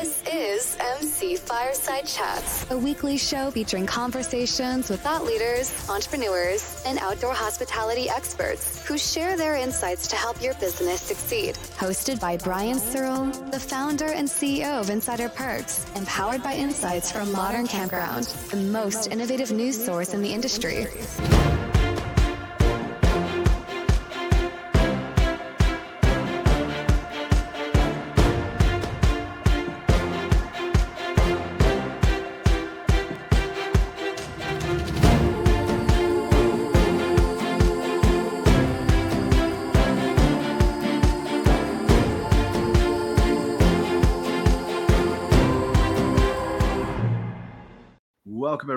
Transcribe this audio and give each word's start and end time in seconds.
This 0.00 0.22
is 0.26 0.76
MC 0.80 1.36
Fireside 1.36 2.04
Chats, 2.04 2.68
a 2.72 2.76
weekly 2.76 3.16
show 3.16 3.52
featuring 3.52 3.86
conversations 3.86 4.90
with 4.90 5.00
thought 5.00 5.24
leaders, 5.24 5.88
entrepreneurs, 5.88 6.82
and 6.84 6.98
outdoor 6.98 7.32
hospitality 7.32 8.10
experts 8.10 8.84
who 8.84 8.98
share 8.98 9.36
their 9.36 9.54
insights 9.54 10.08
to 10.08 10.16
help 10.16 10.42
your 10.42 10.54
business 10.54 11.00
succeed. 11.00 11.54
Hosted 11.78 12.18
by 12.18 12.36
Brian 12.38 12.80
Searl, 12.80 13.26
the 13.52 13.60
founder 13.60 14.06
and 14.06 14.26
CEO 14.26 14.80
of 14.80 14.90
Insider 14.90 15.28
Perks, 15.28 15.86
empowered 15.94 16.42
by 16.42 16.54
insights 16.54 17.12
from 17.12 17.30
Modern 17.30 17.68
Campground, 17.68 18.24
the 18.50 18.56
most 18.56 19.12
innovative 19.12 19.52
news 19.52 19.82
source 19.82 20.12
in 20.12 20.22
the 20.22 20.32
industry. 20.32 20.88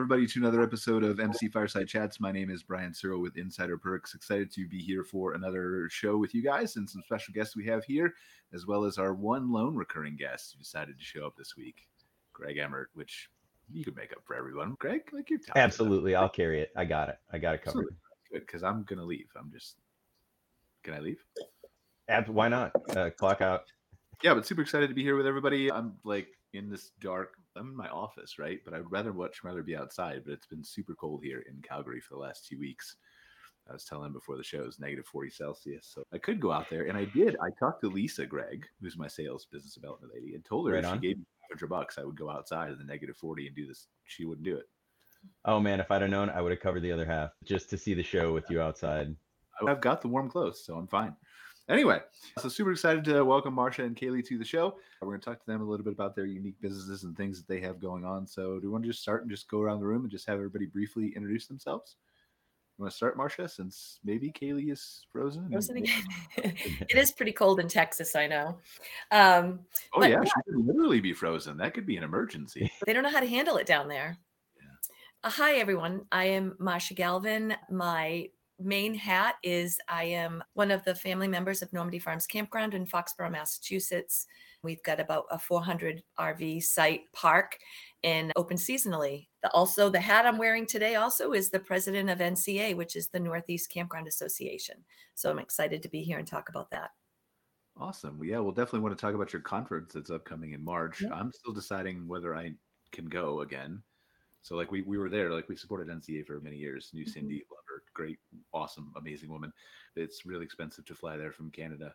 Everybody, 0.07 0.27
to 0.27 0.39
another 0.39 0.63
episode 0.63 1.03
of 1.03 1.19
MC 1.19 1.49
Fireside 1.49 1.89
Chats. 1.89 2.21
My 2.21 2.31
name 2.31 2.49
is 2.49 2.63
Brian 2.63 2.93
Searl 2.93 3.19
with 3.19 3.35
Insider 3.35 3.77
Perks. 3.77 4.15
Excited 4.15 4.49
to 4.53 4.65
be 4.65 4.79
here 4.79 5.03
for 5.03 5.33
another 5.33 5.89
show 5.89 6.15
with 6.15 6.33
you 6.33 6.41
guys 6.41 6.77
and 6.77 6.89
some 6.89 7.01
special 7.01 7.33
guests 7.33 7.57
we 7.57 7.65
have 7.65 7.83
here, 7.83 8.13
as 8.53 8.65
well 8.65 8.85
as 8.85 8.97
our 8.97 9.13
one 9.13 9.51
lone 9.51 9.75
recurring 9.75 10.15
guest 10.15 10.53
who 10.53 10.59
decided 10.59 10.97
to 10.97 11.03
show 11.03 11.25
up 11.25 11.35
this 11.35 11.57
week, 11.57 11.89
Greg 12.31 12.57
Emmert, 12.57 12.89
which 12.93 13.29
you 13.69 13.83
could 13.83 13.97
make 13.97 14.13
up 14.13 14.19
for 14.23 14.33
everyone. 14.33 14.77
Greg, 14.79 15.01
like 15.11 15.29
you're. 15.29 15.39
Absolutely. 15.57 16.15
I'll 16.15 16.29
carry 16.29 16.61
it. 16.61 16.71
I 16.77 16.85
got 16.85 17.09
it. 17.09 17.17
I 17.33 17.37
got 17.37 17.55
it 17.55 17.63
covered. 17.63 17.93
Good, 18.31 18.45
because 18.45 18.63
I'm 18.63 18.83
going 18.83 18.99
to 18.99 19.05
leave. 19.05 19.27
I'm 19.37 19.51
just, 19.51 19.75
can 20.83 20.93
I 20.93 20.99
leave? 20.99 21.21
Ab- 22.07 22.29
why 22.29 22.47
not? 22.47 22.71
Uh, 22.95 23.09
clock 23.09 23.41
out. 23.41 23.63
Yeah, 24.23 24.35
but 24.35 24.45
super 24.45 24.61
excited 24.61 24.87
to 24.87 24.95
be 24.95 25.03
here 25.03 25.17
with 25.17 25.27
everybody. 25.27 25.69
I'm 25.69 25.97
like 26.05 26.29
in 26.53 26.69
this 26.69 26.91
dark. 26.99 27.33
I'm 27.55 27.69
in 27.69 27.75
my 27.75 27.89
office, 27.89 28.39
right? 28.39 28.59
But 28.63 28.73
I'd 28.73 28.91
rather 28.91 29.13
much 29.13 29.43
rather 29.43 29.63
be 29.63 29.75
outside. 29.75 30.23
But 30.25 30.33
it's 30.33 30.47
been 30.47 30.63
super 30.63 30.95
cold 30.95 31.21
here 31.23 31.43
in 31.49 31.61
Calgary 31.61 32.01
for 32.01 32.15
the 32.15 32.21
last 32.21 32.45
two 32.45 32.59
weeks. 32.59 32.95
I 33.69 33.73
was 33.73 33.83
telling 33.83 34.07
him 34.07 34.13
before 34.13 34.37
the 34.37 34.43
show 34.43 34.63
is 34.63 34.79
negative 34.79 35.05
40 35.05 35.29
Celsius. 35.29 35.91
So 35.93 36.03
I 36.13 36.17
could 36.17 36.39
go 36.39 36.51
out 36.51 36.69
there, 36.69 36.87
and 36.87 36.97
I 36.97 37.05
did. 37.05 37.35
I 37.43 37.49
talked 37.59 37.81
to 37.81 37.89
Lisa 37.89 38.25
Greg, 38.25 38.65
who's 38.81 38.97
my 38.97 39.07
sales 39.07 39.45
business 39.51 39.73
development 39.73 40.13
lady, 40.13 40.35
and 40.35 40.45
told 40.45 40.67
her 40.69 40.75
Right 40.75 40.85
if 40.85 40.89
she 40.91 40.99
gave 40.99 41.17
me 41.17 41.25
100 41.49 41.67
bucks, 41.67 41.97
I 41.97 42.03
would 42.03 42.17
go 42.17 42.29
outside 42.29 42.71
in 42.71 42.77
the 42.77 42.85
negative 42.85 43.17
40 43.17 43.47
and 43.47 43.55
do 43.55 43.67
this. 43.67 43.87
She 44.05 44.25
wouldn't 44.25 44.45
do 44.45 44.57
it. 44.57 44.69
Oh 45.45 45.59
man, 45.59 45.79
if 45.79 45.91
I'd 45.91 46.01
have 46.01 46.11
known, 46.11 46.29
I 46.29 46.41
would 46.41 46.51
have 46.51 46.61
covered 46.61 46.81
the 46.81 46.91
other 46.91 47.05
half 47.05 47.31
just 47.43 47.69
to 47.71 47.77
see 47.77 47.93
the 47.93 48.03
show 48.03 48.33
with 48.33 48.49
you 48.49 48.61
outside. 48.61 49.15
I've 49.67 49.81
got 49.81 50.01
the 50.01 50.07
warm 50.07 50.29
clothes, 50.29 50.63
so 50.63 50.75
I'm 50.75 50.87
fine. 50.87 51.15
Anyway, 51.69 51.99
so 52.39 52.47
super 52.47 52.71
excited 52.71 53.03
to 53.03 53.25
welcome 53.25 53.53
Marcia 53.53 53.83
and 53.83 53.93
Kaylee 53.95 54.25
to 54.27 54.37
the 54.37 54.45
show. 54.45 54.77
We're 55.01 55.09
going 55.09 55.19
to 55.19 55.25
talk 55.25 55.39
to 55.41 55.45
them 55.45 55.61
a 55.61 55.65
little 55.65 55.83
bit 55.83 55.91
about 55.91 56.15
their 56.15 56.25
unique 56.25 56.55
businesses 56.61 57.03
and 57.03 57.15
things 57.17 57.37
that 57.37 57.47
they 57.47 57.59
have 57.59 57.81
going 57.81 58.05
on. 58.05 58.25
So, 58.25 58.57
do 58.57 58.67
you 58.67 58.71
want 58.71 58.85
to 58.85 58.89
just 58.89 59.01
start 59.01 59.23
and 59.23 59.29
just 59.29 59.49
go 59.49 59.59
around 59.59 59.81
the 59.81 59.85
room 59.85 60.03
and 60.03 60.11
just 60.11 60.25
have 60.27 60.35
everybody 60.37 60.65
briefly 60.65 61.11
introduce 61.13 61.45
themselves? 61.45 61.97
You 62.77 62.83
want 62.83 62.91
to 62.91 62.95
start, 62.95 63.17
Marcia, 63.17 63.49
since 63.49 63.99
maybe 64.05 64.31
Kaylee 64.31 64.71
is 64.71 65.07
frozen? 65.11 65.49
Frozen 65.49 65.77
again. 65.77 66.03
it 66.37 66.95
is 66.95 67.11
pretty 67.11 67.33
cold 67.33 67.59
in 67.59 67.67
Texas, 67.67 68.15
I 68.15 68.27
know. 68.27 68.59
Um, 69.11 69.59
Oh 69.93 70.03
yeah, 70.03 70.09
yeah. 70.09 70.23
she 70.23 70.31
could 70.45 70.65
literally 70.65 71.01
be 71.01 71.11
frozen. 71.11 71.57
That 71.57 71.73
could 71.73 71.85
be 71.85 71.97
an 71.97 72.03
emergency. 72.03 72.71
they 72.85 72.93
don't 72.93 73.03
know 73.03 73.09
how 73.09 73.19
to 73.19 73.27
handle 73.27 73.57
it 73.57 73.65
down 73.65 73.89
there. 73.89 74.17
Yeah. 74.55 75.27
Uh, 75.27 75.31
hi, 75.31 75.55
everyone. 75.55 76.05
I 76.13 76.25
am 76.25 76.55
Marcia 76.59 76.93
Galvin. 76.93 77.55
My 77.69 78.29
main 78.59 78.93
hat 78.95 79.35
is 79.43 79.79
I 79.87 80.03
am 80.05 80.43
one 80.53 80.71
of 80.71 80.83
the 80.83 80.95
family 80.95 81.27
members 81.27 81.61
of 81.61 81.71
Normandy 81.73 81.99
Farms 81.99 82.25
Campground 82.27 82.73
in 82.73 82.85
Foxborough, 82.85 83.31
Massachusetts. 83.31 84.25
We've 84.63 84.81
got 84.83 84.99
about 84.99 85.25
a 85.29 85.37
400 85.37 86.01
RV 86.19 86.63
site 86.63 87.01
park 87.13 87.57
and 88.03 88.31
open 88.35 88.57
seasonally. 88.57 89.27
The- 89.43 89.51
Also, 89.51 89.89
the 89.89 89.99
hat 89.99 90.25
I'm 90.25 90.37
wearing 90.39 90.65
today 90.65 90.95
also 90.95 91.33
is 91.33 91.49
the 91.49 91.59
president 91.59 92.09
of 92.09 92.19
NCA, 92.19 92.75
which 92.75 92.95
is 92.95 93.07
the 93.09 93.19
Northeast 93.19 93.69
Campground 93.69 94.07
Association. 94.07 94.83
So 95.13 95.29
I'm 95.29 95.39
excited 95.39 95.83
to 95.83 95.89
be 95.89 96.01
here 96.01 96.17
and 96.17 96.27
talk 96.27 96.49
about 96.49 96.71
that. 96.71 96.91
Awesome. 97.79 98.17
Well, 98.17 98.27
yeah, 98.27 98.39
we'll 98.39 98.53
definitely 98.53 98.79
want 98.79 98.97
to 98.97 99.01
talk 99.01 99.13
about 99.13 99.31
your 99.33 99.43
conference 99.43 99.93
that's 99.93 100.09
upcoming 100.09 100.53
in 100.53 100.63
March. 100.63 101.01
Yeah. 101.01 101.13
I'm 101.13 101.31
still 101.31 101.53
deciding 101.53 102.07
whether 102.07 102.35
I 102.35 102.53
can 102.91 103.05
go 103.05 103.41
again. 103.41 103.83
So, 104.47 104.55
like, 104.55 104.71
we, 104.71 104.81
we 104.83 104.97
were 104.97 105.09
there, 105.09 105.29
like, 105.29 105.49
we 105.49 105.57
supported 105.57 105.89
NCA 105.89 106.25
for 106.25 106.39
many 106.39 106.55
years. 106.55 106.91
Knew 106.93 107.03
Mhm. 107.03 107.09
Cindy, 107.09 107.43
love 107.51 107.65
her, 107.67 107.83
great, 107.93 108.17
awesome, 108.53 108.93
amazing 108.95 109.29
woman. 109.29 109.51
It's 109.97 110.25
really 110.25 110.45
expensive 110.45 110.85
to 110.85 110.95
fly 110.95 111.17
there 111.17 111.33
from 111.33 111.51
Canada. 111.51 111.93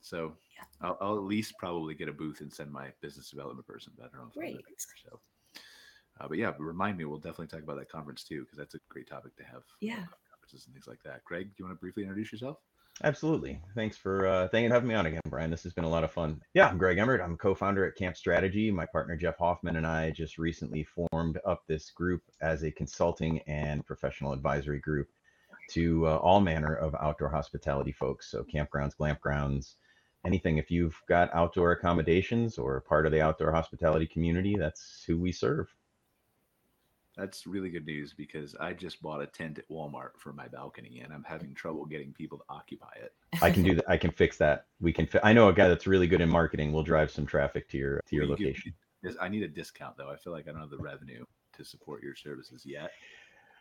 So, 0.00 0.36
Yeah. 0.56 0.64
I'll, 0.80 0.98
I'll 1.00 1.16
at 1.16 1.22
least 1.22 1.54
probably 1.60 1.94
get 1.94 2.08
a 2.08 2.12
booth 2.12 2.40
and 2.40 2.52
send 2.52 2.72
my 2.72 2.92
business 3.00 3.30
development 3.30 3.68
person. 3.68 3.92
But 3.96 4.06
I 4.06 4.08
don't 4.08 4.24
know 4.24 4.30
if 4.32 4.36
I'm 4.36 4.42
gonna 4.42 4.62
Great. 4.64 4.86
So, 5.04 5.20
uh, 6.18 6.26
but 6.26 6.38
yeah, 6.38 6.54
remind 6.58 6.98
me, 6.98 7.04
we'll 7.04 7.20
definitely 7.20 7.46
talk 7.46 7.62
about 7.62 7.78
that 7.78 7.88
conference 7.88 8.24
too, 8.24 8.40
because 8.40 8.58
that's 8.58 8.74
a 8.74 8.80
great 8.88 9.06
topic 9.06 9.36
to 9.36 9.44
have. 9.44 9.62
Yeah. 9.80 10.04
Conferences 10.28 10.66
and 10.66 10.74
things 10.74 10.88
like 10.88 11.04
that. 11.04 11.22
Greg, 11.22 11.50
do 11.50 11.54
you 11.58 11.66
want 11.66 11.78
to 11.78 11.80
briefly 11.80 12.02
introduce 12.02 12.32
yourself? 12.32 12.58
Absolutely. 13.04 13.58
Thanks 13.74 13.96
for 13.96 14.26
uh, 14.26 14.48
thank 14.48 14.62
you 14.62 14.68
for 14.68 14.74
having 14.74 14.88
me 14.88 14.94
on 14.94 15.06
again, 15.06 15.20
Brian. 15.28 15.50
This 15.50 15.64
has 15.64 15.72
been 15.72 15.84
a 15.84 15.88
lot 15.88 16.04
of 16.04 16.12
fun. 16.12 16.40
Yeah, 16.54 16.68
I'm 16.68 16.78
Greg 16.78 16.98
Emmert. 16.98 17.20
I'm 17.20 17.36
co-founder 17.36 17.84
at 17.84 17.96
Camp 17.96 18.16
Strategy. 18.16 18.70
My 18.70 18.86
partner 18.86 19.16
Jeff 19.16 19.38
Hoffman 19.38 19.76
and 19.76 19.86
I 19.86 20.10
just 20.10 20.38
recently 20.38 20.84
formed 20.84 21.38
up 21.44 21.64
this 21.66 21.90
group 21.90 22.22
as 22.40 22.62
a 22.62 22.70
consulting 22.70 23.40
and 23.40 23.84
professional 23.84 24.32
advisory 24.32 24.78
group 24.78 25.08
to 25.70 26.06
uh, 26.06 26.16
all 26.18 26.40
manner 26.40 26.74
of 26.74 26.94
outdoor 27.00 27.28
hospitality 27.28 27.92
folks. 27.92 28.30
So 28.30 28.44
campgrounds, 28.44 28.96
glamp 28.96 29.20
grounds, 29.20 29.76
anything. 30.24 30.58
If 30.58 30.70
you've 30.70 31.00
got 31.08 31.34
outdoor 31.34 31.72
accommodations 31.72 32.56
or 32.56 32.80
part 32.82 33.06
of 33.06 33.12
the 33.12 33.20
outdoor 33.20 33.52
hospitality 33.52 34.06
community, 34.06 34.54
that's 34.56 35.02
who 35.06 35.18
we 35.18 35.32
serve. 35.32 35.74
That's 37.16 37.46
really 37.46 37.68
good 37.68 37.84
news 37.84 38.14
because 38.14 38.56
I 38.58 38.72
just 38.72 39.02
bought 39.02 39.20
a 39.20 39.26
tent 39.26 39.58
at 39.58 39.68
Walmart 39.68 40.12
for 40.16 40.32
my 40.32 40.48
balcony 40.48 41.02
and 41.04 41.12
I'm 41.12 41.24
having 41.24 41.54
trouble 41.54 41.84
getting 41.84 42.12
people 42.12 42.38
to 42.38 42.44
occupy 42.48 42.92
it. 43.02 43.12
I 43.42 43.50
can 43.50 43.62
do 43.62 43.74
that. 43.74 43.84
I 43.88 43.98
can 43.98 44.10
fix 44.10 44.38
that. 44.38 44.66
We 44.80 44.92
can. 44.92 45.06
Fi- 45.06 45.20
I 45.22 45.32
know 45.34 45.48
a 45.48 45.52
guy 45.52 45.68
that's 45.68 45.86
really 45.86 46.06
good 46.06 46.22
in 46.22 46.30
marketing. 46.30 46.72
We'll 46.72 46.82
drive 46.82 47.10
some 47.10 47.26
traffic 47.26 47.68
to 47.70 47.78
your 47.78 48.00
to 48.06 48.16
your 48.16 48.24
you 48.24 48.30
location. 48.30 48.74
Yes, 49.02 49.14
I 49.20 49.28
need 49.28 49.42
a 49.42 49.48
discount 49.48 49.96
though. 49.98 50.10
I 50.10 50.16
feel 50.16 50.32
like 50.32 50.48
I 50.48 50.52
don't 50.52 50.60
have 50.60 50.70
the 50.70 50.78
revenue 50.78 51.24
to 51.54 51.64
support 51.64 52.02
your 52.02 52.14
services 52.14 52.62
yet. 52.64 52.90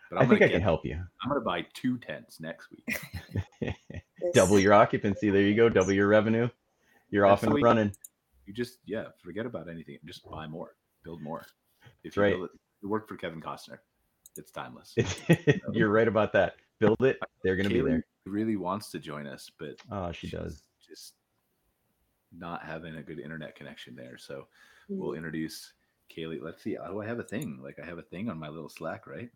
But 0.10 0.20
I 0.20 0.24
I'm 0.24 0.30
think 0.30 0.40
gonna 0.40 0.52
I 0.52 0.54
can 0.54 0.62
help 0.62 0.86
you. 0.86 0.96
I'm 1.24 1.30
gonna 1.30 1.42
buy 1.42 1.66
two 1.74 1.98
tents 1.98 2.40
next 2.40 2.70
week. 2.72 3.76
double 4.34 4.60
your 4.60 4.74
occupancy. 4.74 5.30
There 5.30 5.42
you 5.42 5.56
go. 5.56 5.68
Double 5.68 5.92
your 5.92 6.08
revenue. 6.08 6.50
You're 7.10 7.28
That's 7.28 7.44
off 7.44 7.50
and 7.50 7.62
running. 7.62 7.92
You 8.46 8.54
just 8.54 8.80
yeah, 8.86 9.06
forget 9.24 9.46
about 9.46 9.70
anything. 9.70 9.98
Just 10.06 10.30
buy 10.30 10.48
more, 10.48 10.76
build 11.04 11.22
more. 11.22 11.46
If 12.04 12.16
you 12.16 12.22
right. 12.22 12.36
build 12.36 12.46
it, 12.46 12.52
it 12.82 12.86
worked 12.88 13.10
for 13.10 13.16
Kevin 13.18 13.42
Costner. 13.42 13.78
It's 14.38 14.52
timeless. 14.52 14.96
You're 15.74 15.90
right 15.90 16.08
about 16.08 16.34
that. 16.34 16.56
Build 16.80 17.02
it. 17.04 17.20
They're 17.44 17.56
going 17.56 17.68
to 17.70 17.74
be 17.74 17.82
Kaylee 17.82 17.90
there. 17.90 18.06
really 18.26 18.56
wants 18.56 18.90
to 18.92 19.00
join 19.00 19.28
us, 19.28 19.50
but 19.60 19.76
Oh, 19.92 20.12
she 20.12 20.28
she's 20.28 20.40
does. 20.40 20.64
Just 20.88 21.14
not 22.38 22.64
having 22.64 22.96
a 22.96 23.04
good 23.04 23.20
internet 23.20 23.56
connection 23.56 23.96
there. 23.96 24.18
So 24.18 24.48
Mm. 24.90 24.98
we'll 24.98 25.14
introduce 25.14 25.74
Kaylee. 26.10 26.42
Let's 26.42 26.64
see. 26.64 26.76
Oh, 26.78 27.02
I 27.02 27.06
have 27.06 27.20
a 27.20 27.24
thing. 27.24 27.60
Like 27.62 27.78
I 27.82 27.86
have 27.86 27.98
a 28.00 28.04
thing 28.04 28.30
on 28.30 28.40
my 28.40 28.50
little 28.50 28.70
Slack, 28.70 29.06
right? 29.06 29.30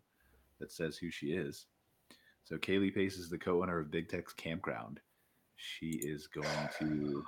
That 0.58 0.72
says 0.72 0.96
who 0.96 1.10
she 1.10 1.28
is. 1.28 1.66
So 2.44 2.56
Kaylee 2.56 2.94
Pace 2.94 3.16
is 3.16 3.28
the 3.30 3.38
co-owner 3.38 3.78
of 3.78 3.90
Big 3.90 4.08
Tex 4.08 4.32
Campground. 4.32 5.00
She 5.56 5.90
is 6.02 6.26
going 6.26 6.68
to 6.80 7.24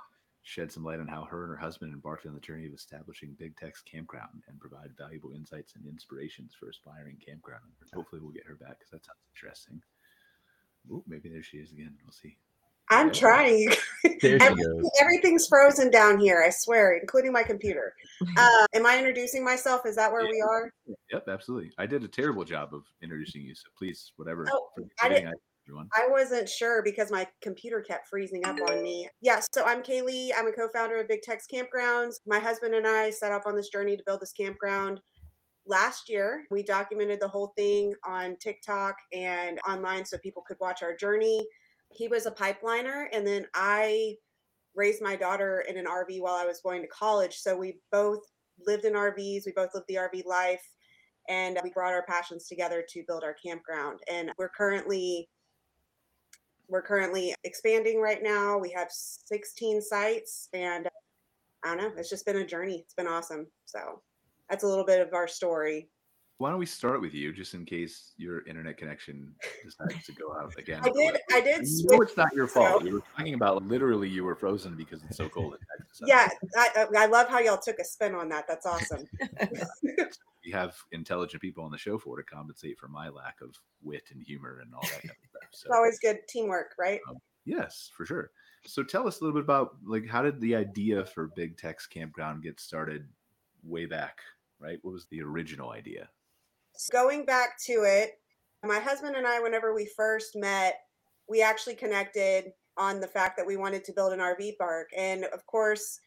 shed 0.49 0.71
some 0.71 0.83
light 0.83 0.99
on 0.99 1.07
how 1.07 1.23
her 1.25 1.43
and 1.43 1.51
her 1.51 1.57
husband 1.57 1.93
embarked 1.93 2.25
on 2.25 2.33
the 2.33 2.39
journey 2.39 2.65
of 2.65 2.73
establishing 2.73 3.35
Big 3.37 3.55
Tex 3.55 3.83
Campground 3.83 4.41
and 4.47 4.59
provide 4.59 4.89
valuable 4.97 5.31
insights 5.33 5.75
and 5.75 5.85
inspirations 5.85 6.55
for 6.59 6.69
aspiring 6.69 7.17
campground 7.23 7.61
owners. 7.65 7.91
Hopefully, 7.93 8.19
we'll 8.21 8.31
get 8.31 8.47
her 8.47 8.55
back 8.55 8.79
because 8.79 8.89
that 8.91 9.05
sounds 9.05 9.19
interesting. 9.35 9.79
Ooh, 10.91 11.03
maybe 11.07 11.29
there 11.29 11.43
she 11.43 11.57
is 11.57 11.71
again. 11.71 11.93
We'll 12.03 12.11
see. 12.11 12.35
I'm 12.89 13.07
Yeah. 13.07 13.13
trying. 13.13 13.69
There 14.03 14.39
she 14.39 14.45
Everything, 14.45 14.55
goes. 14.81 14.91
everything's 14.99 15.47
frozen 15.47 15.91
down 15.91 16.19
here. 16.19 16.43
I 16.43 16.49
swear, 16.49 16.97
including 16.97 17.31
my 17.31 17.43
computer. 17.43 17.93
Uh, 18.37 18.65
am 18.73 18.85
I 18.85 18.97
introducing 18.97 19.45
myself? 19.45 19.85
Is 19.85 19.95
that 19.95 20.11
where 20.11 20.25
we 20.25 20.41
are? 20.41 20.73
Yep, 21.13 21.29
absolutely. 21.29 21.71
I 21.77 21.85
did 21.85 22.03
a 22.03 22.07
terrible 22.07 22.43
job 22.43 22.73
of 22.73 22.83
introducing 23.01 23.41
you, 23.43 23.55
so 23.55 23.63
please, 23.77 24.11
whatever. 24.17 24.45
Oh, 24.51 24.69
I 25.01 25.07
didn't- 25.09 25.27
I- 25.29 25.33
everyone. 25.69 25.89
I 25.93 26.07
wasn't 26.09 26.49
sure 26.49 26.81
because 26.83 27.11
my 27.11 27.27
computer 27.41 27.81
kept 27.81 28.07
freezing 28.07 28.45
up 28.45 28.57
on 28.67 28.81
me. 28.81 29.07
Yeah, 29.21 29.41
so 29.53 29.63
I'm 29.65 29.83
Kaylee. 29.83 30.31
I'm 30.37 30.47
a 30.47 30.51
co-founder 30.51 30.99
of 30.99 31.07
Big 31.07 31.21
Tex 31.21 31.45
Campgrounds. 31.51 32.15
My 32.25 32.39
husband 32.39 32.73
and 32.73 32.87
I 32.87 33.09
set 33.09 33.31
off 33.31 33.43
on 33.45 33.55
this 33.55 33.69
journey 33.69 33.95
to 33.95 34.03
build 34.05 34.21
this 34.21 34.33
campground 34.33 34.99
last 35.67 36.09
year. 36.09 36.45
We 36.49 36.63
documented 36.63 37.19
the 37.21 37.27
whole 37.27 37.53
thing 37.55 37.93
on 38.05 38.35
TikTok 38.37 38.95
and 39.13 39.59
online 39.67 40.05
so 40.05 40.17
people 40.17 40.43
could 40.47 40.57
watch 40.59 40.81
our 40.81 40.95
journey. 40.95 41.45
He 41.91 42.07
was 42.07 42.25
a 42.25 42.31
pipeliner, 42.31 43.05
and 43.13 43.25
then 43.25 43.45
I 43.53 44.15
raised 44.75 45.01
my 45.01 45.15
daughter 45.15 45.63
in 45.67 45.77
an 45.77 45.85
RV 45.85 46.21
while 46.21 46.35
I 46.35 46.45
was 46.45 46.61
going 46.61 46.81
to 46.81 46.87
college. 46.87 47.37
So 47.37 47.55
we 47.55 47.79
both 47.91 48.19
lived 48.65 48.85
in 48.85 48.93
RVs. 48.93 49.43
We 49.45 49.53
both 49.55 49.69
lived 49.73 49.87
the 49.87 49.95
RV 49.95 50.25
life, 50.25 50.63
and 51.27 51.59
we 51.63 51.71
brought 51.71 51.93
our 51.93 52.05
passions 52.07 52.47
together 52.47 52.83
to 52.89 53.03
build 53.07 53.23
our 53.23 53.35
campground. 53.43 53.99
And 54.11 54.31
we're 54.37 54.49
currently 54.49 55.27
we're 56.69 56.81
currently 56.81 57.35
expanding 57.43 57.99
right 57.99 58.21
now. 58.21 58.57
We 58.57 58.71
have 58.71 58.89
16 58.91 59.81
sites, 59.81 60.49
and 60.53 60.87
I 61.65 61.75
don't 61.75 61.77
know. 61.77 61.91
It's 61.97 62.09
just 62.09 62.25
been 62.25 62.37
a 62.37 62.45
journey. 62.45 62.79
It's 62.85 62.93
been 62.93 63.07
awesome. 63.07 63.47
So 63.65 64.01
that's 64.49 64.63
a 64.63 64.67
little 64.67 64.85
bit 64.85 65.05
of 65.05 65.13
our 65.13 65.27
story. 65.27 65.89
Why 66.37 66.51
don't 66.51 66.59
we 66.59 66.65
start 66.65 67.01
with 67.01 67.13
you, 67.13 67.33
just 67.33 67.53
in 67.53 67.65
case 67.65 68.13
your 68.15 68.47
internet 68.47 68.77
connection 68.77 69.33
decides 69.65 70.05
to 70.05 70.13
go 70.13 70.33
out 70.39 70.53
again? 70.57 70.79
I 70.83 70.89
did. 70.89 71.17
I 71.33 71.41
did. 71.41 71.67
You 71.67 71.87
know 71.89 72.01
it's 72.01 72.15
not 72.15 72.33
your 72.33 72.47
fault. 72.47 72.81
We 72.83 72.93
were 72.93 73.03
talking 73.17 73.33
about 73.33 73.61
literally 73.65 74.07
you 74.07 74.23
were 74.23 74.35
frozen 74.35 74.77
because 74.77 75.03
it's 75.03 75.17
so 75.17 75.27
cold 75.27 75.55
in 75.55 75.59
Texas. 75.77 76.07
Yeah, 76.07 76.29
I, 76.55 76.87
I 76.97 77.05
love 77.07 77.27
how 77.27 77.39
y'all 77.39 77.57
took 77.57 77.77
a 77.79 77.83
spin 77.83 78.15
on 78.15 78.29
that. 78.29 78.45
That's 78.47 78.65
awesome. 78.65 79.03
have 80.51 80.75
intelligent 80.91 81.41
people 81.41 81.63
on 81.63 81.71
the 81.71 81.77
show 81.77 81.97
for 81.97 82.17
to 82.17 82.23
compensate 82.23 82.77
for 82.77 82.87
my 82.87 83.09
lack 83.09 83.37
of 83.41 83.55
wit 83.81 84.03
and 84.11 84.21
humor 84.21 84.59
and 84.61 84.73
all 84.73 84.81
that 84.81 85.01
kind 85.01 85.09
of 85.09 85.29
stuff. 85.29 85.49
So, 85.51 85.67
it's 85.67 85.75
always 85.75 85.99
good 85.99 86.19
teamwork, 86.27 86.73
right? 86.79 86.99
Um, 87.09 87.17
yes, 87.45 87.89
for 87.95 88.05
sure. 88.05 88.31
So 88.65 88.83
tell 88.83 89.07
us 89.07 89.19
a 89.19 89.23
little 89.23 89.39
bit 89.39 89.43
about 89.43 89.77
like 89.85 90.07
how 90.07 90.21
did 90.21 90.39
the 90.41 90.55
idea 90.55 91.05
for 91.05 91.31
Big 91.35 91.57
Tex 91.57 91.87
Campground 91.87 92.43
get 92.43 92.59
started 92.59 93.07
way 93.63 93.85
back, 93.85 94.19
right? 94.59 94.79
What 94.81 94.93
was 94.93 95.05
the 95.07 95.21
original 95.21 95.71
idea? 95.71 96.09
Going 96.91 97.25
back 97.25 97.57
to 97.65 97.83
it, 97.83 98.19
my 98.63 98.79
husband 98.79 99.15
and 99.15 99.25
I, 99.25 99.39
whenever 99.39 99.73
we 99.73 99.85
first 99.85 100.35
met, 100.35 100.81
we 101.27 101.41
actually 101.41 101.75
connected 101.75 102.51
on 102.77 102.99
the 102.99 103.07
fact 103.07 103.37
that 103.37 103.45
we 103.45 103.57
wanted 103.57 103.83
to 103.85 103.93
build 103.93 104.13
an 104.13 104.19
RV 104.19 104.57
park. 104.57 104.89
And 104.97 105.25
of 105.25 105.45
course, 105.45 105.99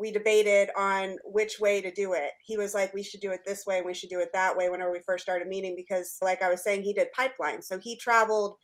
we 0.00 0.10
debated 0.10 0.70
on 0.78 1.18
which 1.24 1.60
way 1.60 1.82
to 1.82 1.92
do 1.92 2.14
it. 2.14 2.30
He 2.42 2.56
was 2.56 2.72
like, 2.72 2.94
we 2.94 3.02
should 3.02 3.20
do 3.20 3.32
it 3.32 3.40
this 3.44 3.66
way, 3.66 3.76
and 3.76 3.86
we 3.86 3.92
should 3.92 4.08
do 4.08 4.20
it 4.20 4.30
that 4.32 4.56
way 4.56 4.70
whenever 4.70 4.90
we 4.90 5.00
first 5.06 5.22
started 5.22 5.46
meeting, 5.46 5.74
because, 5.76 6.16
like 6.22 6.42
I 6.42 6.48
was 6.48 6.64
saying, 6.64 6.82
he 6.82 6.94
did 6.94 7.08
pipelines. 7.16 7.64
So 7.64 7.78
he 7.78 7.96
traveled 7.96 8.56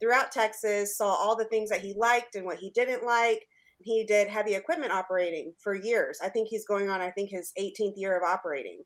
throughout 0.00 0.32
Texas, 0.32 0.96
saw 0.96 1.08
all 1.10 1.36
the 1.36 1.44
things 1.44 1.68
that 1.68 1.82
he 1.82 1.94
liked 1.98 2.34
and 2.34 2.46
what 2.46 2.56
he 2.56 2.70
didn't 2.70 3.04
like. 3.04 3.46
He 3.78 4.04
did 4.04 4.28
heavy 4.28 4.54
equipment 4.54 4.92
operating 4.92 5.52
for 5.62 5.74
years. 5.74 6.18
I 6.24 6.30
think 6.30 6.48
he's 6.48 6.66
going 6.66 6.88
on, 6.88 7.02
I 7.02 7.10
think, 7.10 7.28
his 7.30 7.52
18th 7.60 7.94
year 7.96 8.16
of 8.16 8.22
operating. 8.22 8.80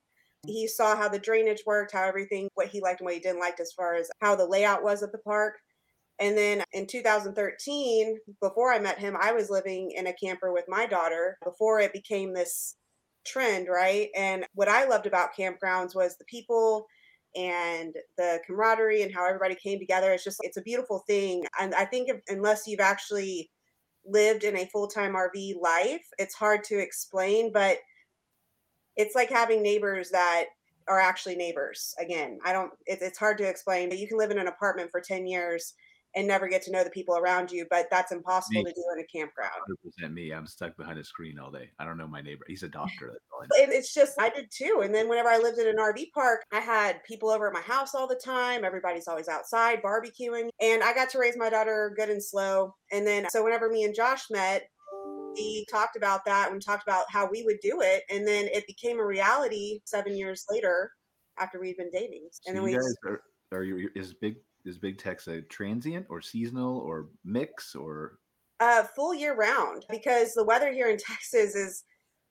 He 0.46 0.66
saw 0.66 0.96
how 0.96 1.08
the 1.08 1.18
drainage 1.18 1.62
worked, 1.64 1.92
how 1.92 2.02
everything, 2.02 2.48
what 2.54 2.68
he 2.68 2.80
liked 2.80 3.00
and 3.00 3.06
what 3.06 3.14
he 3.14 3.20
didn't 3.20 3.40
like 3.40 3.60
as 3.60 3.72
far 3.72 3.94
as 3.94 4.10
how 4.20 4.34
the 4.34 4.46
layout 4.46 4.82
was 4.82 5.02
of 5.02 5.12
the 5.12 5.18
park. 5.18 5.54
And 6.20 6.36
then 6.36 6.62
in 6.72 6.86
2013, 6.86 8.18
before 8.40 8.72
I 8.72 8.78
met 8.78 8.98
him, 8.98 9.16
I 9.20 9.32
was 9.32 9.50
living 9.50 9.92
in 9.96 10.06
a 10.06 10.12
camper 10.12 10.52
with 10.52 10.64
my 10.68 10.86
daughter 10.86 11.38
before 11.44 11.80
it 11.80 11.92
became 11.92 12.32
this 12.32 12.76
trend, 13.26 13.68
right? 13.68 14.10
And 14.14 14.46
what 14.54 14.68
I 14.68 14.86
loved 14.86 15.06
about 15.06 15.36
campgrounds 15.38 15.94
was 15.94 16.16
the 16.16 16.24
people 16.26 16.86
and 17.34 17.94
the 18.16 18.40
camaraderie 18.46 19.02
and 19.02 19.12
how 19.12 19.26
everybody 19.26 19.56
came 19.56 19.80
together. 19.80 20.12
It's 20.12 20.22
just, 20.22 20.38
it's 20.42 20.56
a 20.56 20.62
beautiful 20.62 21.02
thing. 21.08 21.44
And 21.60 21.74
I 21.74 21.84
think 21.84 22.08
if, 22.08 22.20
unless 22.28 22.66
you've 22.66 22.80
actually 22.80 23.50
lived 24.06 24.44
in 24.44 24.56
a 24.56 24.66
full 24.66 24.86
time 24.86 25.14
RV 25.14 25.60
life, 25.60 26.06
it's 26.18 26.34
hard 26.34 26.62
to 26.64 26.78
explain, 26.78 27.52
but 27.52 27.78
it's 28.96 29.16
like 29.16 29.30
having 29.30 29.62
neighbors 29.62 30.10
that 30.10 30.44
are 30.86 31.00
actually 31.00 31.34
neighbors. 31.34 31.94
Again, 31.98 32.38
I 32.44 32.52
don't, 32.52 32.70
it, 32.86 32.98
it's 33.00 33.18
hard 33.18 33.38
to 33.38 33.48
explain, 33.48 33.88
but 33.88 33.98
you 33.98 34.06
can 34.06 34.18
live 34.18 34.30
in 34.30 34.38
an 34.38 34.46
apartment 34.46 34.90
for 34.92 35.00
10 35.00 35.26
years 35.26 35.74
and 36.16 36.28
never 36.28 36.48
get 36.48 36.62
to 36.62 36.70
know 36.70 36.84
the 36.84 36.90
people 36.90 37.16
around 37.16 37.50
you. 37.50 37.66
But 37.70 37.86
that's 37.90 38.12
impossible 38.12 38.62
me. 38.62 38.70
to 38.70 38.74
do 38.74 38.84
in 38.94 39.00
a 39.00 39.06
campground. 39.06 39.52
100% 40.02 40.12
me. 40.12 40.32
I'm 40.32 40.46
stuck 40.46 40.76
behind 40.76 40.98
a 40.98 41.04
screen 41.04 41.38
all 41.38 41.50
day. 41.50 41.70
I 41.78 41.84
don't 41.84 41.98
know 41.98 42.06
my 42.06 42.22
neighbor. 42.22 42.44
He's 42.46 42.62
a 42.62 42.68
doctor. 42.68 43.18
it's 43.52 43.92
just, 43.92 44.20
I 44.20 44.30
did 44.30 44.50
too. 44.50 44.82
And 44.84 44.94
then 44.94 45.08
whenever 45.08 45.28
I 45.28 45.38
lived 45.38 45.58
in 45.58 45.66
an 45.66 45.76
RV 45.76 46.12
park, 46.12 46.44
I 46.52 46.60
had 46.60 47.02
people 47.04 47.30
over 47.30 47.48
at 47.48 47.52
my 47.52 47.60
house 47.60 47.94
all 47.94 48.06
the 48.06 48.20
time. 48.22 48.64
Everybody's 48.64 49.08
always 49.08 49.28
outside 49.28 49.82
barbecuing. 49.82 50.48
And 50.60 50.82
I 50.82 50.94
got 50.94 51.10
to 51.10 51.18
raise 51.18 51.36
my 51.36 51.50
daughter 51.50 51.92
good 51.96 52.10
and 52.10 52.22
slow. 52.22 52.74
And 52.92 53.06
then, 53.06 53.26
so 53.30 53.42
whenever 53.42 53.68
me 53.68 53.84
and 53.84 53.94
Josh 53.94 54.24
met, 54.30 54.68
we 55.36 55.66
talked 55.70 55.96
about 55.96 56.24
that 56.26 56.52
and 56.52 56.62
talked 56.62 56.84
about 56.86 57.06
how 57.08 57.28
we 57.28 57.42
would 57.42 57.58
do 57.60 57.80
it. 57.80 58.04
And 58.10 58.26
then 58.26 58.46
it 58.46 58.66
became 58.66 59.00
a 59.00 59.04
reality 59.04 59.80
seven 59.84 60.16
years 60.16 60.44
later 60.48 60.92
after 61.38 61.60
we'd 61.60 61.76
been 61.76 61.90
dating. 61.92 62.28
And 62.46 62.54
so 62.56 62.62
then 62.62 62.62
we 62.62 62.72
guys 62.74 62.94
are, 63.04 63.22
are 63.52 63.64
you, 63.64 63.88
is 63.94 64.14
big 64.14 64.36
is 64.64 64.78
Big 64.78 64.98
Tex 64.98 65.28
a 65.28 65.42
transient 65.42 66.06
or 66.08 66.20
seasonal 66.20 66.78
or 66.78 67.08
mix 67.24 67.74
or 67.74 68.18
uh, 68.60 68.84
full 68.96 69.14
year 69.14 69.34
round 69.34 69.84
because 69.90 70.32
the 70.34 70.44
weather 70.44 70.72
here 70.72 70.88
in 70.88 70.96
Texas 71.08 71.54
is 71.54 71.84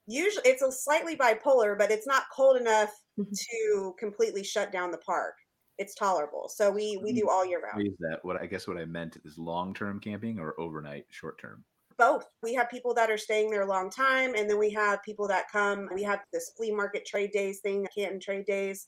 usually 0.08 0.50
it's 0.50 0.62
a 0.62 0.72
slightly 0.72 1.16
bipolar, 1.16 1.78
but 1.78 1.92
it's 1.92 2.08
not 2.08 2.24
cold 2.36 2.58
enough 2.58 2.92
mm-hmm. 3.20 3.32
to 3.34 3.96
completely 4.00 4.44
shut 4.44 4.72
down 4.72 4.92
the 4.92 4.98
park. 4.98 5.36
It's 5.80 5.96
tolerable, 5.96 6.50
so 6.54 6.70
we 6.70 7.00
we 7.04 7.14
do 7.14 7.28
all 7.30 7.46
year 7.46 7.62
round. 7.62 7.88
Is 7.88 7.98
that 8.00 8.20
what 8.24 8.40
I 8.40 8.46
guess 8.46 8.68
what 8.68 8.78
I 8.78 8.86
meant 8.86 9.18
is 9.26 9.38
long 9.38 9.74
term 9.74 10.00
camping 10.00 10.40
or 10.40 10.60
overnight 10.60 11.06
short 11.10 11.40
term? 11.40 11.64
Both. 11.98 12.26
We 12.42 12.54
have 12.56 12.70
people 12.70 12.94
that 12.96 13.10
are 13.10 13.18
staying 13.18 13.50
there 13.50 13.64
a 13.64 13.68
long 13.68 13.90
time, 13.90 14.36
and 14.36 14.48
then 14.48 14.60
we 14.60 14.70
have 14.72 15.02
people 15.04 15.28
that 15.30 15.52
come. 15.52 15.90
We 15.94 16.04
have 16.04 16.22
this 16.32 16.52
flea 16.56 16.72
market 16.72 17.06
trade 17.06 17.32
days 17.32 17.60
thing, 17.60 17.88
Canton 17.96 18.20
trade 18.20 18.46
days 18.46 18.88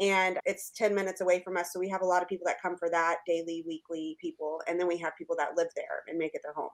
and 0.00 0.38
it's 0.44 0.70
10 0.70 0.94
minutes 0.94 1.20
away 1.20 1.40
from 1.40 1.56
us 1.56 1.72
so 1.72 1.80
we 1.80 1.88
have 1.88 2.02
a 2.02 2.06
lot 2.06 2.22
of 2.22 2.28
people 2.28 2.44
that 2.46 2.60
come 2.60 2.76
for 2.76 2.90
that 2.90 3.18
daily 3.26 3.64
weekly 3.66 4.16
people 4.20 4.60
and 4.68 4.78
then 4.78 4.86
we 4.86 4.96
have 4.96 5.16
people 5.16 5.36
that 5.36 5.56
live 5.56 5.68
there 5.74 6.02
and 6.08 6.18
make 6.18 6.34
it 6.34 6.40
their 6.42 6.52
home 6.52 6.70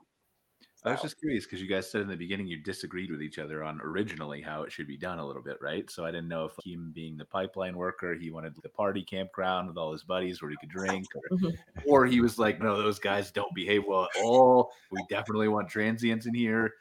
so. 0.75 0.89
i 0.89 0.91
was 0.91 1.01
just 1.01 1.19
curious 1.19 1.45
because 1.45 1.61
you 1.61 1.67
guys 1.67 1.89
said 1.89 2.01
in 2.01 2.07
the 2.07 2.17
beginning 2.17 2.47
you 2.47 2.61
disagreed 2.61 3.11
with 3.11 3.21
each 3.21 3.39
other 3.39 3.63
on 3.63 3.79
originally 3.81 4.41
how 4.41 4.63
it 4.63 4.71
should 4.71 4.87
be 4.87 4.97
done 4.97 5.19
a 5.19 5.25
little 5.25 5.41
bit 5.41 5.57
right 5.61 5.89
so 5.89 6.05
i 6.05 6.11
didn't 6.11 6.27
know 6.27 6.45
if 6.45 6.51
him 6.65 6.91
being 6.93 7.15
the 7.15 7.25
pipeline 7.25 7.75
worker 7.77 8.13
he 8.15 8.29
wanted 8.29 8.53
the 8.61 8.69
party 8.69 9.03
campground 9.03 9.67
with 9.67 9.77
all 9.77 9.91
his 9.91 10.03
buddies 10.03 10.41
where 10.41 10.51
he 10.51 10.57
could 10.57 10.69
drink 10.69 11.05
or, 11.15 11.37
mm-hmm. 11.37 11.81
or 11.87 12.05
he 12.05 12.19
was 12.19 12.37
like 12.37 12.61
no 12.61 12.77
those 12.77 12.99
guys 12.99 13.31
don't 13.31 13.53
behave 13.55 13.83
well 13.87 14.03
at 14.03 14.23
all 14.23 14.71
we 14.91 15.03
definitely 15.09 15.47
want 15.47 15.69
transients 15.69 16.25
in 16.25 16.33
here 16.33 16.73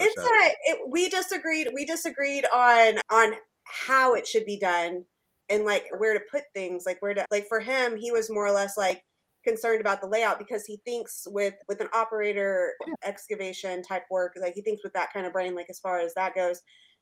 it's 0.00 0.20
a, 0.20 0.70
it, 0.70 0.78
we 0.90 1.08
disagreed 1.08 1.68
we 1.74 1.86
disagreed 1.86 2.44
on 2.54 2.98
on 3.10 3.32
how 3.64 4.14
it 4.14 4.26
should 4.26 4.44
be 4.44 4.58
done 4.58 5.04
and 5.50 5.64
like 5.64 5.84
where 5.98 6.14
to 6.14 6.20
put 6.30 6.44
things 6.54 6.84
like 6.86 7.00
where 7.00 7.14
to 7.14 7.24
like 7.30 7.46
for 7.48 7.60
him 7.60 7.96
he 7.96 8.10
was 8.10 8.30
more 8.30 8.46
or 8.46 8.52
less 8.52 8.76
like 8.76 9.02
concerned 9.44 9.80
about 9.80 10.00
the 10.00 10.06
layout 10.06 10.38
because 10.38 10.64
he 10.66 10.80
thinks 10.84 11.26
with 11.30 11.54
with 11.68 11.80
an 11.80 11.88
operator 11.94 12.74
excavation 13.04 13.82
type 13.82 14.02
work 14.10 14.34
like 14.40 14.54
he 14.54 14.62
thinks 14.62 14.82
with 14.82 14.92
that 14.92 15.12
kind 15.12 15.26
of 15.26 15.32
brain 15.32 15.54
like 15.54 15.70
as 15.70 15.78
far 15.78 15.98
as 16.00 16.14
that 16.14 16.34
goes. 16.34 16.60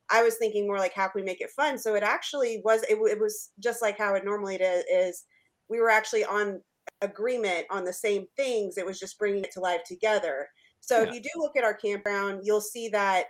I 0.09 0.23
was 0.23 0.35
thinking 0.35 0.65
more 0.65 0.77
like 0.77 0.93
how 0.93 1.07
can 1.07 1.21
we 1.21 1.25
make 1.25 1.41
it 1.41 1.49
fun? 1.49 1.77
So 1.77 1.95
it 1.95 2.03
actually 2.03 2.61
was 2.63 2.83
it, 2.83 2.97
it 3.11 3.19
was 3.19 3.49
just 3.59 3.81
like 3.81 3.97
how 3.97 4.15
it 4.15 4.23
normally 4.23 4.55
is. 4.55 5.25
We 5.69 5.81
were 5.81 5.89
actually 5.89 6.23
on 6.23 6.61
agreement 7.01 7.67
on 7.69 7.83
the 7.83 7.91
same 7.91 8.25
things 8.37 8.77
it 8.77 8.85
was 8.85 8.97
just 8.97 9.19
bringing 9.19 9.43
it 9.43 9.51
to 9.51 9.59
life 9.59 9.83
together. 9.85 10.47
So 10.79 11.01
yeah. 11.01 11.09
if 11.09 11.15
you 11.15 11.21
do 11.21 11.29
look 11.35 11.57
at 11.57 11.65
our 11.65 11.73
campground 11.73 12.41
you'll 12.43 12.61
see 12.61 12.87
that 12.89 13.25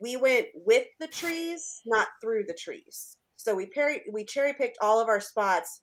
we 0.00 0.16
went 0.16 0.46
with 0.54 0.86
the 1.00 1.08
trees 1.08 1.80
not 1.84 2.06
through 2.22 2.44
the 2.46 2.54
trees 2.54 3.16
so 3.42 3.54
we 3.54 3.66
cherry 3.66 4.02
we 4.12 4.24
cherry 4.24 4.52
picked 4.52 4.76
all 4.82 5.00
of 5.00 5.08
our 5.08 5.20
spots. 5.20 5.80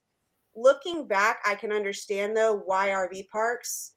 Looking 0.54 1.08
back, 1.08 1.40
I 1.44 1.56
can 1.56 1.72
understand 1.72 2.36
though 2.36 2.62
why 2.64 2.88
RV 2.88 3.28
parks 3.30 3.94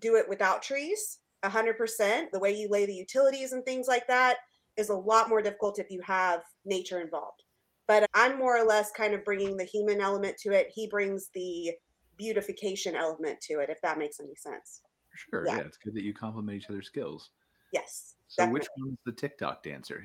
do 0.00 0.16
it 0.16 0.28
without 0.28 0.62
trees. 0.62 1.18
100%. 1.42 2.26
The 2.30 2.38
way 2.38 2.54
you 2.54 2.68
lay 2.68 2.84
the 2.84 2.92
utilities 2.92 3.52
and 3.52 3.64
things 3.64 3.88
like 3.88 4.06
that 4.08 4.36
is 4.76 4.90
a 4.90 4.94
lot 4.94 5.30
more 5.30 5.40
difficult 5.40 5.78
if 5.78 5.90
you 5.90 6.02
have 6.04 6.42
nature 6.66 7.00
involved. 7.00 7.42
But 7.88 8.06
I'm 8.12 8.38
more 8.38 8.58
or 8.58 8.66
less 8.66 8.90
kind 8.92 9.14
of 9.14 9.24
bringing 9.24 9.56
the 9.56 9.64
human 9.64 10.02
element 10.02 10.36
to 10.42 10.52
it. 10.52 10.68
He 10.74 10.86
brings 10.86 11.30
the 11.34 11.72
beautification 12.18 12.94
element 12.94 13.40
to 13.42 13.60
it, 13.60 13.70
if 13.70 13.80
that 13.80 13.98
makes 13.98 14.20
any 14.20 14.34
sense. 14.36 14.82
Sure. 15.14 15.46
Yeah, 15.46 15.56
yeah 15.56 15.62
it's 15.62 15.78
good 15.78 15.94
that 15.94 16.04
you 16.04 16.12
complement 16.12 16.58
each 16.58 16.68
other's 16.68 16.86
skills. 16.86 17.30
Yes. 17.72 18.16
So, 18.28 18.42
definitely. 18.42 18.60
which 18.60 18.68
one's 18.78 18.98
the 19.06 19.12
TikTok 19.12 19.62
dancer? 19.62 20.04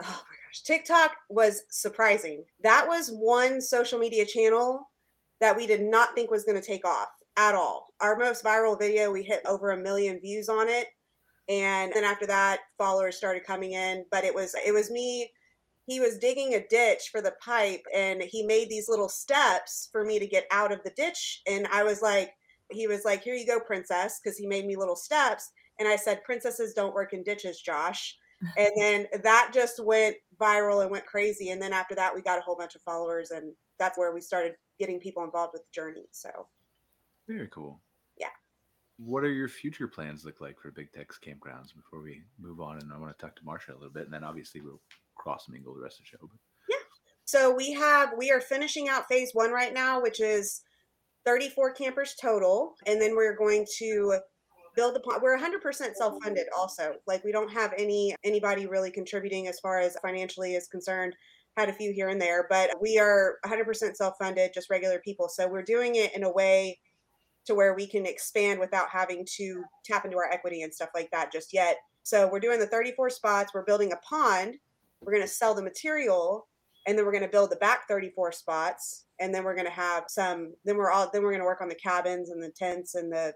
Oh 0.00 0.06
my 0.06 0.36
gosh, 0.46 0.62
TikTok 0.64 1.12
was 1.28 1.62
surprising. 1.70 2.44
That 2.62 2.86
was 2.86 3.10
one 3.10 3.60
social 3.60 3.98
media 3.98 4.24
channel 4.24 4.88
that 5.40 5.56
we 5.56 5.66
did 5.66 5.82
not 5.82 6.14
think 6.14 6.30
was 6.30 6.44
going 6.44 6.60
to 6.60 6.66
take 6.66 6.86
off 6.86 7.08
at 7.36 7.54
all. 7.54 7.88
Our 8.00 8.16
most 8.16 8.44
viral 8.44 8.78
video, 8.78 9.10
we 9.10 9.22
hit 9.22 9.42
over 9.46 9.70
a 9.70 9.76
million 9.76 10.20
views 10.20 10.48
on 10.48 10.68
it. 10.68 10.86
And 11.48 11.92
then 11.92 12.04
after 12.04 12.26
that, 12.26 12.60
followers 12.78 13.16
started 13.16 13.44
coming 13.44 13.72
in. 13.72 14.04
But 14.10 14.24
it 14.24 14.34
was 14.34 14.54
it 14.66 14.72
was 14.72 14.90
me. 14.90 15.30
He 15.86 15.98
was 15.98 16.18
digging 16.18 16.54
a 16.54 16.66
ditch 16.68 17.08
for 17.10 17.20
the 17.20 17.34
pipe 17.44 17.82
and 17.92 18.22
he 18.22 18.44
made 18.44 18.68
these 18.68 18.88
little 18.88 19.08
steps 19.08 19.88
for 19.90 20.04
me 20.04 20.20
to 20.20 20.26
get 20.28 20.46
out 20.52 20.70
of 20.70 20.82
the 20.84 20.92
ditch. 20.96 21.42
And 21.48 21.66
I 21.72 21.82
was 21.82 22.00
like, 22.00 22.30
he 22.70 22.86
was 22.86 23.04
like, 23.04 23.24
Here 23.24 23.34
you 23.34 23.46
go, 23.46 23.58
princess, 23.60 24.20
because 24.22 24.38
he 24.38 24.46
made 24.46 24.64
me 24.64 24.76
little 24.76 24.96
steps. 24.96 25.50
And 25.80 25.88
I 25.88 25.96
said, 25.96 26.22
Princesses 26.22 26.72
don't 26.72 26.94
work 26.94 27.12
in 27.12 27.24
ditches, 27.24 27.60
Josh 27.60 28.16
and 28.56 28.70
then 28.76 29.06
that 29.22 29.50
just 29.52 29.84
went 29.84 30.16
viral 30.40 30.82
and 30.82 30.90
went 30.90 31.06
crazy 31.06 31.50
and 31.50 31.60
then 31.60 31.72
after 31.72 31.94
that 31.94 32.14
we 32.14 32.20
got 32.20 32.38
a 32.38 32.42
whole 32.42 32.56
bunch 32.56 32.74
of 32.74 32.82
followers 32.82 33.30
and 33.30 33.52
that's 33.78 33.96
where 33.98 34.12
we 34.12 34.20
started 34.20 34.52
getting 34.78 34.98
people 34.98 35.22
involved 35.24 35.52
with 35.52 35.62
the 35.62 35.72
journey 35.72 36.06
so 36.10 36.30
very 37.28 37.48
cool 37.48 37.80
yeah 38.18 38.28
what 38.98 39.24
are 39.24 39.32
your 39.32 39.48
future 39.48 39.88
plans 39.88 40.24
look 40.24 40.40
like 40.40 40.58
for 40.60 40.70
Big 40.70 40.92
Tex 40.92 41.18
campgrounds 41.18 41.74
before 41.74 42.02
we 42.02 42.22
move 42.40 42.60
on? 42.60 42.78
And 42.78 42.92
I 42.92 42.98
want 42.98 43.16
to 43.16 43.20
talk 43.20 43.34
to 43.36 43.44
Marcia 43.44 43.72
a 43.72 43.74
little 43.74 43.90
bit, 43.90 44.04
and 44.04 44.12
then 44.12 44.24
obviously 44.24 44.60
we'll 44.60 44.80
cross 45.16 45.48
mingle 45.48 45.74
the 45.74 45.80
rest 45.80 45.98
of 45.98 46.04
the 46.04 46.08
show. 46.08 46.18
But 46.20 46.38
Yeah. 46.68 46.76
So 47.24 47.54
we 47.54 47.72
have 47.72 48.10
we 48.16 48.30
are 48.30 48.40
finishing 48.40 48.88
out 48.88 49.08
phase 49.08 49.30
one 49.32 49.50
right 49.50 49.72
now, 49.72 50.00
which 50.00 50.20
is 50.20 50.62
34 51.24 51.72
campers 51.72 52.14
total, 52.20 52.74
and 52.86 53.00
then 53.00 53.16
we're 53.16 53.36
going 53.36 53.66
to 53.78 54.18
build 54.74 54.96
upon 54.96 55.20
we're 55.22 55.38
100% 55.38 55.94
self-funded 55.94 56.46
also 56.56 56.94
like 57.06 57.22
we 57.24 57.32
don't 57.32 57.52
have 57.52 57.72
any 57.76 58.14
anybody 58.24 58.66
really 58.66 58.90
contributing 58.90 59.48
as 59.48 59.60
far 59.60 59.78
as 59.80 59.96
financially 60.02 60.54
is 60.54 60.68
concerned. 60.68 61.14
Had 61.56 61.68
a 61.68 61.74
few 61.74 61.92
here 61.92 62.08
and 62.08 62.20
there 62.20 62.46
but 62.48 62.70
we 62.80 62.98
are 62.98 63.36
100% 63.44 63.96
self-funded 63.96 64.52
just 64.54 64.70
regular 64.70 65.00
people 65.00 65.28
so 65.28 65.48
we're 65.48 65.62
doing 65.62 65.96
it 65.96 66.14
in 66.16 66.24
a 66.24 66.32
way 66.32 66.78
to 67.44 67.54
where 67.54 67.74
we 67.74 67.86
can 67.86 68.06
expand 68.06 68.60
without 68.60 68.88
having 68.88 69.26
to 69.36 69.64
tap 69.84 70.04
into 70.04 70.16
our 70.16 70.30
equity 70.30 70.62
and 70.62 70.72
stuff 70.72 70.90
like 70.94 71.10
that 71.10 71.32
just 71.32 71.52
yet. 71.52 71.76
So 72.04 72.28
we're 72.30 72.40
doing 72.40 72.58
the 72.58 72.66
34 72.66 73.10
spots 73.10 73.52
we're 73.54 73.64
building 73.64 73.92
a 73.92 73.96
pond 73.96 74.56
we're 75.02 75.12
going 75.12 75.24
to 75.24 75.28
sell 75.28 75.54
the 75.54 75.62
material 75.62 76.46
and 76.86 76.96
then 76.96 77.04
we're 77.04 77.12
going 77.12 77.24
to 77.24 77.28
build 77.28 77.50
the 77.50 77.56
back 77.56 77.86
34 77.88 78.32
spots 78.32 79.04
and 79.20 79.34
then 79.34 79.44
we're 79.44 79.54
going 79.54 79.66
to 79.66 79.72
have 79.72 80.04
some 80.08 80.52
then 80.64 80.76
we're 80.76 80.90
all 80.90 81.08
then 81.12 81.22
we're 81.22 81.30
going 81.30 81.40
to 81.40 81.46
work 81.46 81.60
on 81.60 81.68
the 81.68 81.74
cabins 81.74 82.30
and 82.30 82.42
the 82.42 82.50
tents 82.50 82.94
and 82.94 83.12
the 83.12 83.32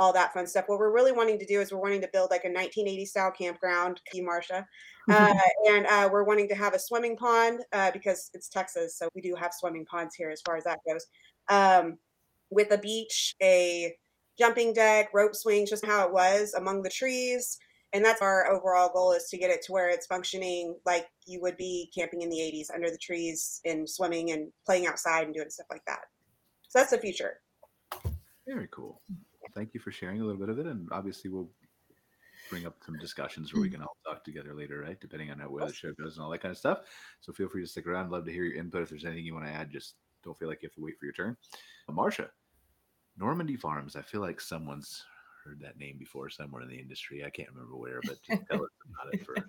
all 0.00 0.14
that 0.14 0.32
fun 0.32 0.46
stuff. 0.46 0.64
What 0.66 0.78
we're 0.78 0.92
really 0.92 1.12
wanting 1.12 1.38
to 1.38 1.46
do 1.46 1.60
is 1.60 1.70
we're 1.70 1.78
wanting 1.78 2.00
to 2.00 2.08
build 2.10 2.30
like 2.30 2.44
a 2.44 2.48
1980 2.48 3.04
style 3.04 3.30
campground, 3.30 4.00
you 4.14 4.24
Marcia, 4.24 4.66
uh, 5.10 5.34
and 5.68 5.86
uh, 5.86 6.08
we're 6.10 6.24
wanting 6.24 6.48
to 6.48 6.54
have 6.54 6.72
a 6.72 6.78
swimming 6.78 7.16
pond 7.16 7.60
uh, 7.72 7.90
because 7.90 8.30
it's 8.32 8.48
Texas, 8.48 8.96
so 8.96 9.08
we 9.14 9.20
do 9.20 9.34
have 9.34 9.52
swimming 9.52 9.84
ponds 9.84 10.14
here 10.14 10.30
as 10.30 10.40
far 10.44 10.56
as 10.56 10.64
that 10.64 10.78
goes. 10.88 11.06
Um, 11.50 11.98
with 12.50 12.72
a 12.72 12.78
beach, 12.78 13.34
a 13.42 13.94
jumping 14.38 14.72
deck, 14.72 15.10
rope 15.12 15.36
swings, 15.36 15.68
just 15.68 15.84
how 15.84 16.06
it 16.06 16.12
was 16.12 16.54
among 16.54 16.82
the 16.82 16.90
trees. 16.90 17.58
And 17.92 18.04
that's 18.04 18.22
our 18.22 18.50
overall 18.50 18.88
goal 18.92 19.12
is 19.12 19.28
to 19.30 19.36
get 19.36 19.50
it 19.50 19.62
to 19.62 19.72
where 19.72 19.90
it's 19.90 20.06
functioning 20.06 20.76
like 20.86 21.08
you 21.26 21.40
would 21.42 21.56
be 21.56 21.90
camping 21.94 22.22
in 22.22 22.30
the 22.30 22.38
80s 22.38 22.74
under 22.74 22.88
the 22.88 22.98
trees 22.98 23.60
and 23.66 23.88
swimming 23.88 24.30
and 24.30 24.50
playing 24.64 24.86
outside 24.86 25.24
and 25.24 25.34
doing 25.34 25.50
stuff 25.50 25.66
like 25.70 25.84
that. 25.86 26.00
So 26.68 26.78
that's 26.78 26.92
the 26.92 26.98
future. 26.98 27.40
very 28.46 28.68
cool. 28.70 29.02
Thank 29.54 29.74
you 29.74 29.80
for 29.80 29.90
sharing 29.90 30.20
a 30.20 30.24
little 30.24 30.40
bit 30.40 30.48
of 30.48 30.58
it, 30.58 30.66
and 30.66 30.88
obviously 30.92 31.30
we'll 31.30 31.50
bring 32.48 32.66
up 32.66 32.76
some 32.84 32.98
discussions 32.98 33.52
where 33.52 33.62
we 33.62 33.68
mm. 33.68 33.72
can 33.72 33.82
all 33.82 33.96
talk 34.04 34.24
together 34.24 34.54
later, 34.54 34.80
right? 34.80 35.00
Depending 35.00 35.30
on 35.30 35.38
how 35.38 35.48
where 35.48 35.66
the 35.66 35.72
show 35.72 35.92
goes 35.92 36.16
and 36.16 36.24
all 36.24 36.30
that 36.30 36.42
kind 36.42 36.52
of 36.52 36.58
stuff. 36.58 36.80
So 37.20 37.32
feel 37.32 37.48
free 37.48 37.62
to 37.62 37.68
stick 37.68 37.86
around. 37.86 38.10
Love 38.10 38.24
to 38.26 38.32
hear 38.32 38.44
your 38.44 38.56
input. 38.56 38.82
If 38.82 38.90
there's 38.90 39.04
anything 39.04 39.24
you 39.24 39.34
want 39.34 39.46
to 39.46 39.52
add, 39.52 39.70
just 39.70 39.94
don't 40.24 40.38
feel 40.38 40.48
like 40.48 40.62
you 40.62 40.68
have 40.68 40.74
to 40.74 40.82
wait 40.82 40.98
for 40.98 41.06
your 41.06 41.14
turn. 41.14 41.36
Marcia, 41.88 42.30
Normandy 43.16 43.56
Farms. 43.56 43.96
I 43.96 44.02
feel 44.02 44.20
like 44.20 44.40
someone's 44.40 45.04
heard 45.44 45.60
that 45.60 45.78
name 45.78 45.96
before 45.98 46.28
somewhere 46.28 46.62
in 46.62 46.68
the 46.68 46.78
industry. 46.78 47.24
I 47.24 47.30
can't 47.30 47.48
remember 47.50 47.76
where, 47.76 48.00
but 48.04 48.16
tell 48.28 48.62
us 48.62 48.70
about 48.92 49.14
it 49.14 49.24
for. 49.24 49.36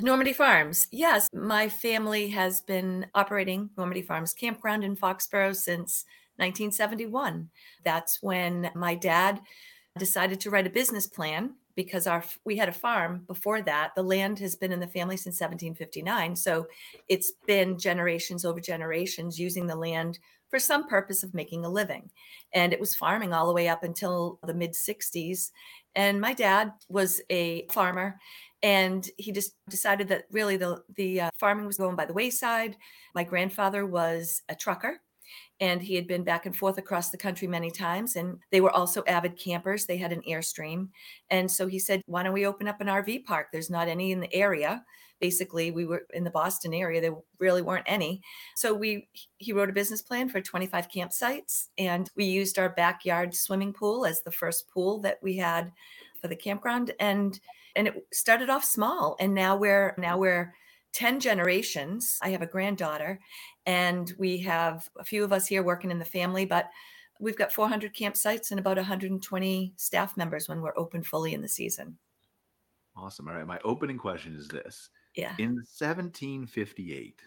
Normandy 0.00 0.32
Farms. 0.32 0.86
Yes, 0.92 1.28
my 1.32 1.68
family 1.68 2.28
has 2.28 2.60
been 2.60 3.06
operating 3.14 3.70
Normandy 3.76 4.02
Farms 4.02 4.32
Campground 4.32 4.84
in 4.84 4.96
Foxborough 4.96 5.56
since 5.56 6.04
1971. 6.38 7.48
That's 7.84 8.22
when 8.22 8.70
my 8.74 8.94
dad 8.94 9.40
decided 9.98 10.40
to 10.40 10.50
write 10.50 10.66
a 10.66 10.70
business 10.70 11.06
plan 11.06 11.54
because 11.74 12.06
our 12.06 12.24
we 12.44 12.56
had 12.56 12.68
a 12.68 12.72
farm 12.72 13.22
before 13.26 13.62
that. 13.62 13.94
The 13.94 14.02
land 14.02 14.38
has 14.40 14.56
been 14.56 14.72
in 14.72 14.80
the 14.80 14.86
family 14.86 15.16
since 15.16 15.40
1759, 15.40 16.34
so 16.36 16.66
it's 17.08 17.32
been 17.46 17.78
generations 17.78 18.44
over 18.44 18.60
generations 18.60 19.38
using 19.38 19.66
the 19.66 19.76
land 19.76 20.18
for 20.50 20.58
some 20.58 20.88
purpose 20.88 21.22
of 21.22 21.34
making 21.34 21.64
a 21.64 21.68
living. 21.68 22.10
And 22.54 22.72
it 22.72 22.80
was 22.80 22.96
farming 22.96 23.32
all 23.32 23.46
the 23.46 23.52
way 23.52 23.68
up 23.68 23.84
until 23.84 24.38
the 24.44 24.54
mid 24.54 24.72
60s. 24.72 25.50
And 25.94 26.20
my 26.20 26.32
dad 26.32 26.72
was 26.88 27.20
a 27.30 27.66
farmer 27.68 28.18
and 28.62 29.08
he 29.16 29.30
just 29.30 29.54
decided 29.68 30.08
that 30.08 30.24
really 30.30 30.56
the 30.56 30.82
the 30.96 31.20
uh, 31.22 31.30
farming 31.38 31.66
was 31.66 31.76
going 31.76 31.96
by 31.96 32.06
the 32.06 32.12
wayside. 32.12 32.76
My 33.14 33.24
grandfather 33.24 33.86
was 33.86 34.42
a 34.48 34.54
trucker 34.54 35.00
and 35.60 35.82
he 35.82 35.94
had 35.94 36.06
been 36.06 36.24
back 36.24 36.46
and 36.46 36.56
forth 36.56 36.78
across 36.78 37.10
the 37.10 37.16
country 37.16 37.48
many 37.48 37.70
times 37.70 38.16
and 38.16 38.38
they 38.50 38.60
were 38.60 38.70
also 38.70 39.02
avid 39.06 39.36
campers. 39.36 39.86
They 39.86 39.96
had 39.96 40.12
an 40.12 40.22
airstream. 40.28 40.88
And 41.30 41.50
so 41.50 41.66
he 41.66 41.78
said 41.78 42.02
why 42.06 42.22
don't 42.22 42.32
we 42.32 42.46
open 42.46 42.68
up 42.68 42.80
an 42.80 42.86
rv 42.86 43.24
park? 43.24 43.48
There's 43.52 43.70
not 43.70 43.88
any 43.88 44.12
in 44.12 44.20
the 44.20 44.32
area. 44.34 44.84
Basically 45.20 45.70
we 45.70 45.84
were 45.84 46.06
in 46.14 46.24
the 46.24 46.30
boston 46.30 46.72
area. 46.72 47.00
There 47.00 47.16
really 47.38 47.62
weren't 47.62 47.86
any. 47.86 48.22
So 48.54 48.72
we 48.74 49.08
he 49.38 49.52
wrote 49.52 49.70
a 49.70 49.74
business 49.74 50.02
plan 50.02 50.28
for 50.28 50.40
25 50.40 50.88
campsites 50.88 51.68
and 51.76 52.10
we 52.16 52.24
used 52.24 52.58
our 52.58 52.70
backyard 52.70 53.34
swimming 53.34 53.72
pool 53.72 54.06
as 54.06 54.22
the 54.22 54.30
first 54.30 54.68
pool 54.68 55.00
that 55.00 55.18
we 55.22 55.36
had 55.36 55.72
for 56.20 56.28
the 56.28 56.36
campground. 56.36 56.92
And 57.00 57.38
and 57.76 57.88
it 57.88 58.06
started 58.12 58.50
off 58.50 58.64
small 58.64 59.16
and 59.20 59.34
now 59.34 59.56
we're 59.56 59.94
now 59.98 60.18
we're 60.18 60.54
10 60.92 61.20
generations 61.20 62.18
i 62.22 62.30
have 62.30 62.42
a 62.42 62.46
granddaughter 62.46 63.20
and 63.66 64.12
we 64.18 64.38
have 64.38 64.88
a 64.98 65.04
few 65.04 65.24
of 65.24 65.32
us 65.32 65.46
here 65.46 65.62
working 65.62 65.90
in 65.90 65.98
the 65.98 66.04
family 66.04 66.44
but 66.44 66.68
we've 67.20 67.36
got 67.36 67.52
400 67.52 67.94
campsites 67.94 68.50
and 68.50 68.60
about 68.60 68.76
120 68.76 69.72
staff 69.76 70.16
members 70.16 70.48
when 70.48 70.60
we're 70.60 70.78
open 70.78 71.02
fully 71.02 71.34
in 71.34 71.42
the 71.42 71.48
season 71.48 71.98
Awesome. 73.00 73.28
All 73.28 73.34
right. 73.34 73.46
My 73.46 73.60
opening 73.64 73.98
question 73.98 74.34
is 74.36 74.48
this 74.48 74.90
yeah 75.14 75.34
In 75.38 75.54
1758, 75.54 77.20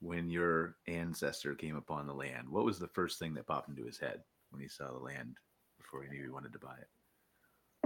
when 0.00 0.30
your 0.30 0.76
ancestor 0.86 1.54
came 1.54 1.76
upon 1.76 2.06
the 2.06 2.14
land, 2.14 2.48
what 2.48 2.64
was 2.64 2.78
the 2.78 2.88
first 2.88 3.18
thing 3.18 3.34
that 3.34 3.46
popped 3.46 3.68
into 3.68 3.84
his 3.84 3.98
head 3.98 4.20
when 4.50 4.60
he 4.62 4.68
saw 4.68 4.92
the 4.92 4.98
land 4.98 5.36
before 5.78 6.02
he 6.02 6.08
knew 6.08 6.22
he 6.22 6.30
wanted 6.30 6.52
to 6.52 6.58
buy 6.58 6.74
it? 6.80 6.88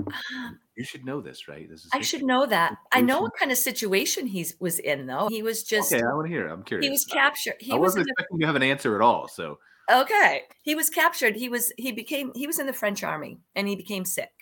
You 0.77 0.85
should 0.85 1.07
know 1.07 1.23
this, 1.23 1.49
right? 1.49 1.67
This 1.71 1.87
is 1.87 1.91
i 1.95 2.03
should 2.03 2.23
know 2.23 2.45
that 2.45 2.77
i 2.93 3.01
know 3.01 3.23
what 3.23 3.33
kind 3.39 3.51
of 3.51 3.57
situation 3.57 4.27
he 4.27 4.45
was 4.61 4.79
in 4.79 5.07
though 5.07 5.27
he 5.31 5.43
was 5.43 5.63
just 5.63 5.91
Okay, 5.91 6.03
I 6.03 6.13
want 6.13 6.27
to 6.27 6.31
hear. 6.31 6.47
it. 6.47 6.53
I'm 6.53 6.63
curious. 6.65 6.85
he 6.85 6.91
was 6.91 7.07
captured 7.07 7.55
he 7.61 7.73
I 7.73 7.77
was 7.77 7.93
wasn't 7.93 8.05
the 8.07 8.11
expecting 8.13 8.41
to 8.41 8.47
have 8.47 8.57
an 8.57 8.63
answer 8.63 8.95
at 8.95 9.01
all. 9.01 9.27
So 9.29 9.59
Okay. 9.91 10.43
He 10.63 10.75
was 10.75 10.91
captured. 10.91 11.37
He 11.37 11.49
was 11.49 11.73
he 11.79 11.93
became 11.93 12.33
he 12.35 12.47
was 12.47 12.59
in 12.59 12.67
the 12.67 12.73
French 12.73 13.03
army 13.05 13.39
and 13.55 13.67
he 13.69 13.77
became 13.77 14.05
sick. 14.05 14.33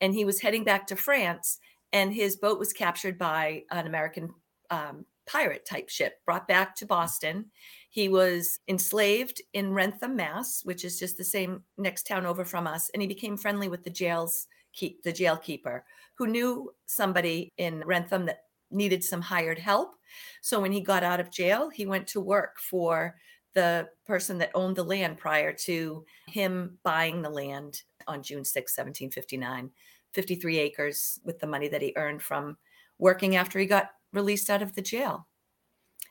And 0.00 0.12
he 0.12 0.24
was 0.24 0.40
heading 0.40 0.64
back 0.64 0.88
to 0.88 0.96
France 0.96 1.58
and 1.92 2.12
his 2.12 2.36
boat 2.36 2.58
was 2.58 2.72
captured 2.72 3.16
by 3.16 3.62
an 3.70 3.86
American 3.86 4.28
um, 4.70 5.06
pirate 5.24 5.64
type 5.64 5.88
ship 5.88 6.16
brought 6.26 6.46
back 6.48 6.74
to 6.76 6.86
Boston. 6.86 7.46
He 7.90 8.08
was 8.10 8.58
enslaved 8.68 9.40
in 9.54 9.72
Wrentham, 9.72 10.16
Mass, 10.16 10.62
which 10.64 10.84
is 10.84 10.98
just 10.98 11.16
the 11.16 11.24
same 11.24 11.62
next 11.78 12.06
town 12.06 12.26
over 12.26 12.44
from 12.44 12.66
us, 12.66 12.90
and 12.92 13.00
he 13.00 13.08
became 13.08 13.36
friendly 13.38 13.68
with 13.68 13.84
the 13.84 13.90
jail's 13.90 14.46
keep 14.78 15.02
the 15.02 15.12
jail 15.12 15.36
keeper 15.36 15.84
who 16.14 16.26
knew 16.26 16.72
somebody 16.86 17.52
in 17.58 17.82
Wrentham 17.84 18.26
that 18.26 18.44
needed 18.70 19.02
some 19.02 19.20
hired 19.20 19.58
help. 19.58 19.94
So 20.40 20.60
when 20.60 20.72
he 20.72 20.80
got 20.80 21.02
out 21.02 21.20
of 21.20 21.30
jail, 21.30 21.68
he 21.68 21.86
went 21.86 22.06
to 22.08 22.20
work 22.20 22.58
for 22.60 23.16
the 23.54 23.88
person 24.06 24.38
that 24.38 24.50
owned 24.54 24.76
the 24.76 24.84
land 24.84 25.18
prior 25.18 25.52
to 25.52 26.04
him 26.26 26.78
buying 26.84 27.22
the 27.22 27.30
land 27.30 27.82
on 28.06 28.22
June 28.22 28.44
6, 28.44 28.76
1759, 28.76 29.70
53 30.12 30.58
acres 30.58 31.20
with 31.24 31.38
the 31.40 31.46
money 31.46 31.68
that 31.68 31.82
he 31.82 31.92
earned 31.96 32.22
from 32.22 32.56
working 32.98 33.36
after 33.36 33.58
he 33.58 33.66
got 33.66 33.90
released 34.12 34.48
out 34.48 34.62
of 34.62 34.74
the 34.74 34.82
jail. 34.82 35.26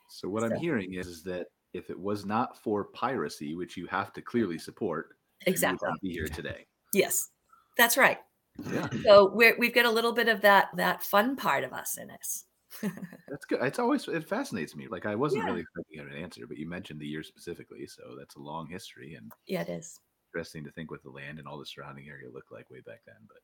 so 0.10 0.28
what 0.28 0.44
I'm 0.44 0.56
hearing 0.56 0.94
is, 0.94 1.08
is 1.08 1.24
that 1.24 1.48
if 1.74 1.90
it 1.90 2.00
was 2.00 2.26
not 2.26 2.58
for 2.58 2.86
piracy, 2.86 3.56
which 3.56 3.78
you 3.78 3.88
have 3.88 4.14
to 4.14 4.22
clearly 4.22 4.58
support, 4.58 5.10
Exactly. 5.46 5.88
not 5.88 6.02
be 6.02 6.12
here 6.12 6.28
today. 6.28 6.66
Yes, 6.94 7.30
that's 7.78 7.98
right. 7.98 8.20
Yeah. 8.66 8.88
So 9.06 9.32
we're, 9.34 9.58
we've 9.58 9.74
got 9.74 9.86
a 9.86 9.92
little 9.92 10.14
bit 10.14 10.28
of 10.28 10.42
that 10.42 10.70
that 10.76 11.04
fun 11.04 11.36
part 11.36 11.64
of 11.64 11.74
us 11.74 11.98
in 11.98 12.12
us. 12.12 12.46
That's 13.30 13.46
good. 13.46 13.62
It's 13.62 13.80
always 13.80 14.08
it 14.08 14.28
fascinates 14.28 14.76
me. 14.76 14.88
Like 14.88 15.06
I 15.06 15.16
wasn't 15.16 15.44
Yeah. 15.44 15.46
really 15.46 15.62
expecting 15.62 16.00
an 16.00 16.12
answer, 16.14 16.48
but 16.48 16.58
you 16.58 16.68
mentioned 16.68 17.00
the 17.00 17.08
year 17.08 17.24
specifically, 17.24 17.86
so 17.88 18.16
that's 18.18 18.36
a 18.36 18.40
long 18.40 18.68
history 18.70 19.16
and 19.16 19.34
Yeah, 19.48 19.62
it 19.62 19.70
is. 19.70 20.00
interesting 20.34 20.64
to 20.64 20.72
think 20.72 20.90
what 20.92 21.04
the 21.04 21.10
land 21.10 21.40
and 21.40 21.48
all 21.48 21.58
the 21.60 21.66
surrounding 21.66 22.08
area 22.10 22.30
looked 22.30 22.52
like 22.52 22.70
way 22.70 22.80
back 22.82 23.02
then. 23.06 23.18
But 23.28 23.40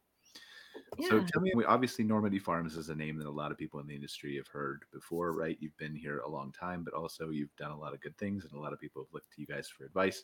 Yeah. 0.97 1.07
so 1.07 1.21
tell 1.21 1.41
me, 1.41 1.51
we- 1.55 1.65
obviously 1.65 2.03
Normandy 2.03 2.39
Farms 2.39 2.77
is 2.77 2.89
a 2.89 2.95
name 2.95 3.17
that 3.17 3.27
a 3.27 3.31
lot 3.31 3.51
of 3.51 3.57
people 3.57 3.79
in 3.79 3.87
the 3.87 3.95
industry 3.95 4.35
have 4.37 4.47
heard 4.47 4.85
before, 4.91 5.33
right? 5.33 5.57
You've 5.59 5.77
been 5.77 5.95
here 5.95 6.19
a 6.19 6.29
long 6.29 6.51
time, 6.51 6.83
but 6.83 6.93
also 6.93 7.29
you've 7.29 7.55
done 7.55 7.71
a 7.71 7.77
lot 7.77 7.93
of 7.93 8.01
good 8.01 8.17
things, 8.17 8.45
and 8.45 8.53
a 8.53 8.59
lot 8.59 8.73
of 8.73 8.79
people 8.79 9.03
have 9.03 9.13
looked 9.13 9.31
to 9.33 9.41
you 9.41 9.47
guys 9.47 9.67
for 9.69 9.85
advice. 9.85 10.23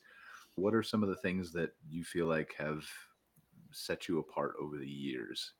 What 0.55 0.75
are 0.75 0.83
some 0.83 1.03
of 1.03 1.09
the 1.09 1.15
things 1.17 1.51
that 1.53 1.71
you 1.87 2.03
feel 2.03 2.27
like 2.27 2.53
have 2.55 2.85
set 3.71 4.07
you 4.07 4.19
apart 4.19 4.53
over 4.61 4.77
the 4.77 4.87
years? 4.87 5.53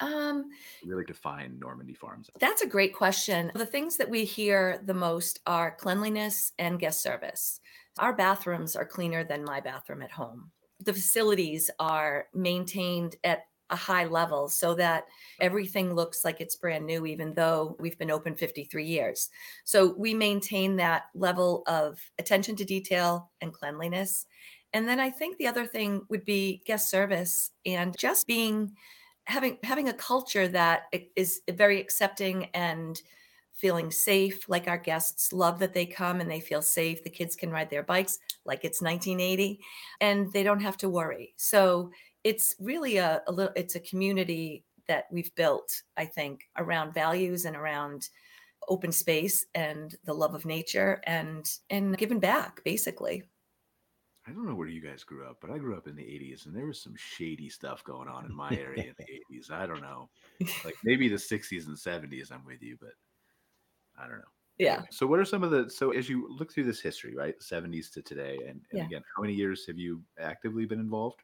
Um, 0.00 0.50
Really 0.84 1.04
define 1.04 1.58
Normandy 1.58 1.94
Farms. 1.94 2.30
That's 2.38 2.62
a 2.62 2.66
great 2.66 2.94
question. 2.94 3.52
The 3.54 3.66
things 3.66 3.96
that 3.98 4.08
we 4.08 4.24
hear 4.24 4.80
the 4.84 4.94
most 4.94 5.40
are 5.46 5.76
cleanliness 5.76 6.52
and 6.58 6.80
guest 6.80 7.02
service. 7.02 7.60
Our 7.98 8.14
bathrooms 8.14 8.76
are 8.76 8.86
cleaner 8.86 9.24
than 9.24 9.44
my 9.44 9.60
bathroom 9.60 10.02
at 10.02 10.10
home. 10.10 10.50
The 10.82 10.94
facilities 10.94 11.70
are 11.78 12.26
maintained 12.32 13.16
at 13.24 13.44
a 13.68 13.76
high 13.76 14.04
level 14.04 14.48
so 14.48 14.74
that 14.74 15.04
everything 15.40 15.94
looks 15.94 16.24
like 16.24 16.40
it's 16.40 16.56
brand 16.56 16.86
new, 16.86 17.06
even 17.06 17.34
though 17.34 17.76
we've 17.78 17.98
been 17.98 18.10
open 18.10 18.34
53 18.34 18.84
years. 18.84 19.30
So 19.64 19.94
we 19.96 20.12
maintain 20.12 20.76
that 20.76 21.04
level 21.14 21.62
of 21.66 22.00
attention 22.18 22.56
to 22.56 22.64
detail 22.64 23.30
and 23.40 23.52
cleanliness. 23.52 24.26
And 24.72 24.86
then 24.86 25.00
I 25.00 25.10
think 25.10 25.36
the 25.36 25.46
other 25.46 25.66
thing 25.66 26.02
would 26.08 26.24
be 26.24 26.62
guest 26.66 26.90
service 26.90 27.50
and 27.66 27.96
just 27.98 28.26
being 28.26 28.72
having 29.24 29.58
having 29.62 29.88
a 29.88 29.94
culture 29.94 30.48
that 30.48 30.92
is 31.16 31.40
very 31.50 31.80
accepting 31.80 32.46
and 32.54 33.00
feeling 33.54 33.90
safe 33.90 34.48
like 34.48 34.68
our 34.68 34.78
guests 34.78 35.32
love 35.32 35.58
that 35.58 35.74
they 35.74 35.84
come 35.84 36.20
and 36.20 36.30
they 36.30 36.40
feel 36.40 36.62
safe 36.62 37.04
the 37.04 37.10
kids 37.10 37.36
can 37.36 37.50
ride 37.50 37.68
their 37.68 37.82
bikes 37.82 38.18
like 38.46 38.64
it's 38.64 38.80
1980 38.80 39.60
and 40.00 40.32
they 40.32 40.42
don't 40.42 40.60
have 40.60 40.78
to 40.78 40.88
worry. 40.88 41.34
So 41.36 41.90
it's 42.24 42.54
really 42.58 42.96
a, 42.96 43.22
a 43.26 43.32
little 43.32 43.52
it's 43.56 43.74
a 43.74 43.80
community 43.80 44.64
that 44.88 45.04
we've 45.10 45.34
built 45.34 45.82
i 45.96 46.04
think 46.04 46.48
around 46.56 46.92
values 46.92 47.44
and 47.44 47.56
around 47.56 48.08
open 48.68 48.92
space 48.92 49.46
and 49.54 49.96
the 50.04 50.12
love 50.12 50.34
of 50.34 50.44
nature 50.44 51.00
and 51.04 51.46
and 51.70 51.96
giving 51.96 52.20
back 52.20 52.62
basically 52.64 53.22
I 54.26 54.32
don't 54.32 54.46
know 54.46 54.54
where 54.54 54.68
you 54.68 54.80
guys 54.80 55.04
grew 55.04 55.26
up, 55.26 55.40
but 55.40 55.50
I 55.50 55.58
grew 55.58 55.76
up 55.76 55.86
in 55.88 55.96
the 55.96 56.06
80s 56.06 56.46
and 56.46 56.54
there 56.54 56.66
was 56.66 56.80
some 56.82 56.94
shady 56.96 57.48
stuff 57.48 57.82
going 57.84 58.08
on 58.08 58.26
in 58.26 58.32
my 58.32 58.56
area 58.56 58.88
in 58.90 58.94
the 58.98 59.12
80s. 59.12 59.50
I 59.50 59.66
don't 59.66 59.80
know. 59.80 60.10
Like 60.64 60.76
maybe 60.82 61.08
the 61.08 61.18
60s 61.18 61.66
and 61.68 61.78
70s, 61.78 62.30
I'm 62.30 62.44
with 62.44 62.62
you, 62.62 62.76
but 62.80 62.94
I 63.98 64.06
don't 64.08 64.18
know. 64.18 64.24
Yeah. 64.58 64.84
So, 64.90 65.06
what 65.06 65.20
are 65.20 65.24
some 65.24 65.42
of 65.44 65.50
the, 65.50 65.70
so 65.70 65.92
as 65.92 66.08
you 66.08 66.28
look 66.30 66.52
through 66.52 66.64
this 66.64 66.80
history, 66.80 67.14
right, 67.16 67.40
70s 67.42 67.90
to 67.92 68.02
today, 68.02 68.44
and, 68.48 68.66
and 68.72 68.80
Yeah. 68.80 68.84
again, 68.84 69.02
how 69.16 69.22
many 69.22 69.34
years 69.34 69.66
have 69.66 69.78
you 69.78 70.04
actively 70.18 70.66
been 70.66 70.80
involved? 70.80 71.22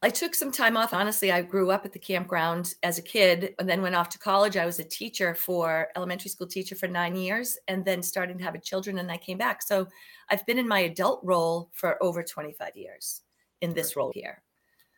I 0.00 0.10
took 0.10 0.34
some 0.36 0.52
time 0.52 0.76
off. 0.76 0.94
Honestly, 0.94 1.32
I 1.32 1.42
grew 1.42 1.72
up 1.72 1.84
at 1.84 1.92
the 1.92 1.98
campground 1.98 2.74
as 2.84 2.98
a 2.98 3.02
kid 3.02 3.54
and 3.58 3.68
then 3.68 3.82
went 3.82 3.96
off 3.96 4.08
to 4.10 4.18
college. 4.18 4.56
I 4.56 4.64
was 4.64 4.78
a 4.78 4.84
teacher 4.84 5.34
for 5.34 5.88
elementary 5.96 6.30
school 6.30 6.46
teacher 6.46 6.76
for 6.76 6.86
nine 6.86 7.16
years 7.16 7.58
and 7.66 7.84
then 7.84 8.02
started 8.04 8.40
having 8.40 8.60
children 8.60 8.98
and 8.98 9.10
I 9.10 9.16
came 9.18 9.38
back. 9.38 9.60
So 9.60 9.88
I've 10.30 10.46
been 10.46 10.58
in 10.58 10.68
my 10.68 10.80
adult 10.80 11.20
role 11.22 11.70
for 11.72 12.02
over 12.02 12.22
25 12.22 12.76
years 12.76 13.22
in 13.60 13.74
this 13.74 13.96
role 13.96 14.12
here. 14.14 14.42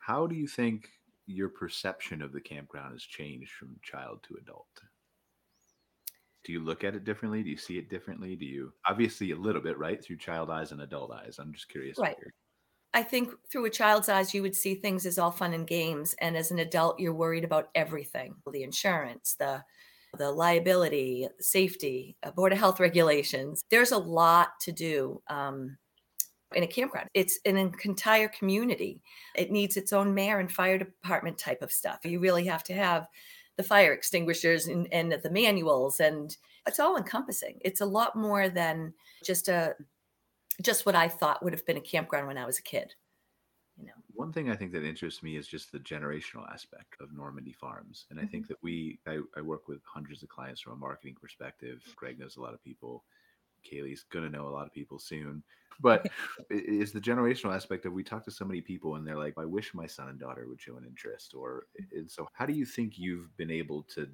How 0.00 0.26
do 0.26 0.34
you 0.34 0.46
think 0.46 0.88
your 1.26 1.49
perception 1.49 2.22
of 2.22 2.32
the 2.32 2.40
campground 2.40 2.92
has 2.92 3.02
changed 3.02 3.52
from 3.52 3.76
child 3.82 4.22
to 4.25 4.37
adult? 4.37 4.66
Do 6.44 6.52
you 6.52 6.60
look 6.60 6.84
at 6.84 6.94
it 6.94 7.04
differently? 7.04 7.42
Do 7.42 7.50
you 7.50 7.56
see 7.56 7.78
it 7.78 7.90
differently? 7.90 8.34
Do 8.34 8.46
you 8.46 8.72
obviously 8.87 9.30
a 9.32 9.37
little 9.37 9.60
bit, 9.60 9.78
right? 9.78 10.02
Through 10.02 10.16
child 10.16 10.50
eyes 10.50 10.72
and 10.72 10.80
adult 10.80 11.12
eyes. 11.12 11.37
I'm 11.38 11.52
just 11.52 11.68
curious. 11.68 11.99
Right. 11.99 12.16
I 12.92 13.02
think 13.02 13.30
through 13.50 13.66
a 13.66 13.70
child's 13.70 14.08
eyes, 14.08 14.34
you 14.34 14.42
would 14.42 14.56
see 14.56 14.75
things 14.75 15.06
as 15.06 15.18
all 15.18 15.30
fun 15.30 15.52
and 15.52 15.66
games. 15.66 16.14
And 16.20 16.37
as 16.37 16.50
an 16.50 16.58
adult, 16.58 16.99
you're 16.99 17.14
worried 17.14 17.44
about 17.44 17.68
everything 17.75 18.37
the 18.50 18.62
insurance, 18.64 19.34
the 19.38 19.62
the 20.18 20.30
liability, 20.30 21.28
safety, 21.38 22.16
uh, 22.22 22.30
board 22.30 22.52
of 22.52 22.58
health 22.58 22.80
regulations. 22.80 23.62
There's 23.70 23.92
a 23.92 23.98
lot 23.98 24.58
to 24.60 24.72
do 24.72 25.22
um, 25.28 25.76
in 26.54 26.62
a 26.62 26.66
campground. 26.66 27.08
It's 27.14 27.38
an 27.44 27.56
entire 27.56 28.28
community. 28.28 29.00
It 29.36 29.50
needs 29.50 29.76
its 29.76 29.92
own 29.92 30.14
mayor 30.14 30.40
and 30.40 30.50
fire 30.50 30.78
department 30.78 31.38
type 31.38 31.62
of 31.62 31.72
stuff. 31.72 32.00
You 32.04 32.20
really 32.20 32.44
have 32.46 32.64
to 32.64 32.74
have 32.74 33.06
the 33.56 33.62
fire 33.62 33.92
extinguishers 33.92 34.66
and, 34.66 34.88
and 34.92 35.12
the 35.22 35.30
manuals, 35.30 36.00
and 36.00 36.36
it's 36.66 36.80
all 36.80 36.96
encompassing. 36.96 37.58
It's 37.60 37.80
a 37.80 37.86
lot 37.86 38.16
more 38.16 38.48
than 38.48 38.92
just 39.24 39.48
a 39.48 39.74
just 40.62 40.84
what 40.84 40.94
I 40.94 41.08
thought 41.08 41.42
would 41.42 41.52
have 41.52 41.64
been 41.64 41.78
a 41.78 41.82
campground 41.82 42.26
when 42.26 42.36
I 42.36 42.44
was 42.44 42.58
a 42.58 42.62
kid. 42.62 42.94
One 44.20 44.34
thing 44.34 44.50
I 44.50 44.54
think 44.54 44.72
that 44.72 44.84
interests 44.84 45.22
me 45.22 45.38
is 45.38 45.48
just 45.48 45.72
the 45.72 45.78
generational 45.78 46.46
aspect 46.52 46.94
of 47.00 47.10
Normandy 47.10 47.54
Farms. 47.54 48.04
And 48.10 48.18
I 48.18 48.24
mm-hmm. 48.24 48.32
think 48.32 48.48
that 48.48 48.62
we, 48.62 48.98
I, 49.06 49.20
I 49.34 49.40
work 49.40 49.66
with 49.66 49.80
hundreds 49.86 50.22
of 50.22 50.28
clients 50.28 50.60
from 50.60 50.74
a 50.74 50.76
marketing 50.76 51.16
perspective. 51.18 51.80
Greg 51.96 52.18
knows 52.18 52.36
a 52.36 52.42
lot 52.42 52.52
of 52.52 52.62
people. 52.62 53.02
Kaylee's 53.64 54.04
going 54.12 54.26
to 54.26 54.30
know 54.30 54.46
a 54.46 54.50
lot 54.50 54.66
of 54.66 54.74
people 54.74 54.98
soon. 54.98 55.42
But 55.80 56.06
i- 56.38 56.44
is 56.50 56.92
the 56.92 57.00
generational 57.00 57.56
aspect 57.56 57.86
of 57.86 57.94
we 57.94 58.04
talk 58.04 58.22
to 58.26 58.30
so 58.30 58.44
many 58.44 58.60
people 58.60 58.96
and 58.96 59.06
they're 59.06 59.16
like, 59.16 59.32
I 59.38 59.46
wish 59.46 59.72
my 59.72 59.86
son 59.86 60.08
and 60.08 60.20
daughter 60.20 60.46
would 60.46 60.60
show 60.60 60.76
an 60.76 60.84
interest. 60.84 61.32
Or, 61.34 61.64
and 61.90 62.10
so 62.10 62.28
how 62.34 62.44
do 62.44 62.52
you 62.52 62.66
think 62.66 62.98
you've 62.98 63.34
been 63.38 63.50
able 63.50 63.84
to 63.95 64.06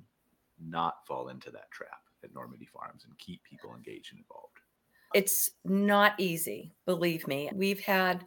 not 0.64 1.04
fall 1.04 1.30
into 1.30 1.50
that 1.50 1.68
trap 1.72 2.02
at 2.22 2.32
Normandy 2.32 2.66
Farms 2.66 3.06
and 3.06 3.18
keep 3.18 3.42
people 3.42 3.74
engaged 3.74 4.12
and 4.12 4.20
involved? 4.20 4.60
it's 5.14 5.50
not 5.64 6.12
easy, 6.18 6.72
believe 6.84 7.26
me. 7.26 7.50
We've 7.54 7.80
had 7.80 8.24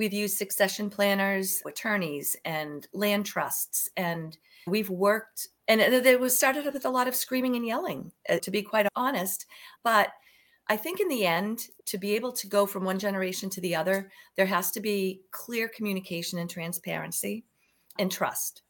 we've 0.00 0.14
used 0.14 0.38
succession 0.38 0.88
planners, 0.88 1.62
attorneys, 1.66 2.34
and 2.46 2.88
land 2.94 3.26
trusts, 3.26 3.90
and 3.98 4.38
we've 4.66 4.88
worked. 4.88 5.48
And 5.68 5.78
it 5.78 6.18
was 6.18 6.36
started 6.36 6.64
with 6.64 6.86
a 6.86 6.90
lot 6.90 7.06
of 7.06 7.14
screaming 7.14 7.54
and 7.54 7.66
yelling, 7.66 8.10
uh, 8.30 8.38
to 8.38 8.50
be 8.50 8.62
quite 8.62 8.88
honest. 8.96 9.44
But 9.84 10.08
I 10.68 10.78
think 10.78 11.00
in 11.00 11.08
the 11.08 11.26
end, 11.26 11.66
to 11.84 11.98
be 11.98 12.16
able 12.16 12.32
to 12.32 12.46
go 12.46 12.64
from 12.64 12.82
one 12.82 12.98
generation 12.98 13.50
to 13.50 13.60
the 13.60 13.76
other, 13.76 14.10
there 14.36 14.46
has 14.46 14.70
to 14.70 14.80
be 14.80 15.20
clear 15.32 15.68
communication 15.68 16.38
and 16.38 16.48
transparency 16.48 17.44
and 17.98 18.10
trust. 18.10 18.62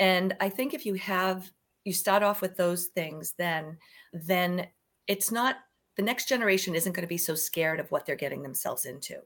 And 0.00 0.34
I 0.40 0.48
think 0.48 0.74
if 0.74 0.84
you 0.84 0.94
have 0.94 1.52
you 1.84 1.92
start 1.92 2.24
off 2.24 2.42
with 2.42 2.56
those 2.56 2.86
things, 2.86 3.34
then 3.38 3.78
then 4.12 4.66
it's 5.06 5.30
not 5.30 5.58
the 5.96 6.02
next 6.02 6.28
generation 6.28 6.74
isn't 6.74 6.92
going 6.92 7.02
to 7.02 7.08
be 7.08 7.18
so 7.18 7.34
scared 7.34 7.80
of 7.80 7.90
what 7.90 8.06
they're 8.06 8.16
getting 8.16 8.42
themselves 8.42 8.84
into. 8.84 9.16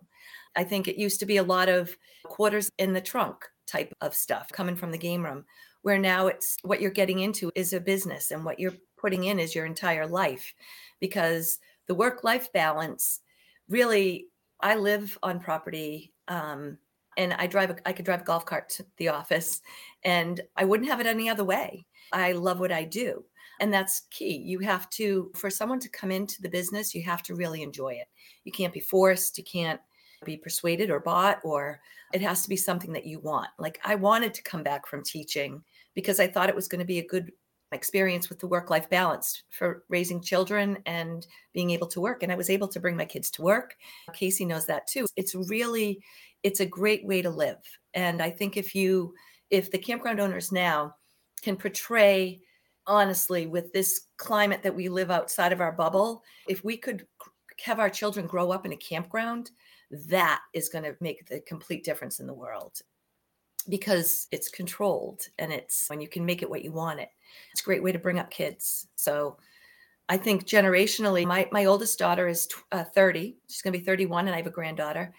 I 0.57 0.64
think 0.64 0.88
it 0.88 0.96
used 0.96 1.20
to 1.20 1.26
be 1.26 1.37
a 1.37 1.42
lot 1.42 1.68
of 1.68 1.96
quarters 2.24 2.70
in 2.79 2.92
the 2.92 3.00
trunk 3.00 3.44
type 3.66 3.94
of 4.00 4.14
stuff 4.14 4.50
coming 4.52 4.76
from 4.76 4.90
the 4.90 4.98
game 4.98 5.24
room, 5.24 5.44
where 5.83 5.98
now 5.98 6.26
it's 6.26 6.57
what 6.62 6.81
you're 6.81 6.90
getting 6.90 7.20
into 7.20 7.52
is 7.55 7.72
a 7.72 7.81
business 7.81 8.31
and 8.31 8.44
what 8.44 8.59
you're 8.59 8.74
putting 8.96 9.24
in 9.24 9.38
is 9.38 9.55
your 9.55 9.66
entire 9.66 10.07
life 10.07 10.55
because 11.00 11.59
the 11.87 11.94
work 11.94 12.24
life 12.24 12.52
balance 12.52 13.20
really, 13.68 14.26
I 14.61 14.76
live 14.76 15.18
on 15.22 15.40
property. 15.40 16.12
Um, 16.29 16.79
and 17.16 17.33
I 17.33 17.46
drive, 17.46 17.70
a, 17.70 17.88
I 17.88 17.92
could 17.92 18.05
drive 18.05 18.22
a 18.22 18.24
golf 18.24 18.44
cart 18.44 18.68
to 18.70 18.87
the 18.98 19.09
office 19.09 19.62
and 20.05 20.40
I 20.57 20.64
wouldn't 20.64 20.90
have 20.90 21.00
it 21.00 21.07
any 21.07 21.29
other 21.29 21.44
way. 21.44 21.87
I 22.12 22.33
love 22.33 22.61
what 22.61 22.72
I 22.72 22.85
do. 22.85 23.24
And 23.60 23.72
that's 23.72 24.02
key. 24.10 24.36
You 24.36 24.58
have 24.60 24.88
to, 24.90 25.30
for 25.34 25.50
someone 25.50 25.80
to 25.80 25.88
come 25.88 26.10
into 26.10 26.42
the 26.42 26.48
business, 26.48 26.94
you 26.94 27.02
have 27.04 27.22
to 27.24 27.34
really 27.34 27.62
enjoy 27.62 27.94
it. 27.94 28.08
You 28.44 28.52
can't 28.52 28.72
be 28.72 28.80
forced, 28.80 29.38
you 29.38 29.44
can't 29.44 29.80
be 30.24 30.36
persuaded 30.36 30.90
or 30.90 31.00
bought, 31.00 31.38
or 31.44 31.80
it 32.12 32.20
has 32.20 32.42
to 32.42 32.48
be 32.48 32.56
something 32.56 32.92
that 32.92 33.06
you 33.06 33.18
want. 33.20 33.48
Like 33.58 33.80
I 33.84 33.94
wanted 33.94 34.34
to 34.34 34.42
come 34.42 34.62
back 34.62 34.86
from 34.86 35.02
teaching 35.02 35.62
because 35.94 36.20
I 36.20 36.26
thought 36.26 36.48
it 36.48 36.54
was 36.54 36.68
going 36.68 36.80
to 36.80 36.84
be 36.84 36.98
a 36.98 37.06
good 37.06 37.32
experience 37.72 38.28
with 38.28 38.38
the 38.38 38.46
work 38.46 38.70
life 38.70 38.88
balance 38.88 39.42
for 39.50 39.84
raising 39.88 40.22
children 40.22 40.78
and 40.86 41.26
being 41.52 41.70
able 41.70 41.86
to 41.88 42.00
work. 42.00 42.22
And 42.22 42.30
I 42.30 42.36
was 42.36 42.50
able 42.50 42.68
to 42.68 42.80
bring 42.80 42.96
my 42.96 43.04
kids 43.04 43.30
to 43.32 43.42
work. 43.42 43.74
Casey 44.12 44.44
knows 44.44 44.66
that 44.66 44.86
too. 44.86 45.06
It's 45.16 45.34
really, 45.34 46.00
it's 46.42 46.60
a 46.60 46.66
great 46.66 47.04
way 47.04 47.22
to 47.22 47.30
live. 47.30 47.58
And 47.94 48.22
I 48.22 48.30
think 48.30 48.56
if 48.56 48.74
you, 48.74 49.14
if 49.50 49.70
the 49.70 49.78
campground 49.78 50.20
owners 50.20 50.52
now 50.52 50.94
can 51.42 51.56
portray 51.56 52.40
honestly 52.87 53.46
with 53.46 53.72
this 53.72 54.07
climate 54.16 54.62
that 54.62 54.75
we 54.75 54.88
live 54.88 55.11
outside 55.11 55.53
of 55.53 55.61
our 55.61 55.72
bubble 55.72 56.22
if 56.49 56.64
we 56.64 56.77
could 56.77 57.07
have 57.62 57.79
our 57.79 57.90
children 57.90 58.27
grow 58.27 58.51
up 58.51 58.66
in 58.66 58.72
a 58.72 58.77
campground 58.77 59.51
that 59.90 60.40
is 60.53 60.68
going 60.68 60.85
to 60.85 60.96
make 61.01 61.27
the 61.27 61.40
complete 61.40 61.85
difference 61.85 62.20
in 62.20 62.27
the 62.27 62.35
world. 62.35 62.79
Because 63.68 64.29
it's 64.31 64.49
controlled 64.49 65.22
and 65.38 65.53
it's 65.53 65.88
when 65.88 66.01
you 66.01 66.09
can 66.09 66.25
make 66.25 66.42
it 66.42 66.51
what 66.51 66.62
you 66.62 66.72
want 66.72 67.01
it. 67.01 67.09
It's 67.53 67.62
a 67.62 67.64
great 67.64 67.83
way 67.83 67.92
to 67.92 67.99
bring 67.99 68.18
up 68.18 68.31
kids. 68.31 68.87
So 68.94 69.38
i 70.09 70.16
think 70.16 70.46
generationally 70.46 71.27
my, 71.27 71.49
my 71.53 71.64
oldest 71.64 71.99
daughter 71.99 72.29
is 72.29 72.46
tw- 72.46 72.64
uh, 72.72 72.85
30 72.85 73.37
she's 73.49 73.62
going 73.62 73.72
to 73.72 73.79
be 73.79 73.85
31 73.85 74.27
and 74.27 74.35
i 74.35 74.38
have 74.38 74.46
a 74.46 74.51
granddaughter 74.51 75.12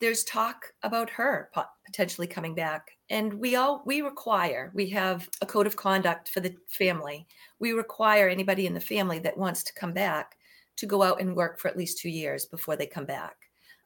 there's 0.00 0.24
talk 0.24 0.72
about 0.82 1.10
her 1.10 1.50
potentially 1.84 2.26
coming 2.26 2.54
back. 2.54 2.90
And 3.10 3.34
we 3.34 3.56
all 3.56 3.82
we 3.84 4.00
require 4.00 4.70
we 4.74 4.88
have 4.90 5.28
a 5.40 5.46
code 5.46 5.66
of 5.66 5.76
conduct 5.76 6.28
for 6.28 6.40
the 6.40 6.54
family. 6.68 7.26
We 7.58 7.72
require 7.72 8.28
anybody 8.28 8.66
in 8.66 8.74
the 8.74 8.80
family 8.80 9.18
that 9.20 9.36
wants 9.36 9.64
to 9.64 9.74
come 9.74 9.92
back 9.92 10.36
to 10.76 10.86
go 10.86 11.02
out 11.02 11.20
and 11.20 11.34
work 11.34 11.58
for 11.58 11.68
at 11.68 11.76
least 11.76 11.98
two 11.98 12.10
years 12.10 12.46
before 12.46 12.76
they 12.76 12.86
come 12.86 13.06
back. 13.06 13.36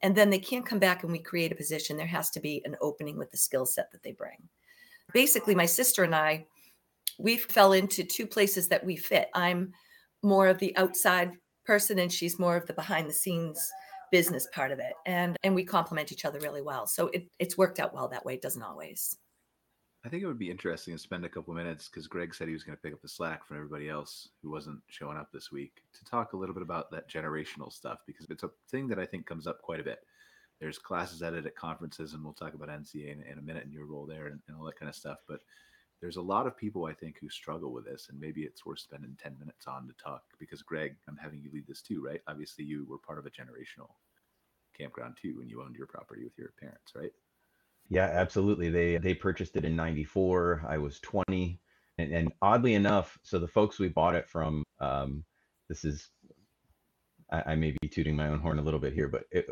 And 0.03 0.15
then 0.15 0.29
they 0.29 0.39
can't 0.39 0.65
come 0.65 0.79
back 0.79 1.03
and 1.03 1.11
we 1.11 1.19
create 1.19 1.51
a 1.51 1.55
position. 1.55 1.97
There 1.97 2.05
has 2.05 2.29
to 2.31 2.39
be 2.39 2.61
an 2.65 2.75
opening 2.81 3.17
with 3.17 3.31
the 3.31 3.37
skill 3.37 3.65
set 3.65 3.91
that 3.91 4.03
they 4.03 4.11
bring. 4.11 4.37
Basically 5.13 5.55
my 5.55 5.65
sister 5.65 6.03
and 6.03 6.15
i 6.15 6.45
we 7.19 7.37
fell 7.37 7.73
into 7.73 8.03
two 8.03 8.25
places 8.25 8.67
that 8.69 8.83
we 8.83 8.95
fit. 8.95 9.29
I'm 9.35 9.71
more 10.23 10.47
of 10.47 10.57
the 10.57 10.75
outside 10.77 11.33
person 11.63 11.99
and 11.99 12.11
she's 12.11 12.39
more 12.39 12.57
of 12.57 12.65
the 12.65 12.73
behind 12.73 13.07
the 13.07 13.13
scenes 13.13 13.71
business 14.13 14.47
part 14.53 14.71
of 14.71 14.77
it 14.77 14.93
and 15.07 15.35
and 15.43 15.55
we 15.55 15.63
complement 15.63 16.11
each 16.11 16.23
other 16.23 16.39
really 16.39 16.61
well 16.61 16.85
so 16.85 17.07
it, 17.07 17.31
it's 17.39 17.57
worked 17.57 17.79
out 17.79 17.95
well 17.95 18.07
that 18.07 18.23
way 18.23 18.35
it 18.35 18.43
doesn't 18.43 18.61
always 18.61 19.17
I 20.05 20.09
think 20.09 20.21
it 20.21 20.27
would 20.27 20.37
be 20.37 20.51
interesting 20.51 20.93
to 20.93 20.99
spend 20.99 21.25
a 21.25 21.29
couple 21.29 21.53
minutes 21.55 21.87
because 21.87 22.07
Greg 22.07 22.35
said 22.35 22.47
he 22.47 22.53
was 22.53 22.63
going 22.63 22.77
to 22.77 22.81
pick 22.81 22.93
up 22.93 23.01
the 23.01 23.07
slack 23.07 23.43
from 23.43 23.57
everybody 23.57 23.89
else 23.89 24.27
who 24.43 24.51
wasn't 24.51 24.81
showing 24.87 25.17
up 25.17 25.31
this 25.31 25.51
week 25.51 25.81
to 25.93 26.05
talk 26.05 26.33
a 26.33 26.37
little 26.37 26.53
bit 26.53 26.61
about 26.61 26.91
that 26.91 27.09
generational 27.09 27.71
stuff 27.71 27.99
because 28.05 28.27
it's 28.29 28.43
a 28.43 28.51
thing 28.69 28.87
that 28.89 28.99
I 28.99 29.05
think 29.05 29.25
comes 29.25 29.47
up 29.47 29.61
quite 29.61 29.79
a 29.79 29.83
bit. 29.83 29.99
There's 30.59 30.77
classes 30.77 31.23
at 31.23 31.33
it 31.33 31.45
at 31.45 31.55
conferences, 31.55 32.13
and 32.13 32.21
we'll 32.21 32.33
talk 32.33 32.53
about 32.53 32.67
NCA 32.67 33.13
in, 33.13 33.23
in 33.23 33.39
a 33.39 33.41
minute 33.41 33.63
and 33.63 33.73
your 33.73 33.85
role 33.85 34.05
there 34.05 34.27
and, 34.27 34.41
and 34.49 34.57
all 34.57 34.65
that 34.65 34.77
kind 34.77 34.89
of 34.89 34.95
stuff. 34.95 35.19
But 35.25 35.39
there's 36.03 36.17
a 36.17 36.21
lot 36.21 36.47
of 36.47 36.57
people 36.57 36.83
I 36.83 36.93
think 36.93 37.15
who 37.21 37.29
struggle 37.29 37.71
with 37.71 37.85
this, 37.85 38.07
and 38.09 38.19
maybe 38.19 38.41
it's 38.41 38.65
worth 38.65 38.79
spending 38.79 39.15
10 39.23 39.39
minutes 39.39 39.67
on 39.67 39.87
to 39.87 39.93
talk 39.93 40.21
because 40.37 40.61
Greg, 40.61 40.97
I'm 41.07 41.15
having 41.15 41.41
you 41.41 41.49
lead 41.53 41.65
this 41.65 41.81
too, 41.81 42.03
right? 42.05 42.19
Obviously, 42.27 42.65
you 42.65 42.85
were 42.89 42.97
part 42.97 43.19
of 43.19 43.25
a 43.25 43.29
generational 43.29 43.89
campground 44.77 45.15
too 45.19 45.37
when 45.37 45.47
you 45.47 45.61
owned 45.61 45.77
your 45.77 45.87
property 45.87 46.25
with 46.25 46.37
your 46.37 46.51
parents, 46.59 46.91
right? 46.93 47.13
Yeah, 47.87 48.09
absolutely. 48.13 48.69
They 48.69 48.97
they 48.97 49.13
purchased 49.13 49.55
it 49.55 49.63
in 49.63 49.77
'94. 49.77 50.65
I 50.67 50.77
was 50.77 50.99
20, 50.99 51.61
and, 51.97 52.11
and 52.11 52.33
oddly 52.41 52.73
enough, 52.73 53.17
so 53.23 53.39
the 53.39 53.47
folks 53.47 53.79
we 53.79 53.87
bought 53.87 54.15
it 54.15 54.27
from, 54.27 54.61
um, 54.81 55.23
this 55.69 55.85
is, 55.85 56.09
I, 57.31 57.43
I, 57.53 57.55
may 57.55 57.73
be 57.81 57.87
tooting 57.87 58.17
my 58.17 58.27
own 58.27 58.39
horn 58.39 58.59
a 58.59 58.61
little 58.61 58.79
bit 58.79 58.91
here, 58.91 59.07
but 59.07 59.23
it, 59.31 59.47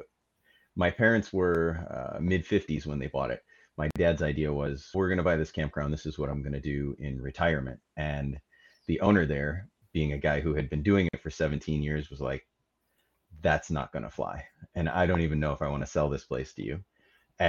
my 0.75 0.91
parents 0.91 1.31
were 1.31 1.87
uh, 1.89 2.19
mid 2.19 2.45
50s 2.45 2.85
when 2.85 2.99
they 2.99 3.07
bought 3.07 3.31
it. 3.31 3.41
My 3.77 3.89
dad's 3.97 4.21
idea 4.21 4.51
was, 4.53 4.89
we're 4.93 5.07
going 5.07 5.17
to 5.17 5.23
buy 5.23 5.37
this 5.37 5.51
campground. 5.51 5.93
This 5.93 6.05
is 6.05 6.19
what 6.19 6.29
I'm 6.29 6.41
going 6.41 6.53
to 6.53 6.61
do 6.61 6.95
in 6.99 7.21
retirement. 7.21 7.79
And 7.97 8.39
the 8.87 8.99
owner 9.01 9.25
there, 9.25 9.69
being 9.93 10.13
a 10.13 10.17
guy 10.17 10.39
who 10.39 10.53
had 10.53 10.69
been 10.69 10.83
doing 10.83 11.07
it 11.13 11.21
for 11.21 11.29
17 11.29 11.81
years, 11.81 12.09
was 12.09 12.21
like, 12.21 12.47
that's 13.41 13.71
not 13.71 13.91
going 13.91 14.03
to 14.03 14.09
fly. 14.09 14.45
And 14.75 14.87
I 14.89 15.05
don't 15.05 15.21
even 15.21 15.39
know 15.39 15.53
if 15.53 15.61
I 15.61 15.67
want 15.67 15.83
to 15.83 15.89
sell 15.89 16.09
this 16.09 16.25
place 16.25 16.53
to 16.53 16.63
you. 16.63 16.83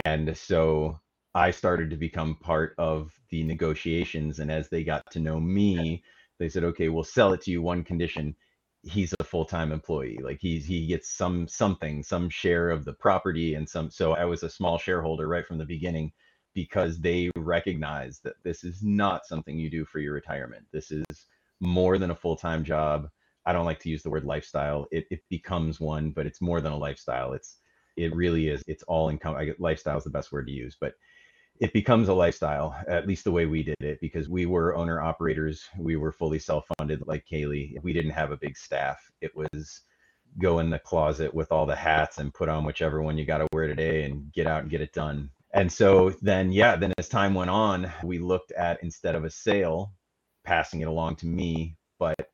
And 0.05 0.37
so 0.37 1.01
I 1.35 1.51
started 1.51 1.91
to 1.91 1.97
become 1.97 2.37
part 2.37 2.75
of 2.79 3.13
the 3.31 3.43
negotiations. 3.43 4.39
And 4.39 4.51
as 4.51 4.69
they 4.69 4.85
got 4.85 5.03
to 5.13 5.21
know 5.21 5.39
me, 5.41 6.03
they 6.39 6.49
said, 6.49 6.65
okay, 6.65 6.89
we'll 6.89 7.05
sell 7.05 7.33
it 7.33 7.43
to 7.43 7.51
you 7.51 7.63
one 7.63 7.85
condition. 7.85 8.35
He's 8.85 9.15
a 9.21 9.25
full-time 9.25 9.73
employee. 9.73 10.19
Like 10.23 10.39
he's 10.41 10.65
he 10.67 10.87
gets 10.87 11.09
some 11.11 11.47
something, 11.47 12.03
some 12.03 12.29
share 12.29 12.71
of 12.71 12.85
the 12.85 12.93
property 12.93 13.55
and 13.55 13.69
some 13.69 13.91
so 13.91 14.13
I 14.13 14.25
was 14.25 14.43
a 14.43 14.51
small 14.51 14.79
shareholder 14.79 15.29
right 15.29 15.47
from 15.47 15.59
the 15.59 15.65
beginning 15.65 16.13
because 16.55 17.01
they 17.01 17.31
recognize 17.37 18.21
that 18.21 18.35
this 18.45 18.65
is 18.65 18.83
not 18.83 19.27
something 19.27 19.57
you 19.57 19.71
do 19.71 19.85
for 19.85 20.01
your 20.01 20.15
retirement. 20.15 20.67
This 20.73 20.91
is 20.91 21.05
more 21.61 21.97
than 21.97 22.11
a 22.11 22.17
full-time 22.17 22.65
job. 22.65 23.09
I 23.47 23.53
don't 23.53 23.65
like 23.65 23.81
to 23.81 23.89
use 23.89 24.03
the 24.03 24.11
word 24.11 24.25
lifestyle. 24.25 24.87
It, 24.91 25.07
it 25.11 25.21
becomes 25.29 25.81
one, 25.81 26.11
but 26.11 26.27
it's 26.27 26.41
more 26.41 26.61
than 26.61 26.73
a 26.73 26.77
lifestyle. 26.77 27.33
It's 27.33 27.59
it 27.97 28.15
really 28.15 28.49
is. 28.49 28.63
It's 28.67 28.83
all 28.85 29.09
income. 29.11 29.37
Lifestyle 29.59 29.99
is 29.99 30.05
the 30.05 30.11
best 30.11 30.33
word 30.33 30.47
to 30.47 30.53
use, 30.53 30.77
but 30.81 30.95
it 31.63 31.73
becomes 31.73 32.09
a 32.09 32.13
lifestyle, 32.13 32.75
at 32.89 33.07
least 33.07 33.23
the 33.23 33.31
way 33.31 33.47
we 33.47 33.63
did 33.63 33.77
it, 33.79 34.01
because 34.01 34.29
we 34.29 34.47
were 34.47 34.75
owner 34.75 35.01
operators. 35.01 35.63
We 35.79 35.95
were 35.95 36.11
fully 36.11 36.41
self 36.41 36.65
funded, 36.77 37.07
like 37.07 37.25
Kaylee. 37.25 37.81
We 37.85 37.93
didn't 37.93 38.11
have 38.11 38.33
a 38.33 38.37
big 38.37 38.57
staff. 38.57 38.99
It 39.21 39.31
was 39.37 39.83
go 40.41 40.59
in 40.59 40.71
the 40.71 40.81
closet 40.81 41.33
with 41.33 41.53
all 41.53 41.65
the 41.65 41.77
hats 41.77 42.19
and 42.19 42.35
put 42.35 42.49
on 42.49 42.65
whichever 42.65 43.01
one 43.01 43.17
you 43.17 43.25
got 43.25 43.39
to 43.39 43.47
wear 43.53 43.69
today 43.69 44.03
and 44.03 44.33
get 44.33 44.49
out 44.49 44.63
and 44.63 44.73
get 44.73 44.81
it 44.81 44.93
done. 44.93 45.31
And 45.55 45.73
so 45.73 46.11
then, 46.21 46.51
yeah, 46.51 46.75
then 46.75 46.95
as 46.99 47.09
time 47.09 47.33
went 47.33 47.51
on, 47.51 47.93
we 48.03 48.19
looked 48.19 48.51
at 48.51 48.83
instead 48.83 49.15
of 49.15 49.25
a 49.25 49.31
sale, 49.31 49.93
passing 50.43 50.81
it 50.81 50.89
along 50.89 51.17
to 51.17 51.27
me, 51.27 51.77
but 52.01 52.32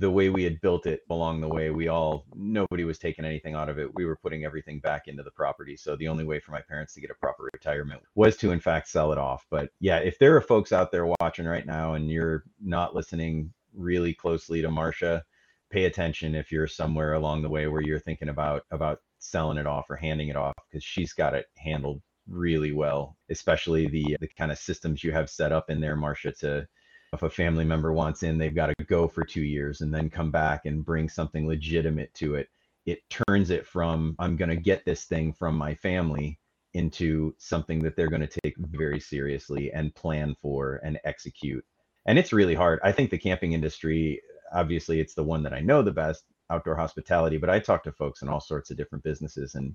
the 0.00 0.10
way 0.10 0.30
we 0.30 0.42
had 0.42 0.60
built 0.62 0.86
it 0.86 1.02
along 1.10 1.42
the 1.42 1.48
way, 1.48 1.68
we 1.68 1.88
all 1.88 2.24
nobody 2.34 2.84
was 2.84 2.98
taking 2.98 3.24
anything 3.26 3.54
out 3.54 3.68
of 3.68 3.78
it. 3.78 3.94
We 3.94 4.06
were 4.06 4.16
putting 4.16 4.46
everything 4.46 4.80
back 4.80 5.08
into 5.08 5.22
the 5.22 5.30
property. 5.30 5.76
So 5.76 5.94
the 5.94 6.08
only 6.08 6.24
way 6.24 6.40
for 6.40 6.52
my 6.52 6.62
parents 6.62 6.94
to 6.94 7.02
get 7.02 7.10
a 7.10 7.14
proper 7.14 7.50
retirement 7.52 8.02
was 8.14 8.38
to 8.38 8.50
in 8.50 8.60
fact 8.60 8.88
sell 8.88 9.12
it 9.12 9.18
off. 9.18 9.46
But 9.50 9.68
yeah, 9.78 9.98
if 9.98 10.18
there 10.18 10.34
are 10.34 10.40
folks 10.40 10.72
out 10.72 10.90
there 10.90 11.06
watching 11.20 11.44
right 11.44 11.66
now 11.66 11.94
and 11.94 12.10
you're 12.10 12.44
not 12.64 12.94
listening 12.94 13.52
really 13.74 14.14
closely 14.14 14.62
to 14.62 14.70
Marcia, 14.70 15.22
pay 15.70 15.84
attention 15.84 16.34
if 16.34 16.50
you're 16.50 16.66
somewhere 16.66 17.12
along 17.12 17.42
the 17.42 17.50
way 17.50 17.66
where 17.66 17.82
you're 17.82 18.00
thinking 18.00 18.30
about 18.30 18.62
about 18.70 19.00
selling 19.18 19.58
it 19.58 19.66
off 19.66 19.90
or 19.90 19.96
handing 19.96 20.28
it 20.28 20.36
off 20.36 20.54
because 20.70 20.82
she's 20.82 21.12
got 21.12 21.34
it 21.34 21.44
handled 21.58 22.00
really 22.26 22.72
well, 22.72 23.18
especially 23.28 23.86
the 23.86 24.16
the 24.18 24.28
kind 24.28 24.50
of 24.50 24.56
systems 24.56 25.04
you 25.04 25.12
have 25.12 25.28
set 25.28 25.52
up 25.52 25.68
in 25.68 25.78
there, 25.78 25.94
Marcia, 25.96 26.32
to 26.32 26.66
if 27.12 27.22
a 27.22 27.30
family 27.30 27.64
member 27.64 27.92
wants 27.92 28.22
in, 28.22 28.38
they've 28.38 28.54
got 28.54 28.66
to 28.66 28.84
go 28.84 29.08
for 29.08 29.24
two 29.24 29.42
years 29.42 29.80
and 29.80 29.92
then 29.92 30.08
come 30.08 30.30
back 30.30 30.66
and 30.66 30.84
bring 30.84 31.08
something 31.08 31.46
legitimate 31.46 32.12
to 32.14 32.36
it. 32.36 32.48
It 32.86 33.00
turns 33.10 33.50
it 33.50 33.66
from, 33.66 34.14
I'm 34.18 34.36
going 34.36 34.48
to 34.48 34.56
get 34.56 34.84
this 34.84 35.04
thing 35.04 35.32
from 35.32 35.56
my 35.56 35.74
family 35.74 36.38
into 36.74 37.34
something 37.38 37.80
that 37.80 37.96
they're 37.96 38.08
going 38.08 38.26
to 38.26 38.40
take 38.44 38.56
very 38.58 39.00
seriously 39.00 39.72
and 39.72 39.94
plan 39.94 40.36
for 40.40 40.80
and 40.84 41.00
execute. 41.04 41.64
And 42.06 42.16
it's 42.18 42.32
really 42.32 42.54
hard. 42.54 42.78
I 42.84 42.92
think 42.92 43.10
the 43.10 43.18
camping 43.18 43.52
industry, 43.52 44.20
obviously, 44.52 45.00
it's 45.00 45.14
the 45.14 45.24
one 45.24 45.42
that 45.42 45.52
I 45.52 45.60
know 45.60 45.82
the 45.82 45.90
best 45.90 46.24
outdoor 46.48 46.76
hospitality, 46.76 47.38
but 47.38 47.50
I 47.50 47.58
talk 47.58 47.82
to 47.84 47.92
folks 47.92 48.22
in 48.22 48.28
all 48.28 48.40
sorts 48.40 48.70
of 48.70 48.76
different 48.76 49.04
businesses. 49.04 49.56
And 49.56 49.74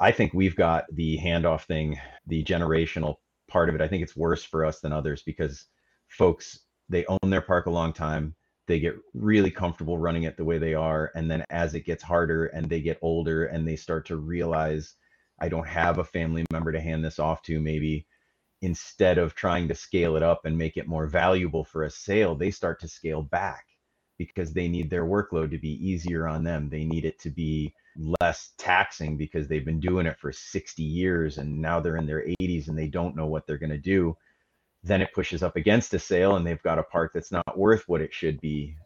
I 0.00 0.10
think 0.10 0.34
we've 0.34 0.56
got 0.56 0.84
the 0.92 1.18
handoff 1.18 1.62
thing, 1.62 2.00
the 2.26 2.42
generational 2.42 3.16
part 3.48 3.68
of 3.68 3.76
it. 3.76 3.80
I 3.80 3.88
think 3.88 4.02
it's 4.02 4.16
worse 4.16 4.42
for 4.42 4.64
us 4.64 4.80
than 4.80 4.92
others 4.92 5.22
because 5.22 5.66
folks 6.08 6.60
they 6.88 7.04
own 7.06 7.30
their 7.30 7.42
park 7.42 7.66
a 7.66 7.70
long 7.70 7.92
time. 7.92 8.34
They 8.66 8.80
get 8.80 8.96
really 9.14 9.50
comfortable 9.50 9.98
running 9.98 10.22
it 10.22 10.36
the 10.36 10.44
way 10.44 10.58
they 10.58 10.74
are. 10.74 11.10
And 11.14 11.30
then 11.30 11.44
as 11.50 11.74
it 11.74 11.84
gets 11.84 12.02
harder 12.02 12.46
and 12.46 12.68
they 12.68 12.80
get 12.80 12.98
older 13.02 13.46
and 13.46 13.66
they 13.66 13.76
start 13.76 14.06
to 14.06 14.16
realize 14.16 14.94
i 15.40 15.48
don't 15.48 15.68
have 15.68 15.98
a 15.98 16.04
family 16.04 16.44
member 16.52 16.72
to 16.72 16.80
hand 16.80 17.04
this 17.04 17.20
off 17.20 17.42
to 17.42 17.60
maybe 17.60 18.04
instead 18.62 19.18
of 19.18 19.36
trying 19.36 19.68
to 19.68 19.74
scale 19.74 20.16
it 20.16 20.22
up 20.22 20.44
and 20.44 20.58
make 20.58 20.76
it 20.76 20.88
more 20.88 21.06
valuable 21.06 21.62
for 21.62 21.84
a 21.84 21.90
sale 21.90 22.34
they 22.34 22.50
start 22.50 22.80
to 22.80 22.88
scale 22.88 23.22
back 23.22 23.64
because 24.18 24.52
they 24.52 24.68
need 24.68 24.90
their 24.90 25.06
workload 25.06 25.50
to 25.52 25.58
be 25.58 25.72
easier 25.88 26.26
on 26.28 26.42
them. 26.42 26.68
They 26.68 26.84
need 26.84 27.04
it 27.04 27.18
to 27.20 27.30
be 27.30 27.72
less 28.20 28.52
taxing 28.58 29.16
because 29.16 29.48
they've 29.48 29.64
been 29.64 29.80
doing 29.80 30.06
it 30.06 30.18
for 30.18 30.32
60 30.32 30.82
years 30.82 31.38
and 31.38 31.60
now 31.60 31.80
they're 31.80 31.96
in 31.96 32.06
their 32.06 32.26
80s 32.40 32.68
and 32.68 32.76
they 32.76 32.88
don't 32.88 33.16
know 33.16 33.26
what 33.26 33.46
they're 33.46 33.58
going 33.58 33.70
to 33.70 33.78
do 33.78 34.16
then 34.82 35.02
it 35.02 35.12
pushes 35.12 35.42
up 35.42 35.56
against 35.56 35.94
a 35.94 35.98
sale 35.98 36.36
and 36.36 36.46
they've 36.46 36.62
got 36.62 36.78
a 36.78 36.84
park 36.84 37.12
that's 37.14 37.32
not 37.32 37.58
worth 37.58 37.88
what 37.88 38.00
it 38.00 38.12
should 38.12 38.40
be. 38.40 38.76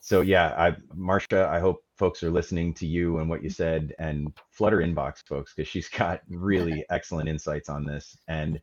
So 0.00 0.22
yeah, 0.22 0.54
I 0.56 0.76
Marcia, 0.94 1.48
I 1.52 1.60
hope 1.60 1.84
folks 1.96 2.22
are 2.22 2.30
listening 2.30 2.72
to 2.74 2.86
you 2.86 3.18
and 3.18 3.28
what 3.28 3.42
you 3.42 3.50
said 3.50 3.94
and 3.98 4.32
flutter 4.50 4.78
inbox 4.78 5.22
folks 5.26 5.52
because 5.54 5.68
she's 5.68 5.88
got 5.88 6.20
really 6.28 6.84
excellent 6.90 7.28
insights 7.28 7.68
on 7.68 7.84
this. 7.84 8.16
And 8.28 8.60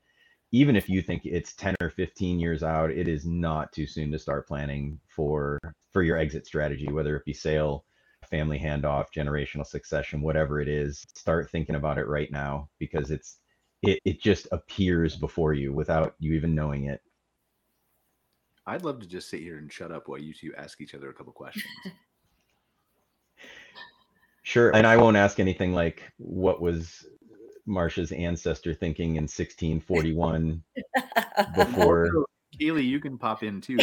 even 0.52 0.76
if 0.76 0.90
you 0.90 1.02
think 1.02 1.26
it's 1.26 1.54
10 1.56 1.76
or 1.82 1.90
15 1.90 2.40
years 2.40 2.64
out, 2.64 2.90
it 2.90 3.08
is 3.08 3.26
not 3.26 3.72
too 3.72 3.86
soon 3.86 4.12
to 4.12 4.20
start 4.20 4.48
planning 4.48 5.00
for 5.08 5.60
for 5.92 6.04
your 6.04 6.18
exit 6.18 6.46
strategy, 6.46 6.88
whether 6.92 7.16
it 7.16 7.26
be 7.26 7.34
sale, 7.34 7.86
family 8.30 8.60
handoff, 8.60 9.06
generational 9.16 9.66
succession, 9.66 10.22
whatever 10.22 10.60
it 10.60 10.68
is. 10.68 11.06
Start 11.16 11.50
thinking 11.52 11.76
about 11.76 11.98
it 11.98 12.08
right 12.08 12.32
now 12.32 12.70
because 12.80 13.12
it's 13.12 13.40
it, 13.84 14.00
it 14.06 14.22
just 14.22 14.48
appears 14.52 15.16
before 15.16 15.54
you 15.54 15.74
without 15.74 16.16
you 16.20 16.34
even 16.34 16.56
knowing 16.56 16.86
it. 16.86 17.02
I'd 18.66 18.84
love 18.84 19.00
to 19.00 19.08
just 19.08 19.30
sit 19.30 19.40
here 19.40 19.58
and 19.58 19.72
shut 19.72 19.92
up 19.92 20.08
while 20.08 20.20
you 20.20 20.34
two 20.34 20.54
ask 20.58 20.82
each 20.82 20.94
other 20.94 21.10
a 21.10 21.14
couple 21.14 21.32
questions. 21.32 21.66
sure. 24.44 24.76
And 24.76 24.86
I 24.86 24.98
won't 24.98 25.16
ask 25.16 25.40
anything 25.40 25.74
like 25.74 26.04
what 26.18 26.62
was 26.62 27.06
Marcia's 27.66 28.12
ancestor 28.12 28.74
thinking 28.74 29.12
in 29.12 29.24
1641 29.24 30.62
before. 31.56 32.26
Keely, 32.60 32.84
you 32.84 33.00
can 33.00 33.18
pop 33.18 33.44
in 33.44 33.62
too. 33.62 33.80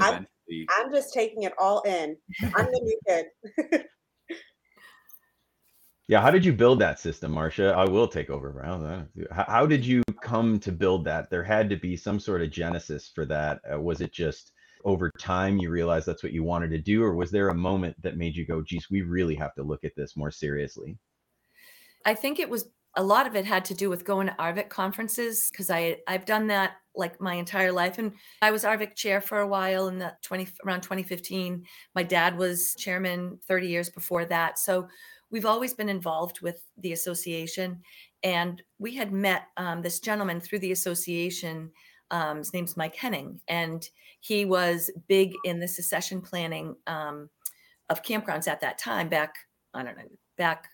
I'm, 0.00 0.26
I'm 0.70 0.92
just 0.92 1.12
taking 1.12 1.42
it 1.44 1.52
all 1.58 1.80
in. 1.82 2.16
I'm 2.54 2.66
the 2.66 2.80
new 2.82 3.00
kid. 3.08 3.84
Yeah, 6.08 6.20
how 6.20 6.30
did 6.30 6.44
you 6.44 6.52
build 6.52 6.80
that 6.80 7.00
system, 7.00 7.32
Marcia? 7.32 7.74
I 7.76 7.84
will 7.84 8.06
take 8.06 8.30
over. 8.30 8.62
How 9.32 9.66
did 9.66 9.84
you 9.84 10.02
come 10.22 10.60
to 10.60 10.70
build 10.70 11.04
that? 11.04 11.30
There 11.30 11.42
had 11.42 11.68
to 11.70 11.76
be 11.76 11.96
some 11.96 12.20
sort 12.20 12.42
of 12.42 12.50
genesis 12.50 13.10
for 13.12 13.26
that. 13.26 13.60
Uh, 13.72 13.80
was 13.80 14.00
it 14.00 14.12
just 14.12 14.52
over 14.84 15.10
time 15.18 15.58
you 15.58 15.68
realized 15.68 16.06
that's 16.06 16.22
what 16.22 16.32
you 16.32 16.44
wanted 16.44 16.70
to 16.70 16.78
do, 16.78 17.02
or 17.02 17.14
was 17.14 17.32
there 17.32 17.48
a 17.48 17.54
moment 17.54 18.00
that 18.02 18.16
made 18.16 18.36
you 18.36 18.46
go, 18.46 18.62
"Geez, 18.62 18.88
we 18.88 19.02
really 19.02 19.34
have 19.34 19.54
to 19.54 19.64
look 19.64 19.82
at 19.82 19.96
this 19.96 20.16
more 20.16 20.30
seriously"? 20.30 20.96
I 22.04 22.14
think 22.14 22.38
it 22.38 22.48
was 22.48 22.70
a 22.94 23.02
lot 23.02 23.26
of 23.26 23.34
it 23.34 23.44
had 23.44 23.64
to 23.66 23.74
do 23.74 23.90
with 23.90 24.04
going 24.04 24.28
to 24.28 24.36
ARVC 24.38 24.68
conferences 24.68 25.48
because 25.50 25.70
I 25.70 25.96
I've 26.06 26.24
done 26.24 26.46
that 26.46 26.76
like 26.94 27.20
my 27.20 27.34
entire 27.34 27.72
life, 27.72 27.98
and 27.98 28.12
I 28.42 28.52
was 28.52 28.62
ARVC 28.62 28.94
chair 28.94 29.20
for 29.20 29.40
a 29.40 29.48
while 29.48 29.88
in 29.88 29.98
the 29.98 30.14
twenty 30.22 30.46
around 30.64 30.82
2015. 30.82 31.64
My 31.96 32.04
dad 32.04 32.38
was 32.38 32.76
chairman 32.78 33.40
30 33.48 33.66
years 33.66 33.90
before 33.90 34.24
that, 34.26 34.60
so 34.60 34.86
we've 35.30 35.46
always 35.46 35.74
been 35.74 35.88
involved 35.88 36.40
with 36.40 36.62
the 36.78 36.92
association. 36.92 37.80
And 38.22 38.62
we 38.78 38.94
had 38.94 39.12
met 39.12 39.48
um, 39.56 39.82
this 39.82 40.00
gentleman 40.00 40.40
through 40.40 40.60
the 40.60 40.72
association. 40.72 41.70
Um, 42.10 42.38
his 42.38 42.52
name's 42.52 42.76
Mike 42.76 42.94
Henning, 42.94 43.40
and 43.48 43.88
he 44.20 44.44
was 44.44 44.90
big 45.08 45.34
in 45.44 45.58
the 45.58 45.68
succession 45.68 46.20
planning 46.20 46.76
um, 46.86 47.28
of 47.90 48.02
campgrounds 48.02 48.48
at 48.48 48.60
that 48.60 48.78
time, 48.78 49.08
back, 49.08 49.34
I 49.74 49.82
don't 49.82 49.96
know, 49.96 50.04
back 50.38 50.68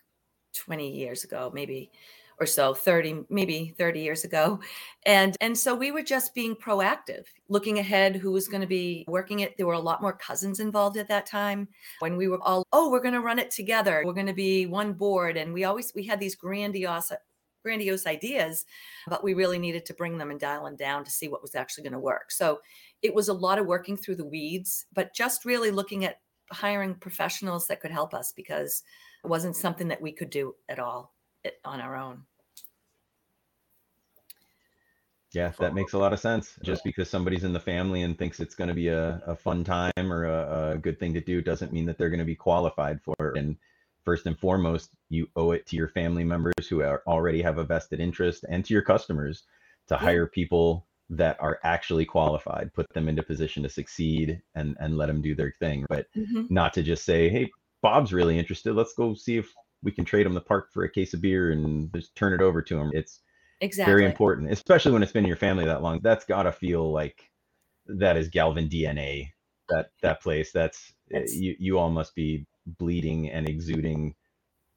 20 0.53 0.89
years 0.91 1.23
ago, 1.23 1.51
maybe 1.53 1.91
or 2.43 2.45
so 2.45 2.73
30 2.73 3.25
maybe 3.29 3.73
30 3.77 3.99
years 3.99 4.23
ago. 4.23 4.59
And 5.05 5.35
and 5.41 5.57
so 5.57 5.73
we 5.73 5.91
were 5.91 6.03
just 6.03 6.35
being 6.35 6.55
proactive 6.55 7.25
looking 7.49 7.79
ahead 7.79 8.15
who 8.15 8.31
was 8.31 8.47
going 8.47 8.61
to 8.61 8.67
be 8.67 9.05
working 9.07 9.39
it. 9.39 9.57
There 9.57 9.67
were 9.67 9.73
a 9.73 9.79
lot 9.79 10.01
more 10.01 10.13
cousins 10.13 10.59
involved 10.59 10.97
at 10.97 11.07
that 11.07 11.25
time. 11.25 11.67
When 11.99 12.17
we 12.17 12.27
were 12.27 12.41
all 12.41 12.65
oh 12.71 12.91
we're 12.91 13.01
going 13.01 13.13
to 13.13 13.21
run 13.21 13.39
it 13.39 13.51
together. 13.51 14.03
We're 14.05 14.13
going 14.13 14.27
to 14.27 14.33
be 14.33 14.65
one 14.65 14.93
board. 14.93 15.37
And 15.37 15.53
we 15.53 15.63
always 15.63 15.91
we 15.95 16.03
had 16.05 16.19
these 16.19 16.35
grandiose 16.35 17.11
grandiose 17.63 18.05
ideas 18.05 18.65
but 19.07 19.23
we 19.23 19.33
really 19.33 19.57
needed 19.57 19.85
to 19.85 19.93
bring 19.93 20.17
them 20.17 20.31
and 20.31 20.39
dial 20.39 20.65
them 20.65 20.75
down 20.75 21.05
to 21.05 21.09
see 21.09 21.29
what 21.29 21.41
was 21.41 21.55
actually 21.55 21.83
going 21.83 21.93
to 21.93 21.99
work. 21.99 22.29
So 22.29 22.59
it 23.01 23.15
was 23.15 23.29
a 23.29 23.33
lot 23.33 23.57
of 23.57 23.65
working 23.65 23.97
through 23.97 24.17
the 24.17 24.25
weeds 24.25 24.85
but 24.93 25.15
just 25.15 25.45
really 25.45 25.71
looking 25.71 26.03
at 26.05 26.19
hiring 26.51 26.95
professionals 26.95 27.67
that 27.67 27.81
could 27.81 27.91
help 27.91 28.13
us 28.13 28.31
because 28.35 28.83
It 29.23 29.27
wasn't 29.29 29.55
something 29.55 29.87
that 29.87 30.01
we 30.01 30.11
could 30.11 30.29
do 30.29 30.55
at 30.67 30.79
all 30.79 31.13
eh, 31.45 31.51
on 31.63 31.79
our 31.79 31.95
own. 31.95 32.25
Yeah, 35.33 35.51
that 35.59 35.73
makes 35.73 35.93
a 35.93 35.97
lot 35.97 36.13
of 36.13 36.19
sense. 36.19 36.57
Just 36.63 36.83
because 36.83 37.09
somebody's 37.09 37.43
in 37.43 37.53
the 37.53 37.59
family 37.59 38.03
and 38.03 38.17
thinks 38.17 38.39
it's 38.39 38.55
going 38.55 38.67
to 38.67 38.73
be 38.73 38.89
a, 38.89 39.21
a 39.25 39.35
fun 39.35 39.63
time 39.63 39.91
or 39.97 40.25
a, 40.25 40.71
a 40.73 40.77
good 40.77 40.99
thing 40.99 41.13
to 41.15 41.21
do 41.21 41.41
doesn't 41.41 41.73
mean 41.73 41.85
that 41.87 41.97
they're 41.97 42.09
going 42.09 42.19
to 42.19 42.25
be 42.25 42.35
qualified 42.35 43.01
for 43.01 43.15
it. 43.19 43.37
And 43.39 43.57
first 44.05 44.27
and 44.27 44.37
foremost, 44.37 44.91
you 45.09 45.27
owe 45.35 45.51
it 45.51 45.65
to 45.67 45.75
your 45.75 45.87
family 45.87 46.23
members 46.23 46.67
who 46.69 46.81
are, 46.81 47.01
already 47.07 47.41
have 47.41 47.57
a 47.57 47.63
vested 47.63 47.99
interest 47.99 48.45
and 48.47 48.63
to 48.65 48.73
your 48.73 48.83
customers 48.83 49.43
to 49.87 49.97
hire 49.97 50.27
people 50.27 50.87
that 51.09 51.37
are 51.39 51.59
actually 51.63 52.05
qualified, 52.05 52.73
put 52.73 52.85
them 52.93 53.09
into 53.09 53.23
position 53.23 53.63
to 53.63 53.69
succeed 53.69 54.41
and, 54.55 54.77
and 54.79 54.97
let 54.97 55.07
them 55.07 55.21
do 55.21 55.35
their 55.35 55.53
thing. 55.59 55.85
But 55.89 56.07
Mhm. 56.15 56.45
not 56.49 56.73
to 56.73 56.83
just 56.83 57.05
say, 57.05 57.29
hey, 57.29 57.49
Bob's 57.81 58.13
really 58.13 58.37
interested. 58.37 58.73
Let's 58.73 58.93
go 58.93 59.13
see 59.15 59.37
if 59.37 59.51
we 59.81 59.91
can 59.91 60.05
trade 60.05 60.25
him 60.25 60.33
the 60.33 60.41
park 60.41 60.71
for 60.71 60.83
a 60.83 60.91
case 60.91 61.13
of 61.13 61.21
beer 61.21 61.51
and 61.51 61.91
just 61.93 62.15
turn 62.15 62.33
it 62.33 62.41
over 62.41 62.61
to 62.61 62.77
him. 62.77 62.91
It's 62.93 63.19
Exactly. 63.63 63.91
very 63.91 64.05
important, 64.05 64.51
especially 64.51 64.91
when 64.91 65.01
it's 65.03 65.11
been 65.11 65.23
in 65.23 65.27
your 65.27 65.37
family 65.37 65.65
that 65.65 65.81
long. 65.81 65.99
That's 66.03 66.25
got 66.25 66.43
to 66.43 66.51
feel 66.51 66.91
like 66.91 67.29
that 67.87 68.17
is 68.17 68.27
Galvin 68.29 68.69
DNA. 68.69 69.29
That 69.69 69.89
that 70.01 70.21
place. 70.21 70.51
That's, 70.51 70.93
uh, 71.13 71.19
That's- 71.19 71.35
you. 71.35 71.55
You 71.59 71.79
all 71.79 71.89
must 71.89 72.13
be 72.15 72.45
bleeding 72.65 73.29
and 73.29 73.47
exuding 73.47 74.15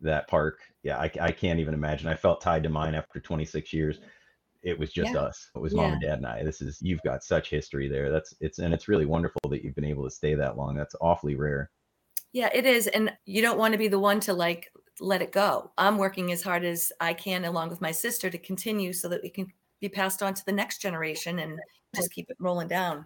that 0.00 0.28
park. 0.28 0.60
Yeah, 0.82 0.98
I, 0.98 1.10
I 1.20 1.32
can't 1.32 1.58
even 1.60 1.74
imagine. 1.74 2.08
I 2.08 2.14
felt 2.14 2.40
tied 2.40 2.62
to 2.64 2.68
mine 2.68 2.94
after 2.94 3.18
26 3.20 3.72
years. 3.72 3.98
It 4.62 4.78
was 4.78 4.92
just 4.92 5.12
Yeah. 5.12 5.20
us. 5.20 5.50
It 5.54 5.60
was 5.60 5.74
mom 5.74 5.92
and 5.92 6.02
dad 6.02 6.18
and 6.18 6.26
I. 6.26 6.42
This 6.42 6.60
is 6.60 6.78
you've 6.82 7.02
got 7.02 7.22
such 7.24 7.50
history 7.50 7.88
there. 7.88 8.10
That's 8.10 8.34
it's 8.40 8.58
and 8.58 8.74
it's 8.74 8.88
really 8.88 9.06
wonderful 9.06 9.40
that 9.50 9.62
you've 9.64 9.74
been 9.74 9.84
able 9.84 10.04
to 10.04 10.10
stay 10.10 10.34
that 10.34 10.56
long. 10.56 10.74
That's 10.76 10.94
awfully 11.00 11.34
rare. 11.36 11.70
Yeah, 12.32 12.50
it 12.52 12.66
is. 12.66 12.86
And 12.88 13.12
you 13.24 13.40
don't 13.42 13.58
want 13.58 13.72
to 13.72 13.78
be 13.78 13.88
the 13.88 13.98
one 13.98 14.20
to 14.20 14.34
like 14.34 14.70
let 15.00 15.22
it 15.22 15.32
go. 15.32 15.70
I'm 15.76 15.98
working 15.98 16.32
as 16.32 16.42
hard 16.42 16.64
as 16.64 16.92
I 17.00 17.14
can 17.14 17.44
along 17.44 17.70
with 17.70 17.80
my 17.80 17.90
sister 17.90 18.30
to 18.30 18.38
continue 18.38 18.92
so 18.92 19.08
that 19.08 19.22
we 19.22 19.30
can 19.30 19.52
be 19.80 19.88
passed 19.88 20.22
on 20.22 20.34
to 20.34 20.44
the 20.46 20.52
next 20.52 20.80
generation 20.80 21.38
and 21.40 21.58
just 21.94 22.12
keep 22.12 22.30
it 22.30 22.36
rolling 22.40 22.68
down. 22.68 23.04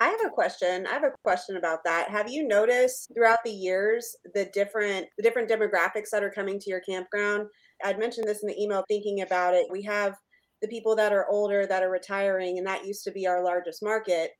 I 0.00 0.08
have 0.08 0.24
a 0.24 0.30
question. 0.30 0.86
I 0.86 0.92
have 0.92 1.04
a 1.04 1.12
question 1.22 1.56
about 1.56 1.84
that. 1.84 2.08
Have 2.08 2.30
you 2.30 2.48
noticed 2.48 3.12
throughout 3.14 3.40
the 3.44 3.50
years 3.50 4.16
the 4.34 4.46
different 4.46 5.06
the 5.18 5.22
different 5.22 5.50
demographics 5.50 6.08
that 6.12 6.22
are 6.22 6.30
coming 6.30 6.58
to 6.58 6.70
your 6.70 6.80
campground? 6.80 7.46
I'd 7.84 7.98
mentioned 7.98 8.26
this 8.26 8.42
in 8.42 8.48
the 8.48 8.60
email 8.60 8.84
thinking 8.88 9.20
about 9.20 9.54
it. 9.54 9.66
We 9.70 9.82
have 9.82 10.14
the 10.62 10.68
people 10.68 10.96
that 10.96 11.12
are 11.12 11.28
older 11.28 11.66
that 11.66 11.82
are 11.82 11.90
retiring 11.90 12.58
and 12.58 12.66
that 12.66 12.86
used 12.86 13.04
to 13.04 13.10
be 13.10 13.26
our 13.26 13.42
largest 13.42 13.82
market. 13.82 14.30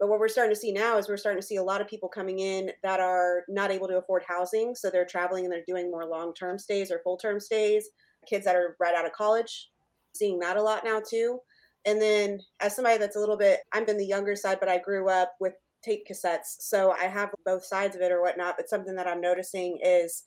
But 0.00 0.08
what 0.08 0.18
we're 0.18 0.28
starting 0.28 0.54
to 0.54 0.60
see 0.60 0.72
now 0.72 0.96
is 0.96 1.08
we're 1.08 1.18
starting 1.18 1.40
to 1.40 1.46
see 1.46 1.56
a 1.56 1.62
lot 1.62 1.82
of 1.82 1.86
people 1.86 2.08
coming 2.08 2.38
in 2.38 2.72
that 2.82 3.00
are 3.00 3.44
not 3.48 3.70
able 3.70 3.86
to 3.86 3.98
afford 3.98 4.22
housing, 4.26 4.74
so 4.74 4.90
they're 4.90 5.04
traveling 5.04 5.44
and 5.44 5.52
they're 5.52 5.62
doing 5.68 5.90
more 5.90 6.06
long-term 6.06 6.58
stays 6.58 6.90
or 6.90 7.00
full-term 7.04 7.38
stays. 7.38 7.90
Kids 8.26 8.46
that 8.46 8.56
are 8.56 8.76
right 8.80 8.94
out 8.94 9.06
of 9.06 9.12
college, 9.12 9.70
seeing 10.14 10.38
that 10.40 10.56
a 10.56 10.62
lot 10.62 10.84
now 10.84 11.00
too. 11.06 11.38
And 11.84 12.00
then 12.00 12.40
as 12.60 12.74
somebody 12.74 12.98
that's 12.98 13.16
a 13.16 13.20
little 13.20 13.36
bit, 13.36 13.60
I'm 13.72 13.84
in 13.88 13.98
the 13.98 14.06
younger 14.06 14.36
side, 14.36 14.58
but 14.58 14.68
I 14.68 14.78
grew 14.78 15.08
up 15.08 15.32
with 15.38 15.52
tape 15.82 16.06
cassettes. 16.10 16.56
So 16.60 16.92
I 16.92 17.04
have 17.04 17.30
both 17.46 17.64
sides 17.64 17.96
of 17.96 18.02
it 18.02 18.12
or 18.12 18.20
whatnot. 18.20 18.56
But 18.56 18.68
something 18.68 18.94
that 18.96 19.06
I'm 19.06 19.20
noticing 19.20 19.78
is 19.82 20.22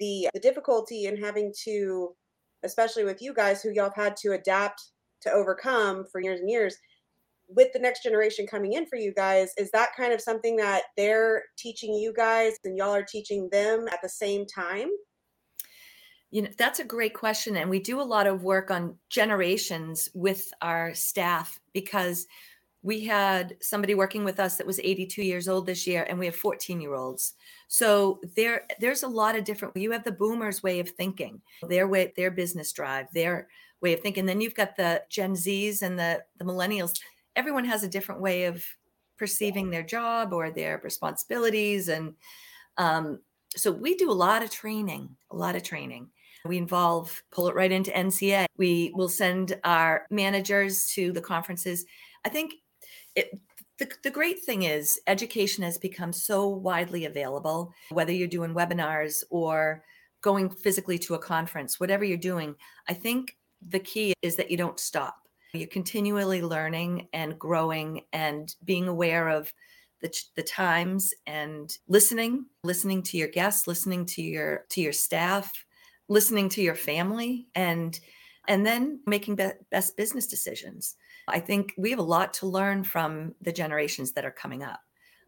the 0.00 0.28
the 0.34 0.40
difficulty 0.40 1.06
in 1.06 1.16
having 1.16 1.52
to, 1.64 2.14
especially 2.64 3.04
with 3.04 3.22
you 3.22 3.32
guys 3.32 3.62
who 3.62 3.70
y'all 3.70 3.92
have 3.94 4.04
had 4.04 4.16
to 4.18 4.32
adapt 4.32 4.90
to 5.22 5.32
overcome 5.32 6.04
for 6.10 6.20
years 6.20 6.40
and 6.40 6.50
years, 6.50 6.76
with 7.48 7.72
the 7.72 7.78
next 7.78 8.02
generation 8.02 8.46
coming 8.46 8.74
in 8.74 8.86
for 8.86 8.96
you 8.96 9.12
guys, 9.12 9.52
is 9.56 9.70
that 9.70 9.96
kind 9.96 10.12
of 10.12 10.20
something 10.20 10.56
that 10.56 10.82
they're 10.96 11.44
teaching 11.56 11.94
you 11.94 12.12
guys 12.12 12.54
and 12.64 12.76
y'all 12.76 12.94
are 12.94 13.02
teaching 13.02 13.48
them 13.50 13.86
at 13.90 14.00
the 14.02 14.08
same 14.08 14.46
time? 14.46 14.88
You 16.30 16.42
know, 16.42 16.50
that's 16.58 16.78
a 16.78 16.84
great 16.84 17.14
question. 17.14 17.56
And 17.56 17.70
we 17.70 17.80
do 17.80 18.00
a 18.00 18.02
lot 18.02 18.26
of 18.26 18.42
work 18.42 18.70
on 18.70 18.96
generations 19.08 20.10
with 20.12 20.52
our 20.60 20.92
staff 20.92 21.58
because 21.72 22.26
we 22.82 23.04
had 23.04 23.56
somebody 23.60 23.94
working 23.94 24.24
with 24.24 24.38
us 24.38 24.56
that 24.56 24.66
was 24.66 24.78
82 24.78 25.22
years 25.22 25.48
old 25.48 25.66
this 25.66 25.86
year, 25.86 26.06
and 26.08 26.18
we 26.18 26.26
have 26.26 26.36
14 26.36 26.80
year 26.80 26.94
olds. 26.94 27.34
So 27.66 28.20
there, 28.36 28.66
there's 28.78 29.02
a 29.02 29.08
lot 29.08 29.36
of 29.36 29.44
different. 29.44 29.76
You 29.76 29.90
have 29.92 30.04
the 30.04 30.12
boomers' 30.12 30.62
way 30.62 30.80
of 30.80 30.90
thinking, 30.90 31.40
their 31.62 31.88
way, 31.88 32.12
their 32.16 32.30
business 32.30 32.72
drive, 32.72 33.06
their 33.12 33.48
way 33.80 33.94
of 33.94 34.00
thinking. 34.00 34.26
Then 34.26 34.40
you've 34.40 34.54
got 34.54 34.76
the 34.76 35.02
Gen 35.10 35.32
Zs 35.34 35.82
and 35.82 35.98
the 35.98 36.22
the 36.38 36.44
millennials. 36.44 36.92
Everyone 37.38 37.64
has 37.64 37.84
a 37.84 37.88
different 37.88 38.20
way 38.20 38.46
of 38.46 38.64
perceiving 39.16 39.70
their 39.70 39.84
job 39.84 40.32
or 40.32 40.50
their 40.50 40.80
responsibilities, 40.82 41.88
and 41.88 42.14
um, 42.78 43.20
so 43.56 43.70
we 43.70 43.94
do 43.94 44.10
a 44.10 44.12
lot 44.12 44.42
of 44.42 44.50
training, 44.50 45.08
a 45.30 45.36
lot 45.36 45.54
of 45.54 45.62
training. 45.62 46.08
We 46.44 46.58
involve, 46.58 47.22
pull 47.30 47.48
it 47.48 47.54
right 47.54 47.70
into 47.70 47.92
NCA. 47.92 48.46
We 48.56 48.92
will 48.96 49.08
send 49.08 49.56
our 49.62 50.06
managers 50.10 50.86
to 50.94 51.12
the 51.12 51.20
conferences. 51.20 51.84
I 52.24 52.28
think 52.28 52.54
it, 53.14 53.30
the, 53.78 53.88
the 54.02 54.10
great 54.10 54.40
thing 54.40 54.64
is 54.64 55.00
education 55.06 55.62
has 55.62 55.78
become 55.78 56.12
so 56.12 56.48
widely 56.48 57.04
available, 57.04 57.72
whether 57.90 58.12
you're 58.12 58.26
doing 58.26 58.52
webinars 58.52 59.22
or 59.30 59.84
going 60.22 60.50
physically 60.50 60.98
to 60.98 61.14
a 61.14 61.18
conference, 61.18 61.78
whatever 61.78 62.04
you're 62.04 62.16
doing. 62.16 62.56
I 62.88 62.94
think 62.94 63.36
the 63.66 63.78
key 63.78 64.14
is 64.22 64.34
that 64.36 64.50
you 64.50 64.56
don't 64.56 64.80
stop. 64.80 65.27
You're 65.52 65.68
continually 65.68 66.42
learning 66.42 67.08
and 67.12 67.38
growing 67.38 68.02
and 68.12 68.54
being 68.64 68.88
aware 68.88 69.28
of 69.28 69.52
the, 70.00 70.12
the 70.36 70.42
times 70.42 71.12
and 71.26 71.76
listening, 71.88 72.46
listening 72.62 73.02
to 73.04 73.16
your 73.16 73.28
guests, 73.28 73.66
listening 73.66 74.06
to 74.06 74.22
your 74.22 74.64
to 74.70 74.80
your 74.80 74.92
staff, 74.92 75.52
listening 76.08 76.48
to 76.50 76.62
your 76.62 76.74
family 76.74 77.48
and 77.54 77.98
and 78.46 78.64
then 78.64 79.00
making 79.06 79.36
be- 79.36 79.50
best 79.70 79.96
business 79.96 80.26
decisions. 80.26 80.96
I 81.28 81.40
think 81.40 81.74
we 81.76 81.90
have 81.90 81.98
a 81.98 82.02
lot 82.02 82.32
to 82.34 82.46
learn 82.46 82.84
from 82.84 83.34
the 83.42 83.52
generations 83.52 84.12
that 84.12 84.24
are 84.24 84.30
coming 84.30 84.62
up 84.62 84.80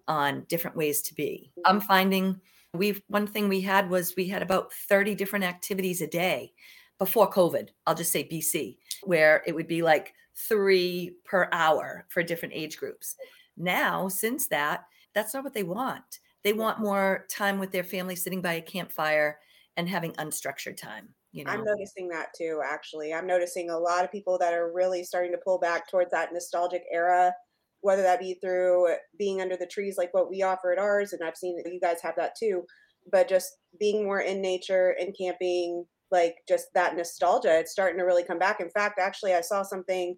on 0.09 0.45
different 0.49 0.77
ways 0.77 1.03
to 1.03 1.15
be. 1.15 1.53
I'm 1.67 1.81
finding 1.81 2.41
we've 2.73 3.03
one 3.09 3.27
thing 3.27 3.49
we 3.49 3.61
had 3.61 3.91
was 3.91 4.15
we 4.17 4.29
had 4.29 4.43
about 4.43 4.73
30 4.73 5.15
different 5.15 5.45
activities 5.45 6.01
a 6.01 6.07
day 6.07 6.53
before 7.01 7.29
COVID. 7.29 7.71
I'll 7.87 7.97
just 7.97 8.13
say 8.13 8.29
BC, 8.29 8.77
where 9.03 9.43
it 9.47 9.55
would 9.55 9.67
be 9.67 9.83
like 9.83 10.15
three 10.49 11.17
per 11.25 11.49
hour 11.51 12.07
for 12.11 12.23
different 12.23 12.55
age 12.55 12.77
groups. 12.77 13.17
Now, 13.57 14.07
since 14.07 14.47
that, 14.49 14.85
that's 15.15 15.35
not 15.35 15.43
what 15.43 15.55
they 15.55 15.65
want. 15.65 16.21
They 16.45 16.53
want 16.53 16.79
more 16.79 17.27
time 17.29 17.59
with 17.59 17.73
their 17.73 17.83
family 17.83 18.15
sitting 18.15 18.41
by 18.41 18.53
a 18.53 18.63
campfire 18.63 19.39
and 19.77 19.89
having 19.89 20.13
unstructured 20.13 20.77
time. 20.77 21.09
You 21.33 21.45
know, 21.45 21.53
I'm 21.53 21.65
noticing 21.65 22.09
that 22.09 22.29
too, 22.37 22.61
actually. 22.65 23.15
I'm 23.15 23.27
noticing 23.27 23.71
a 23.71 23.79
lot 23.79 24.05
of 24.05 24.13
people 24.13 24.37
that 24.39 24.53
are 24.53 24.73
really 24.73 25.03
starting 25.03 25.33
to 25.33 25.39
pull 25.39 25.59
back 25.59 25.89
towards 25.89 26.11
that 26.11 26.33
nostalgic 26.33 26.83
era, 26.93 27.33
whether 27.81 28.03
that 28.03 28.21
be 28.21 28.35
through 28.43 28.95
being 29.19 29.41
under 29.41 29.57
the 29.57 29.67
trees 29.67 29.97
like 29.97 30.13
what 30.13 30.29
we 30.29 30.43
offer 30.43 30.73
at 30.73 30.79
ours, 30.79 31.13
and 31.13 31.23
I've 31.23 31.37
seen 31.37 31.57
that 31.57 31.73
you 31.73 31.81
guys 31.81 32.03
have 32.03 32.17
that 32.17 32.35
too, 32.39 32.65
but 33.11 33.29
just 33.29 33.59
being 33.79 34.05
more 34.05 34.21
in 34.21 34.43
nature 34.43 34.97
and 34.99 35.17
camping, 35.17 35.87
like 36.11 36.37
just 36.49 36.67
that 36.75 36.97
nostalgia, 36.97 37.59
it's 37.59 37.73
starting 37.73 37.99
to 37.99 38.05
really 38.05 38.25
come 38.25 38.39
back. 38.39 38.61
In 38.61 38.71
fact, 38.71 38.99
actually, 38.99 39.35
I 39.35 39.41
saw 39.41 39.63
something 39.63 40.17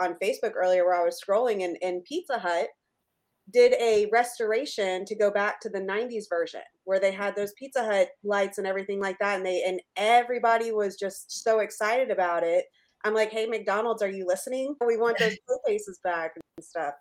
on 0.00 0.16
Facebook 0.22 0.52
earlier 0.56 0.84
where 0.84 1.00
I 1.00 1.04
was 1.04 1.20
scrolling 1.20 1.64
and, 1.64 1.76
and 1.82 2.04
Pizza 2.04 2.38
Hut 2.38 2.68
did 3.52 3.74
a 3.74 4.08
restoration 4.10 5.04
to 5.04 5.14
go 5.14 5.30
back 5.30 5.60
to 5.60 5.68
the 5.68 5.80
90s 5.80 6.24
version 6.30 6.62
where 6.84 6.98
they 6.98 7.12
had 7.12 7.36
those 7.36 7.52
pizza 7.58 7.84
hut 7.84 8.08
lights 8.22 8.58
and 8.58 8.66
everything 8.66 9.00
like 9.00 9.18
that 9.18 9.36
and 9.36 9.44
they 9.44 9.62
and 9.64 9.80
everybody 9.96 10.72
was 10.72 10.96
just 10.96 11.44
so 11.44 11.58
excited 11.58 12.10
about 12.10 12.42
it. 12.42 12.64
I'm 13.04 13.12
like 13.12 13.30
hey 13.30 13.46
mcdonald's 13.46 14.02
are 14.02 14.10
you 14.10 14.26
listening? 14.26 14.74
We 14.84 14.96
want 14.96 15.18
those 15.18 15.36
faces 15.66 16.00
back 16.02 16.32
and 16.36 16.64
stuff. 16.64 16.94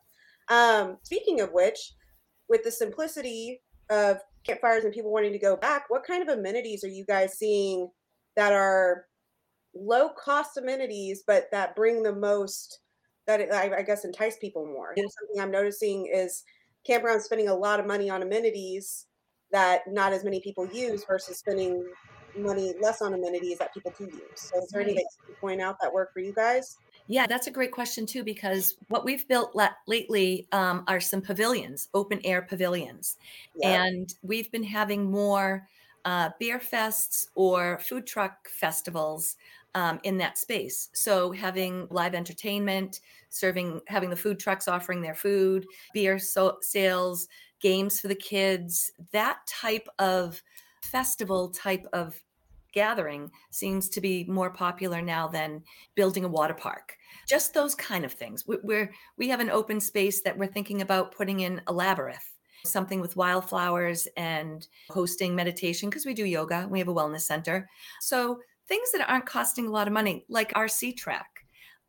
Um 0.50 0.98
speaking 1.04 1.40
of 1.40 1.52
which 1.54 1.94
with 2.50 2.64
the 2.64 2.72
simplicity 2.72 3.62
of 3.90 4.18
campfires 4.46 4.84
and 4.84 4.94
people 4.94 5.14
wanting 5.14 5.32
to 5.32 5.40
go 5.40 5.56
back 5.56 5.86
what 5.88 6.06
kind 6.06 6.22
of 6.22 6.38
amenities 6.38 6.84
are 6.84 6.90
you 6.90 7.06
guys 7.06 7.38
seeing 7.38 7.88
that 8.36 8.54
are 8.54 9.06
low 9.76 10.10
cost 10.10 10.58
amenities 10.58 11.24
but 11.26 11.50
that 11.52 11.76
bring 11.76 12.04
the 12.04 12.14
most 12.14 12.80
that 13.26 13.40
I, 13.54 13.78
I 13.78 13.82
guess 13.84 14.06
entice 14.06 14.38
people 14.38 14.66
more. 14.66 14.94
And 14.98 15.10
something 15.10 15.42
I'm 15.42 15.52
noticing 15.52 16.08
is 16.14 16.44
campgrounds 16.88 17.22
spending 17.22 17.48
a 17.48 17.56
lot 17.56 17.80
of 17.80 17.86
money 17.86 18.10
on 18.10 18.22
amenities 18.22 19.06
that 19.52 19.82
not 19.88 20.14
as 20.14 20.24
many 20.24 20.42
people 20.42 20.68
use 20.68 21.06
versus 21.08 21.38
spending 21.38 21.86
money 22.36 22.74
less 22.82 23.02
on 23.02 23.14
amenities 23.14 23.60
that 23.60 23.74
people 23.74 23.94
do 23.98 24.06
use. 24.06 24.22
So 24.36 24.58
is 24.62 24.70
there 24.70 24.82
any 24.82 24.94
that 24.94 25.06
you 25.20 25.26
can 25.28 25.36
point 25.36 25.62
out 25.62 25.78
that 25.82 25.94
work 25.94 26.12
for 26.12 26.20
you 26.20 26.34
guys? 26.34 26.78
Yeah, 27.08 27.28
that's 27.28 27.48
a 27.48 27.52
great 27.52 27.72
question 27.72 28.06
too, 28.06 28.24
because 28.24 28.76
what 28.88 29.06
we've 29.06 29.28
built 29.28 29.56
la- 29.56 29.70
lately 29.88 30.48
um, 30.52 30.84
are 30.88 31.00
some 31.00 31.22
pavilions, 31.22 31.90
open 31.94 32.20
air 32.24 32.42
pavilions. 32.42 33.18
Yeah. 33.56 33.86
And 33.86 34.14
we've 34.22 34.52
been 34.52 34.64
having 34.64 35.10
more 35.10 35.68
uh, 36.06 36.30
beer 36.40 36.60
fests 36.60 37.28
or 37.36 37.80
food 37.80 38.06
truck 38.06 38.50
festivals 38.50 39.36
um, 39.76 40.00
in 40.04 40.18
that 40.18 40.38
space. 40.38 40.90
So 40.94 41.32
having 41.32 41.88
live 41.90 42.14
entertainment, 42.14 43.00
serving, 43.30 43.82
having 43.88 44.10
the 44.10 44.16
food 44.16 44.40
trucks 44.40 44.68
offering 44.68 45.02
their 45.02 45.16
food, 45.16 45.66
beer 45.94 46.20
so- 46.20 46.58
sales, 46.62 47.28
games 47.60 48.00
for 48.00 48.08
the 48.08 48.16
kids, 48.16 48.92
that 49.12 49.40
type 49.48 49.88
of 50.00 50.42
festival 50.82 51.50
type 51.50 51.88
of 51.94 52.22
gathering 52.74 53.32
seems 53.52 53.88
to 53.88 54.02
be 54.02 54.26
more 54.26 54.50
popular 54.50 55.02
now 55.02 55.28
than 55.28 55.64
building 55.96 56.26
a 56.26 56.28
water 56.28 56.54
park. 56.54 56.98
Just 57.28 57.54
those 57.54 57.76
kind 57.76 58.04
of 58.04 58.12
things. 58.12 58.46
We're, 58.48 58.92
we 59.18 59.30
have 59.30 59.40
an 59.40 59.50
open 59.50 59.80
space 59.80 60.22
that 60.24 60.38
we're 60.38 60.48
thinking 60.48 60.82
about 60.82 61.16
putting 61.16 61.42
in 61.42 61.62
a 61.68 61.74
labyrinth, 61.74 62.33
something 62.66 63.00
with 63.00 63.16
wildflowers 63.16 64.08
and 64.18 64.68
hosting 64.90 65.36
meditation 65.36 65.90
because 65.90 66.06
we 66.06 66.14
do 66.14 66.26
yoga. 66.26 66.68
We 66.70 66.80
have 66.80 66.88
a 66.88 66.94
wellness 66.94 67.22
center. 67.22 67.70
So 68.02 68.40
things 68.68 68.92
that 68.92 69.10
aren't 69.10 69.26
costing 69.26 69.68
a 69.68 69.72
lot 69.72 69.88
of 69.88 69.94
money, 69.94 70.26
like 70.30 70.54
RC 70.54 70.98
track. 70.98 71.28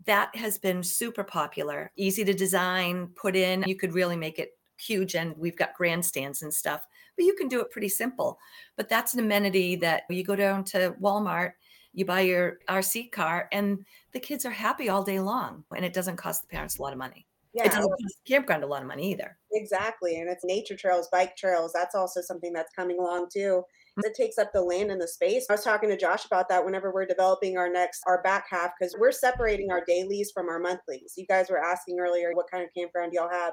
That 0.06 0.34
has 0.36 0.58
been 0.58 0.82
super 0.82 1.24
popular, 1.24 1.90
easy 1.96 2.24
to 2.24 2.34
design, 2.34 3.08
put 3.14 3.36
in. 3.36 3.64
You 3.66 3.76
could 3.76 3.94
really 3.94 4.16
make 4.16 4.38
it 4.38 4.50
huge, 4.76 5.14
and 5.14 5.34
we've 5.38 5.56
got 5.56 5.72
grandstands 5.74 6.42
and 6.42 6.52
stuff 6.52 6.86
but 7.16 7.24
you 7.24 7.34
can 7.34 7.48
do 7.48 7.60
it 7.60 7.70
pretty 7.70 7.88
simple. 7.88 8.38
But 8.76 8.88
that's 8.88 9.14
an 9.14 9.20
amenity 9.20 9.76
that 9.76 10.02
you 10.08 10.24
go 10.24 10.36
down 10.36 10.64
to 10.64 10.94
Walmart, 11.00 11.52
you 11.92 12.04
buy 12.04 12.20
your 12.20 12.58
RC 12.68 13.12
car, 13.12 13.48
and 13.52 13.84
the 14.12 14.20
kids 14.20 14.44
are 14.44 14.50
happy 14.50 14.88
all 14.88 15.02
day 15.02 15.20
long, 15.20 15.64
and 15.74 15.84
it 15.84 15.92
doesn't 15.92 16.16
cost 16.16 16.42
the 16.42 16.48
parents 16.48 16.78
a 16.78 16.82
lot 16.82 16.92
of 16.92 16.98
money. 16.98 17.26
Yeah. 17.54 17.66
It 17.66 17.72
doesn't 17.72 17.88
cost 17.88 18.18
the 18.24 18.32
campground 18.32 18.64
a 18.64 18.66
lot 18.66 18.82
of 18.82 18.88
money 18.88 19.12
either. 19.12 19.38
Exactly. 19.52 20.18
And 20.18 20.28
it's 20.28 20.44
nature 20.44 20.76
trails, 20.76 21.08
bike 21.12 21.36
trails. 21.36 21.72
That's 21.72 21.94
also 21.94 22.20
something 22.20 22.52
that's 22.52 22.72
coming 22.74 22.98
along 22.98 23.28
too. 23.32 23.62
Mm. 23.96 24.06
It 24.08 24.14
takes 24.16 24.38
up 24.38 24.52
the 24.52 24.60
land 24.60 24.90
and 24.90 25.00
the 25.00 25.06
space. 25.06 25.46
I 25.48 25.54
was 25.54 25.62
talking 25.62 25.88
to 25.88 25.96
Josh 25.96 26.24
about 26.24 26.48
that 26.48 26.64
whenever 26.64 26.92
we're 26.92 27.06
developing 27.06 27.56
our 27.56 27.70
next, 27.70 28.02
our 28.08 28.20
back 28.22 28.46
half, 28.50 28.72
because 28.78 28.96
we're 28.98 29.12
separating 29.12 29.70
our 29.70 29.84
dailies 29.86 30.32
from 30.34 30.48
our 30.48 30.58
monthlies. 30.58 31.14
You 31.16 31.26
guys 31.26 31.48
were 31.48 31.64
asking 31.64 32.00
earlier, 32.00 32.32
what 32.34 32.50
kind 32.50 32.64
of 32.64 32.70
campground 32.76 33.12
y'all 33.12 33.30
have? 33.30 33.52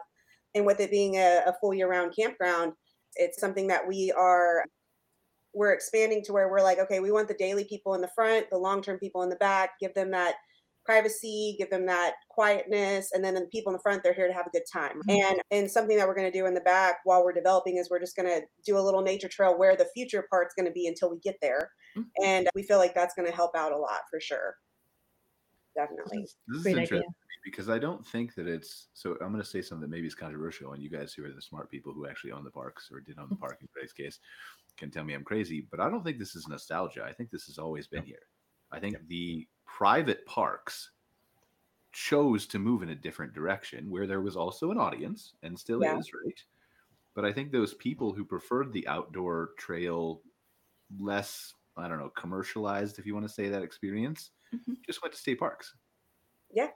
And 0.55 0.65
with 0.65 0.79
it 0.79 0.89
being 0.89 1.17
a, 1.17 1.43
a 1.45 1.53
full 1.61 1.73
year 1.73 1.89
round 1.89 2.15
campground, 2.17 2.73
it's 3.17 3.39
something 3.39 3.67
that 3.67 3.87
we 3.87 4.11
are 4.17 4.63
we're 5.53 5.73
expanding 5.73 6.23
to 6.23 6.33
where 6.33 6.49
we're 6.49 6.61
like, 6.61 6.79
okay, 6.79 7.01
we 7.01 7.11
want 7.11 7.27
the 7.27 7.33
daily 7.33 7.65
people 7.65 7.93
in 7.93 8.01
the 8.01 8.09
front, 8.15 8.49
the 8.49 8.57
long-term 8.57 8.97
people 8.99 9.21
in 9.23 9.29
the 9.29 9.35
back, 9.35 9.71
give 9.81 9.93
them 9.93 10.09
that 10.11 10.35
privacy, 10.85 11.55
give 11.57 11.69
them 11.69 11.85
that 11.85 12.13
quietness, 12.29 13.11
and 13.13 13.23
then 13.23 13.33
the 13.33 13.45
people 13.51 13.71
in 13.71 13.77
the 13.77 13.81
front, 13.81 14.03
they're 14.03 14.13
here 14.13 14.27
to 14.27 14.33
have 14.33 14.47
a 14.47 14.51
good 14.51 14.63
time. 14.71 14.99
Mm-hmm. 15.07 15.31
And 15.31 15.41
and 15.51 15.71
something 15.71 15.97
that 15.97 16.07
we're 16.07 16.15
going 16.15 16.31
to 16.31 16.37
do 16.37 16.45
in 16.45 16.53
the 16.53 16.61
back 16.61 16.97
while 17.03 17.23
we're 17.23 17.33
developing 17.33 17.77
is 17.77 17.89
we're 17.89 17.99
just 17.99 18.15
going 18.15 18.27
to 18.27 18.41
do 18.65 18.77
a 18.77 18.81
little 18.81 19.01
nature 19.01 19.29
trail 19.29 19.57
where 19.57 19.75
the 19.75 19.87
future 19.93 20.25
part's 20.29 20.53
going 20.55 20.67
to 20.67 20.71
be 20.71 20.87
until 20.87 21.09
we 21.09 21.19
get 21.19 21.35
there, 21.41 21.71
mm-hmm. 21.97 22.23
and 22.23 22.49
we 22.55 22.63
feel 22.63 22.77
like 22.77 22.93
that's 22.93 23.15
going 23.15 23.29
to 23.29 23.35
help 23.35 23.55
out 23.55 23.71
a 23.71 23.77
lot 23.77 24.01
for 24.09 24.19
sure. 24.19 24.55
Definitely, 25.75 26.19
this 26.19 26.29
is, 26.29 26.35
this 26.47 26.59
is 26.59 26.65
interesting. 26.67 26.97
Idea 26.97 27.09
because 27.43 27.69
I 27.69 27.79
don't 27.79 28.05
think 28.05 28.35
that 28.35 28.47
it's 28.47 28.89
so. 28.93 29.13
I'm 29.21 29.31
going 29.31 29.41
to 29.41 29.49
say 29.49 29.61
something 29.61 29.81
that 29.81 29.95
maybe 29.95 30.07
is 30.07 30.15
controversial, 30.15 30.73
and 30.73 30.83
you 30.83 30.89
guys 30.89 31.13
who 31.13 31.25
are 31.25 31.31
the 31.31 31.41
smart 31.41 31.71
people 31.71 31.93
who 31.93 32.07
actually 32.07 32.33
own 32.33 32.43
the 32.43 32.51
parks 32.51 32.89
or 32.91 32.99
did 32.99 33.17
own 33.17 33.29
the 33.29 33.35
park 33.35 33.57
in 33.61 33.67
Greg's 33.73 33.93
case 33.93 34.19
can 34.77 34.91
tell 34.91 35.03
me 35.03 35.13
I'm 35.13 35.23
crazy, 35.23 35.67
but 35.69 35.79
I 35.79 35.89
don't 35.89 36.03
think 36.03 36.17
this 36.17 36.35
is 36.35 36.47
nostalgia. 36.47 37.03
I 37.03 37.13
think 37.13 37.29
this 37.29 37.45
has 37.45 37.57
always 37.57 37.87
been 37.87 38.03
here. 38.03 38.23
I 38.71 38.79
think 38.79 38.95
the 39.07 39.47
private 39.77 40.25
parks 40.25 40.91
chose 41.91 42.45
to 42.47 42.59
move 42.59 42.83
in 42.83 42.89
a 42.89 42.95
different 42.95 43.33
direction 43.33 43.89
where 43.89 44.07
there 44.07 44.21
was 44.21 44.35
also 44.35 44.71
an 44.71 44.77
audience 44.77 45.33
and 45.43 45.57
still 45.57 45.81
yeah. 45.81 45.97
is, 45.97 46.09
right? 46.25 46.39
But 47.15 47.25
I 47.25 47.33
think 47.33 47.51
those 47.51 47.73
people 47.73 48.13
who 48.13 48.23
preferred 48.23 48.71
the 48.71 48.87
outdoor 48.87 49.51
trail, 49.57 50.21
less, 50.99 51.53
I 51.75 51.87
don't 51.87 51.99
know, 51.99 52.11
commercialized, 52.15 52.99
if 52.99 53.05
you 53.05 53.13
want 53.13 53.27
to 53.27 53.33
say 53.33 53.49
that 53.49 53.63
experience, 53.63 54.31
mm-hmm. 54.53 54.73
just 54.85 55.01
went 55.01 55.13
to 55.13 55.19
state 55.19 55.39
parks. 55.39 55.73
Yeah. 56.53 56.67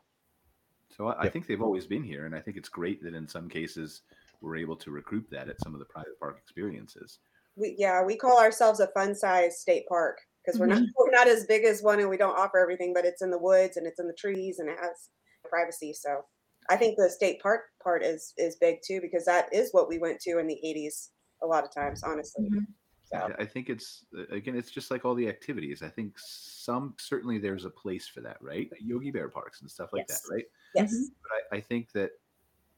So 0.95 1.07
I, 1.07 1.11
yep. 1.11 1.17
I, 1.21 1.29
think 1.29 1.47
they've 1.47 1.61
always 1.61 1.85
been 1.85 2.03
here, 2.03 2.25
and 2.25 2.35
I 2.35 2.39
think 2.39 2.57
it's 2.57 2.69
great 2.69 3.01
that 3.03 3.13
in 3.13 3.27
some 3.27 3.49
cases 3.49 4.01
we're 4.41 4.57
able 4.57 4.75
to 4.77 4.91
recruit 4.91 5.25
that 5.31 5.49
at 5.49 5.61
some 5.61 5.73
of 5.73 5.79
the 5.79 5.85
private 5.85 6.19
park 6.19 6.37
experiences. 6.41 7.19
We, 7.55 7.75
yeah, 7.77 8.03
we 8.03 8.17
call 8.17 8.39
ourselves 8.39 8.79
a 8.79 8.87
fun 8.87 9.15
size 9.15 9.59
state 9.59 9.85
park 9.87 10.19
because 10.45 10.59
we're 10.59 10.67
mm-hmm. 10.67 10.83
not 10.83 10.89
we're 10.97 11.11
not 11.11 11.27
as 11.27 11.45
big 11.45 11.63
as 11.63 11.81
one, 11.81 11.99
and 11.99 12.09
we 12.09 12.17
don't 12.17 12.37
offer 12.37 12.59
everything, 12.59 12.93
but 12.93 13.05
it's 13.05 13.21
in 13.21 13.31
the 13.31 13.37
woods 13.37 13.77
and 13.77 13.87
it's 13.87 13.99
in 13.99 14.07
the 14.07 14.13
trees 14.13 14.59
and 14.59 14.69
it 14.69 14.77
has 14.79 15.09
privacy. 15.49 15.93
So 15.93 16.23
I 16.69 16.75
think 16.75 16.97
the 16.97 17.09
state 17.09 17.41
park 17.41 17.61
part 17.81 18.03
is 18.03 18.33
is 18.37 18.55
big 18.55 18.79
too 18.85 18.99
because 19.01 19.25
that 19.25 19.53
is 19.53 19.69
what 19.71 19.89
we 19.89 19.97
went 19.97 20.19
to 20.21 20.39
in 20.39 20.47
the 20.47 20.59
'80s 20.63 21.09
a 21.43 21.47
lot 21.47 21.63
of 21.63 21.73
times, 21.73 22.03
honestly. 22.03 22.45
Mm-hmm. 22.45 22.63
So. 23.05 23.31
I 23.37 23.45
think 23.45 23.69
it's 23.69 24.05
again, 24.31 24.55
it's 24.55 24.71
just 24.71 24.89
like 24.89 25.05
all 25.05 25.13
the 25.13 25.29
activities. 25.29 25.83
I 25.83 25.89
think 25.89 26.13
some 26.17 26.95
certainly 26.97 27.37
there's 27.37 27.65
a 27.65 27.69
place 27.69 28.07
for 28.07 28.21
that, 28.21 28.37
right? 28.41 28.69
Yogi 28.79 29.11
Bear 29.11 29.29
parks 29.29 29.61
and 29.61 29.69
stuff 29.69 29.93
like 29.93 30.05
yes. 30.09 30.21
that, 30.21 30.33
right? 30.33 30.45
Yes. 30.73 30.93
Mm-hmm. 30.93 31.03
But 31.21 31.55
I, 31.55 31.57
I, 31.59 31.61
think 31.61 31.91
that 31.91 32.11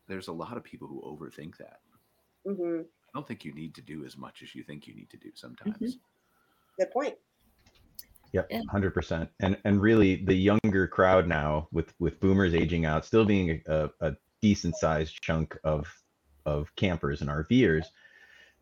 there's 0.08 0.28
a 0.28 0.34
lot 0.34 0.58
of 0.58 0.66
people 0.66 0.88
who 0.88 1.02
overthink 1.02 1.58
that. 1.58 1.80
Mm-hmm. 2.46 2.82
I 2.82 3.10
don't 3.14 3.26
think 3.26 3.46
you 3.46 3.54
need 3.54 3.74
to 3.76 3.82
do 3.82 4.04
as 4.06 4.18
much 4.18 4.44
as 4.44 4.54
you 4.54 4.64
think 4.64 4.86
you 4.86 4.94
need 4.96 5.10
to 5.12 5.18
do 5.18 5.32
sometimes. 5.34 5.78
Mm-hmm. 5.78 6.82
Good 6.84 6.92
point. 6.92 7.16
Yep, 8.34 8.52
hundred 8.70 8.94
percent. 8.94 9.30
And 9.40 9.58
and 9.64 9.82
really, 9.82 10.24
the 10.26 10.36
younger 10.36 10.88
crowd 10.88 11.28
now, 11.28 11.68
with 11.72 11.94
with 12.00 12.20
boomers 12.20 12.54
aging 12.54 12.86
out, 12.86 13.06
still 13.06 13.26
being 13.26 13.62
a, 13.68 13.90
a 14.02 14.16
decent 14.42 14.76
sized 14.76 15.22
chunk 15.22 15.58
of 15.64 15.88
of 16.46 16.74
campers 16.76 17.22
and 17.22 17.30
RVers 17.30 17.86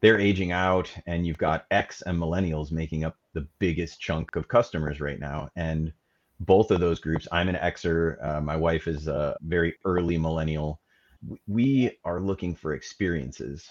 they're 0.02 0.20
aging 0.20 0.52
out 0.52 0.94
and 1.08 1.26
you've 1.26 1.38
got 1.38 1.66
X 1.72 2.04
and 2.04 2.20
millennials 2.20 2.72
making 2.72 3.04
up 3.04 3.18
the 3.34 3.48
biggest 3.60 4.00
chunk 4.00 4.36
of 4.36 4.48
customers 4.48 5.00
right 5.02 5.20
now. 5.20 5.50
And 5.56 5.92
both 6.42 6.72
of 6.72 6.80
those 6.80 7.00
groups, 7.00 7.28
I'm 7.32 7.50
an 7.50 7.56
Xer, 7.56 8.24
uh, 8.24 8.42
my 8.42 8.56
wife 8.56 8.88
is 8.88 9.08
a 9.08 9.36
very 9.42 9.76
early 9.86 10.18
millennial. 10.18 10.80
We 11.48 11.98
are 12.04 12.20
looking 12.20 12.54
for 12.54 12.74
experiences. 12.74 13.68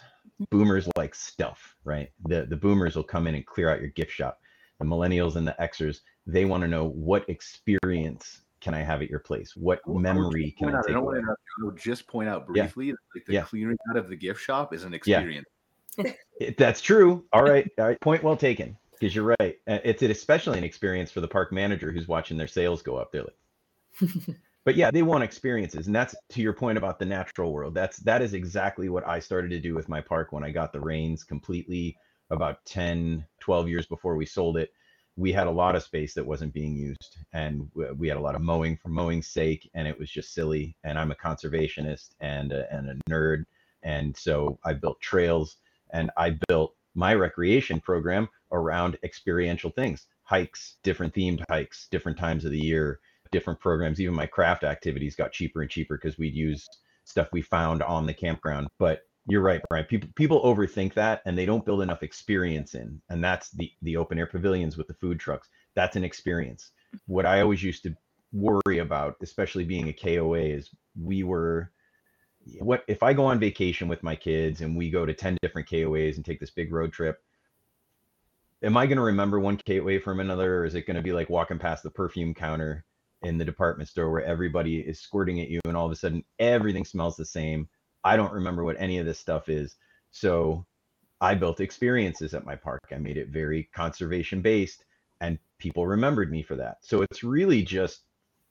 Boomers 0.50 0.88
like 0.96 1.14
stuff, 1.14 1.76
right? 1.84 2.10
The 2.26 2.46
the 2.46 2.56
boomers 2.56 2.96
will 2.96 3.04
come 3.04 3.28
in 3.28 3.36
and 3.36 3.46
clear 3.46 3.70
out 3.70 3.80
your 3.80 3.90
gift 3.90 4.10
shop. 4.10 4.40
The 4.78 4.84
millennials 4.84 5.36
and 5.36 5.46
the 5.46 5.56
Xers, 5.60 5.98
they 6.26 6.44
want 6.44 6.62
to 6.62 6.68
know 6.68 6.88
what 6.88 7.28
experience 7.28 8.42
can 8.60 8.74
I 8.74 8.82
have 8.82 9.02
at 9.02 9.10
your 9.10 9.20
place? 9.20 9.54
What 9.54 9.80
well, 9.86 9.98
memory 9.98 10.54
can 10.58 10.70
I 10.70 10.80
take? 10.80 10.90
I 10.90 10.92
don't 10.94 11.04
want 11.04 11.18
to 11.18 11.74
just 11.76 12.06
point 12.06 12.28
out 12.28 12.46
briefly, 12.46 12.86
yeah. 12.86 12.94
like 13.14 13.24
the 13.26 13.32
yeah. 13.34 13.42
clearing 13.42 13.76
out 13.90 13.96
of 13.96 14.08
the 14.08 14.16
gift 14.16 14.40
shop 14.40 14.74
is 14.74 14.84
an 14.84 14.94
experience. 14.94 15.46
Yeah. 15.96 16.50
That's 16.58 16.80
true. 16.80 17.24
All 17.32 17.44
right. 17.44 17.70
All 17.78 17.84
right. 17.84 18.00
Point 18.00 18.24
well 18.24 18.36
taken. 18.36 18.76
Because 18.98 19.14
you're 19.14 19.36
right. 19.38 19.56
It's 19.68 20.02
especially 20.02 20.58
an 20.58 20.64
experience 20.64 21.12
for 21.12 21.20
the 21.20 21.28
park 21.28 21.52
manager 21.52 21.92
who's 21.92 22.08
watching 22.08 22.36
their 22.36 22.48
sales 22.48 22.82
go 22.82 22.96
up. 22.96 23.12
They're 23.12 23.22
like, 23.22 24.10
but 24.64 24.74
yeah, 24.74 24.90
they 24.90 25.02
want 25.02 25.22
experiences, 25.22 25.86
and 25.86 25.94
that's 25.94 26.16
to 26.30 26.40
your 26.42 26.52
point 26.52 26.78
about 26.78 26.98
the 26.98 27.06
natural 27.06 27.52
world. 27.52 27.74
That's 27.74 27.98
that 27.98 28.22
is 28.22 28.34
exactly 28.34 28.88
what 28.88 29.06
I 29.06 29.20
started 29.20 29.50
to 29.50 29.60
do 29.60 29.72
with 29.72 29.88
my 29.88 30.00
park 30.00 30.32
when 30.32 30.42
I 30.42 30.50
got 30.50 30.72
the 30.72 30.80
reins 30.80 31.22
completely 31.22 31.96
about 32.30 32.64
10, 32.64 33.24
12 33.40 33.68
years 33.68 33.86
before 33.86 34.16
we 34.16 34.26
sold 34.26 34.56
it. 34.56 34.70
We 35.16 35.32
had 35.32 35.46
a 35.46 35.52
lot 35.52 35.76
of 35.76 35.82
space 35.82 36.12
that 36.14 36.26
wasn't 36.26 36.52
being 36.52 36.74
used, 36.74 37.18
and 37.32 37.70
we 37.96 38.08
had 38.08 38.16
a 38.16 38.20
lot 38.20 38.34
of 38.34 38.42
mowing 38.42 38.76
for 38.76 38.88
mowing's 38.88 39.28
sake, 39.28 39.70
and 39.74 39.86
it 39.86 39.96
was 39.98 40.10
just 40.10 40.34
silly. 40.34 40.76
And 40.82 40.98
I'm 40.98 41.12
a 41.12 41.16
conservationist 41.16 42.10
and 42.20 42.50
a, 42.50 42.72
and 42.74 42.90
a 42.90 43.10
nerd, 43.10 43.44
and 43.84 44.16
so 44.16 44.58
I 44.64 44.72
built 44.72 45.00
trails 45.00 45.58
and 45.92 46.10
I 46.16 46.36
built 46.48 46.74
my 46.94 47.14
recreation 47.14 47.80
program 47.80 48.28
around 48.52 48.98
experiential 49.04 49.70
things, 49.70 50.06
hikes, 50.22 50.76
different 50.82 51.14
themed 51.14 51.42
hikes, 51.48 51.88
different 51.90 52.18
times 52.18 52.44
of 52.44 52.50
the 52.50 52.58
year, 52.60 53.00
different 53.30 53.60
programs. 53.60 54.00
Even 54.00 54.14
my 54.14 54.26
craft 54.26 54.64
activities 54.64 55.16
got 55.16 55.32
cheaper 55.32 55.62
and 55.62 55.70
cheaper 55.70 55.96
because 55.96 56.18
we'd 56.18 56.34
use 56.34 56.66
stuff 57.04 57.28
we 57.32 57.42
found 57.42 57.82
on 57.82 58.06
the 58.06 58.14
campground. 58.14 58.68
But 58.78 59.02
you're 59.26 59.42
right, 59.42 59.62
Brian. 59.68 59.86
People 59.86 60.10
people 60.14 60.42
overthink 60.42 60.94
that 60.94 61.22
and 61.24 61.36
they 61.36 61.46
don't 61.46 61.64
build 61.64 61.82
enough 61.82 62.02
experience 62.02 62.74
in. 62.74 63.00
And 63.08 63.24
that's 63.24 63.50
the 63.50 63.70
the 63.82 63.96
open 63.96 64.18
air 64.18 64.26
pavilions 64.26 64.76
with 64.76 64.86
the 64.86 64.94
food 64.94 65.18
trucks. 65.18 65.48
That's 65.74 65.96
an 65.96 66.04
experience. 66.04 66.70
What 67.06 67.26
I 67.26 67.40
always 67.40 67.62
used 67.62 67.84
to 67.84 67.96
worry 68.32 68.78
about, 68.78 69.16
especially 69.22 69.64
being 69.64 69.88
a 69.88 69.92
KOA, 69.92 70.40
is 70.40 70.70
we 71.00 71.22
were 71.22 71.70
what 72.58 72.84
if 72.86 73.02
I 73.02 73.14
go 73.14 73.24
on 73.24 73.40
vacation 73.40 73.88
with 73.88 74.02
my 74.02 74.14
kids 74.14 74.60
and 74.60 74.76
we 74.76 74.90
go 74.90 75.06
to 75.06 75.14
10 75.14 75.38
different 75.40 75.68
KOAs 75.68 76.16
and 76.16 76.24
take 76.24 76.40
this 76.40 76.50
big 76.50 76.72
road 76.72 76.92
trip? 76.92 77.22
Am 78.62 78.76
I 78.76 78.86
going 78.86 78.96
to 78.96 79.04
remember 79.04 79.40
one 79.40 79.58
KOA 79.58 80.00
from 80.00 80.20
another, 80.20 80.58
or 80.58 80.64
is 80.64 80.74
it 80.74 80.86
going 80.86 80.96
to 80.96 81.02
be 81.02 81.12
like 81.12 81.30
walking 81.30 81.58
past 81.58 81.82
the 81.82 81.90
perfume 81.90 82.34
counter 82.34 82.84
in 83.22 83.38
the 83.38 83.44
department 83.44 83.88
store 83.88 84.10
where 84.10 84.24
everybody 84.24 84.80
is 84.80 85.00
squirting 85.00 85.40
at 85.40 85.48
you 85.48 85.60
and 85.64 85.76
all 85.76 85.86
of 85.86 85.92
a 85.92 85.96
sudden 85.96 86.24
everything 86.38 86.84
smells 86.84 87.16
the 87.16 87.24
same? 87.24 87.68
I 88.04 88.16
don't 88.16 88.32
remember 88.32 88.64
what 88.64 88.76
any 88.78 88.98
of 88.98 89.06
this 89.06 89.18
stuff 89.18 89.48
is. 89.48 89.76
So 90.10 90.64
I 91.20 91.34
built 91.34 91.60
experiences 91.60 92.34
at 92.34 92.44
my 92.44 92.54
park. 92.54 92.82
I 92.92 92.98
made 92.98 93.16
it 93.16 93.28
very 93.28 93.68
conservation 93.74 94.42
based, 94.42 94.84
and 95.20 95.38
people 95.58 95.86
remembered 95.86 96.30
me 96.30 96.42
for 96.42 96.56
that. 96.56 96.78
So 96.82 97.02
it's 97.02 97.24
really 97.24 97.62
just 97.62 98.02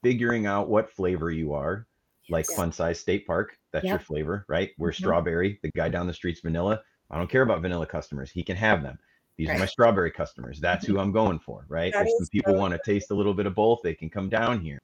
figuring 0.01 0.45
out 0.45 0.70
what 0.70 0.91
flavor 0.91 1.32
you 1.32 1.54
are 1.54 1.88
like 2.30 2.45
Fun 2.47 2.72
Size 2.72 2.99
State 2.99 3.28
Park. 3.28 3.58
That's 3.72 3.86
your 3.86 3.99
flavor, 3.99 4.45
right? 4.47 4.72
We're 4.78 4.91
mm-hmm. 4.91 5.04
strawberry. 5.04 5.60
The 5.62 5.72
guy 5.76 5.89
down 5.89 6.08
the 6.08 6.14
street's 6.14 6.41
vanilla. 6.41 6.82
I 7.12 7.18
don't 7.18 7.30
care 7.30 7.41
about 7.41 7.62
vanilla 7.62 7.86
customers. 7.86 8.32
He 8.32 8.43
can 8.43 8.56
have 8.56 8.82
them. 8.82 8.97
These 9.38 9.49
right. 9.49 9.58
are 9.58 9.60
my 9.60 9.66
strawberry 9.66 10.12
customers. 10.12 10.60
That's 10.60 10.86
who 10.86 10.99
I'm 10.99 11.12
going 11.12 11.39
for, 11.39 11.66
right? 11.68 11.91
That 11.93 12.06
if 12.06 12.14
some 12.18 12.28
people 12.32 12.56
want 12.56 12.74
to 12.74 12.80
taste 12.86 13.12
a 13.12 13.16
little 13.16 13.34
bit 13.34 13.45
of 13.45 13.56
both, 13.56 13.80
they 13.84 13.93
can 13.93 14.10
come 14.10 14.30
down 14.30 14.62
here. 14.62 14.80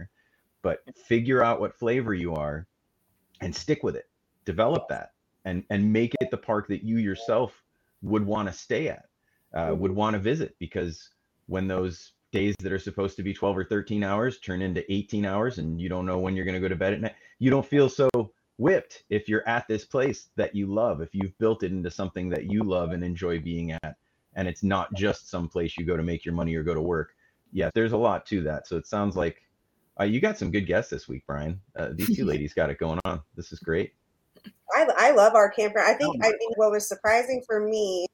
But 0.62 0.80
figure 0.96 1.44
out 1.44 1.60
what 1.60 1.78
flavor 1.78 2.14
you 2.14 2.36
are 2.36 2.68
and 3.42 3.56
stick 3.56 3.84
with 3.84 3.96
it. 3.96 4.09
Develop 4.50 4.84
that 4.90 5.10
and 5.46 5.64
and 5.70 5.82
make 5.94 6.14
it 6.22 6.30
the 6.32 6.38
park 6.52 6.68
that 6.70 6.84
you 6.84 6.98
yourself 6.98 7.52
would 8.02 8.26
want 8.26 8.48
to 8.50 8.54
stay 8.54 8.90
at. 8.90 9.06
uh, 9.54 9.74
would 9.76 9.92
want 9.92 10.14
to 10.16 10.20
visit 10.20 10.56
because 10.60 11.10
when 11.48 11.68
those 11.68 12.14
days 12.32 12.56
that 12.62 12.72
are 12.72 12.80
supposed 12.80 13.16
to 13.18 13.24
be 13.24 13.34
12 13.34 13.58
or 13.58 13.66
13 13.66 14.04
hours 14.04 14.40
turn 14.40 14.62
into 14.62 14.84
18 14.94 15.26
hours 15.26 15.58
and 15.60 15.82
you 15.82 15.90
don't 15.90 16.06
know 16.06 16.20
when 16.20 16.36
you're 16.36 16.46
going 16.46 16.56
to 16.56 16.62
go 16.62 16.68
to 16.70 16.76
bed 16.76 16.94
at 16.94 17.02
night 17.02 17.16
you 17.40 17.50
don't 17.50 17.66
feel 17.66 17.90
so 17.90 18.10
whipped 18.58 19.04
if 19.10 19.28
you're 19.30 19.48
at 19.48 19.68
this 19.68 19.86
place 19.86 20.30
that 20.36 20.56
you 20.56 20.68
love 20.68 21.02
if 21.02 21.10
you've 21.14 21.38
built 21.40 21.64
it 21.64 21.72
into 21.72 21.92
something 21.92 22.30
that 22.30 22.46
you 22.52 22.64
love 22.64 22.92
and 22.92 23.04
enjoy 23.04 23.40
being 23.40 23.72
at 23.84 23.96
and 24.36 24.48
it's 24.48 24.64
not 24.64 24.94
just 24.96 25.30
some 25.30 25.50
place 25.50 25.78
you 25.78 25.86
go 25.86 25.98
to 25.98 26.04
make 26.04 26.26
your 26.26 26.36
money 26.36 26.56
or 26.56 26.64
go 26.64 26.74
to 26.76 26.82
work. 26.82 27.14
Yeah 27.52 27.70
there's 27.76 27.94
a 27.94 27.98
lot 27.98 28.26
to 28.28 28.44
that. 28.44 28.68
So 28.68 28.78
it 28.78 28.88
sounds 28.88 29.16
like 29.16 29.42
uh, 30.00 30.06
you 30.06 30.22
got 30.22 30.38
some 30.38 30.52
good 30.52 30.68
guests 30.68 30.92
this 30.92 31.08
week 31.08 31.24
brian. 31.28 31.60
Uh, 31.76 31.90
these 31.96 32.16
two 32.16 32.26
ladies 32.34 32.54
got 32.54 32.70
it 32.70 32.78
going 32.80 33.00
on. 33.06 33.22
This 33.36 33.52
is 33.52 33.60
great 33.60 33.94
I, 34.76 34.88
I 34.98 35.12
love 35.12 35.36
our 35.36 35.50
campground. 35.50 35.90
I 35.90 35.94
think 35.94 36.16
oh 36.24 36.28
I 36.28 36.32
think 36.32 36.58
what 36.58 36.72
was 36.72 36.88
surprising 36.88 37.44
for 37.46 37.60
me 37.60 38.08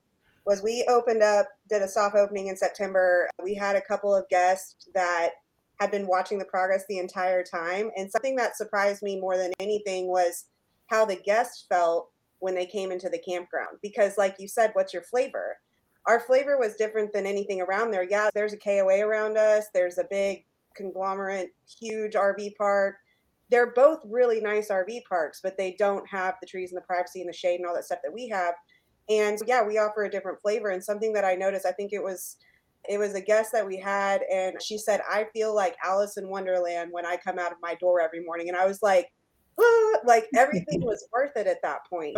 was 0.46 0.62
we 0.62 0.86
opened 0.88 1.24
up, 1.24 1.48
did 1.70 1.82
a 1.82 1.88
soft 1.88 2.16
opening 2.16 2.48
in 2.48 2.56
September. 2.56 3.28
We 3.44 3.56
had 3.56 3.76
a 3.76 3.82
couple 3.82 4.16
of 4.16 4.30
guests 4.30 4.88
that 4.94 5.32
had 5.80 5.92
been 5.92 6.08
watching 6.08 6.38
the 6.38 6.46
progress 6.46 6.86
the 6.88 7.00
entire 7.00 7.44
time. 7.44 7.92
And 7.98 8.12
something 8.12 8.36
that 8.38 8.56
surprised 8.56 9.02
me 9.02 9.20
more 9.20 9.38
than 9.38 9.52
anything 9.60 10.08
was 10.08 10.46
how 10.88 11.06
the 11.06 11.16
guests 11.16 11.66
felt 11.68 12.12
when 12.40 12.56
they 12.56 12.66
came 12.66 12.92
into 12.92 13.10
the 13.10 13.20
campground. 13.20 13.78
Because, 13.82 14.18
like 14.18 14.36
you 14.40 14.48
said, 14.48 14.72
what's 14.74 14.94
your 14.94 15.02
flavor? 15.02 15.58
Our 16.06 16.20
flavor 16.20 16.58
was 16.60 16.76
different 16.76 17.12
than 17.12 17.26
anything 17.26 17.62
around 17.62 17.92
there. 17.92 18.08
Yeah, 18.08 18.30
there's 18.34 18.54
a 18.54 18.58
KOA 18.58 19.00
around 19.00 19.38
us, 19.38 19.66
there's 19.74 19.98
a 19.98 20.06
big 20.10 20.46
conglomerate, 20.76 21.50
huge 21.80 22.14
RV 22.14 22.56
park. 22.58 22.96
They're 23.50 23.74
both 23.74 24.00
really 24.06 24.42
nice 24.42 24.70
RV 24.70 25.02
parks, 25.08 25.40
but 25.42 25.58
they 25.58 25.76
don't 25.78 26.08
have 26.10 26.36
the 26.42 26.48
trees 26.48 26.72
and 26.72 26.78
the 26.78 26.86
privacy 26.86 27.22
and 27.22 27.30
the 27.30 27.34
shade 27.34 27.60
and 27.60 27.68
all 27.68 27.76
that 27.76 27.86
stuff 27.86 28.00
that 28.04 28.14
we 28.14 28.28
have. 28.30 28.56
And 29.10 29.38
yeah, 29.46 29.64
we 29.64 29.78
offer 29.78 30.04
a 30.04 30.10
different 30.10 30.42
flavor. 30.42 30.70
And 30.70 30.84
something 30.84 31.14
that 31.14 31.26
I 31.26 31.36
noticed, 31.36 31.66
I 31.66 31.72
think 31.72 31.94
it 31.94 32.04
was 32.04 32.38
it 32.88 32.98
was 32.98 33.14
a 33.14 33.22
guest 33.22 33.52
that 33.52 33.66
we 33.66 33.78
had 33.78 34.22
and 34.32 34.62
she 34.62 34.78
said 34.78 35.02
i 35.10 35.26
feel 35.34 35.56
like 35.56 35.76
alice 35.84 36.18
in 36.18 36.28
wonderland 36.28 36.90
when 36.92 37.06
i 37.06 37.18
come 37.18 37.40
out 37.40 37.52
of 37.52 37.58
my 37.62 37.76
door 37.76 38.00
every 38.00 38.24
morning 38.24 38.48
and 38.50 38.58
i 38.58 38.66
was 38.66 38.82
like 38.82 39.12
ah, 39.60 39.94
like 40.06 40.28
everything 40.36 40.82
was 40.86 41.08
worth 41.12 41.36
it 41.36 41.48
at 41.48 41.62
that 41.62 41.80
point 41.90 42.16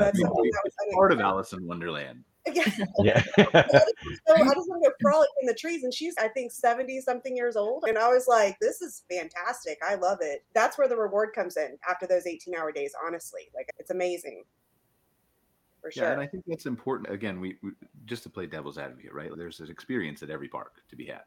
was 0.64 0.74
part 0.94 1.12
of 1.12 1.20
alice 1.20 1.54
in 1.54 1.66
wonderland 1.66 2.24
yeah. 2.54 2.84
yeah 3.54 3.80
so 4.28 4.36
I 4.36 4.44
just 4.44 4.70
want 4.70 4.84
to 4.84 4.90
go 4.90 4.96
frolic 5.02 5.30
in 5.42 5.48
the 5.48 5.54
trees. 5.54 5.84
And 5.84 5.94
she's, 5.94 6.16
I 6.20 6.28
think, 6.28 6.52
70 6.52 7.02
something 7.02 7.36
years 7.36 7.56
old. 7.56 7.86
And 7.88 7.98
I 7.98 8.10
was 8.10 8.28
like, 8.28 8.58
this 8.60 8.82
is 8.82 9.04
fantastic. 9.10 9.78
I 9.88 9.96
love 9.96 10.20
it. 10.22 10.44
That's 10.54 10.78
where 10.78 10.88
the 10.88 10.98
reward 10.98 11.30
comes 11.34 11.58
in 11.58 11.78
after 11.90 12.08
those 12.08 12.26
18 12.26 12.56
hour 12.56 12.72
days, 12.72 12.94
honestly. 13.06 13.50
Like, 13.56 13.70
it's 13.78 13.92
amazing. 13.92 14.44
For 15.82 15.92
sure. 15.92 16.04
Yeah, 16.06 16.12
and 16.14 16.22
I 16.22 16.28
think 16.28 16.44
that's 16.48 16.66
important. 16.66 17.14
Again, 17.14 17.40
we, 17.40 17.58
we 17.62 17.72
just 18.06 18.24
to 18.24 18.30
play 18.30 18.48
devil's 18.48 18.78
advocate, 18.78 19.14
right? 19.14 19.30
There's 19.36 19.60
an 19.60 19.70
experience 19.70 20.24
at 20.24 20.30
every 20.30 20.48
park 20.48 20.74
to 20.90 20.96
be 20.96 21.06
had. 21.06 21.22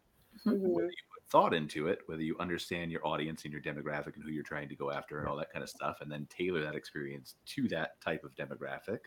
Mhm. 0.46 0.60
Whether 0.60 0.88
you 0.88 0.96
put 1.14 1.30
thought 1.30 1.54
into 1.54 1.88
it, 1.88 2.00
whether 2.06 2.22
you 2.22 2.36
understand 2.40 2.90
your 2.90 3.06
audience 3.06 3.44
and 3.44 3.52
your 3.52 3.62
demographic 3.62 4.14
and 4.14 4.24
who 4.24 4.30
you're 4.30 4.42
trying 4.42 4.68
to 4.68 4.76
go 4.76 4.90
after 4.90 5.18
and 5.18 5.28
all 5.28 5.36
that 5.36 5.52
kind 5.52 5.62
of 5.62 5.68
stuff, 5.68 5.98
and 6.00 6.10
then 6.10 6.26
tailor 6.30 6.62
that 6.62 6.74
experience 6.74 7.36
to 7.46 7.68
that 7.68 8.00
type 8.00 8.24
of 8.24 8.34
demographic 8.34 8.98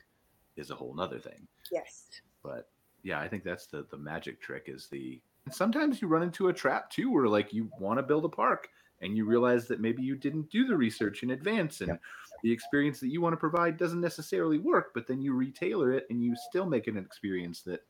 is 0.55 0.69
a 0.71 0.75
whole 0.75 0.93
nother 0.93 1.19
thing. 1.19 1.47
Yes. 1.71 2.07
But 2.43 2.69
yeah, 3.03 3.19
I 3.19 3.27
think 3.27 3.43
that's 3.43 3.67
the 3.67 3.85
the 3.89 3.97
magic 3.97 4.41
trick 4.41 4.65
is 4.67 4.87
the 4.87 5.19
and 5.45 5.53
sometimes 5.53 6.01
you 6.01 6.07
run 6.07 6.23
into 6.23 6.47
a 6.47 6.53
trap 6.53 6.89
too 6.89 7.11
where 7.11 7.27
like 7.27 7.53
you 7.53 7.69
want 7.79 7.99
to 7.99 8.03
build 8.03 8.25
a 8.25 8.29
park 8.29 8.69
and 9.01 9.17
you 9.17 9.25
realize 9.25 9.67
that 9.67 9.81
maybe 9.81 10.01
you 10.01 10.15
didn't 10.15 10.49
do 10.49 10.65
the 10.65 10.75
research 10.75 11.23
in 11.23 11.31
advance 11.31 11.81
and 11.81 11.89
Yep. 11.89 12.01
the 12.43 12.51
experience 12.51 12.99
that 13.01 13.09
you 13.09 13.19
want 13.21 13.33
to 13.33 13.37
provide 13.37 13.77
doesn't 13.77 13.99
necessarily 14.01 14.57
work, 14.59 14.91
but 14.93 15.07
then 15.07 15.21
you 15.21 15.33
retailer 15.33 15.91
it 15.91 16.05
and 16.09 16.23
you 16.23 16.35
still 16.49 16.65
make 16.65 16.87
it 16.87 16.95
an 16.95 17.05
experience 17.05 17.61
that 17.63 17.81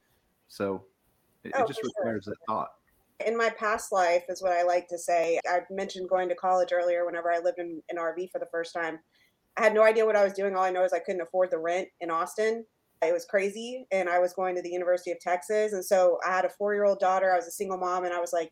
so 0.48 0.86
it, 1.44 1.52
Oh, 1.56 1.62
it 1.64 1.68
just 1.68 1.82
for 1.82 1.86
sure. 1.88 1.94
requires 1.98 2.26
that 2.26 2.38
thought. 2.48 2.70
in 3.26 3.38
my 3.38 3.50
past 3.52 3.92
life 3.92 4.24
is 4.30 4.42
what 4.42 4.52
I 4.54 4.64
like 4.64 4.88
to 4.88 4.98
say. 4.98 5.40
I 5.48 5.62
mentioned 5.70 6.10
going 6.10 6.30
to 6.30 6.36
college 6.36 6.70
earlier 6.72 7.06
whenever 7.06 7.32
I 7.32 7.40
lived 7.40 7.60
in 7.60 7.82
an 7.90 7.98
RV 7.98 8.32
for 8.32 8.40
the 8.40 8.48
first 8.52 8.74
time. 8.74 9.00
I 9.58 9.64
had 9.64 9.74
no 9.74 9.84
idea 9.84 10.06
what 10.06 10.16
I 10.16 10.24
was 10.24 10.34
doing. 10.34 10.56
All 10.56 10.64
I 10.64 10.72
know 10.72 10.84
is 10.84 10.94
I 10.94 11.00
couldn't 11.00 11.22
afford 11.22 11.52
the 11.52 11.60
rent 11.60 11.88
in 12.02 12.10
Austin. 12.10 12.66
It 13.02 13.14
was 13.14 13.26
crazy. 13.26 13.86
And 13.92 14.10
I 14.10 14.20
was 14.20 14.34
going 14.34 14.56
to 14.56 14.62
the 14.62 14.72
University 14.72 15.12
of 15.12 15.20
Texas. 15.20 15.74
And 15.74 15.84
so 15.84 16.18
I 16.26 16.32
had 16.32 16.46
a 16.46 16.50
four 16.50 16.74
year 16.74 16.86
old 16.86 17.00
daughter. 17.00 17.32
I 17.32 17.36
was 17.36 17.48
a 17.48 17.52
single 17.52 17.78
mom. 17.78 18.06
And 18.06 18.14
I 18.14 18.20
was 18.20 18.34
like, 18.34 18.52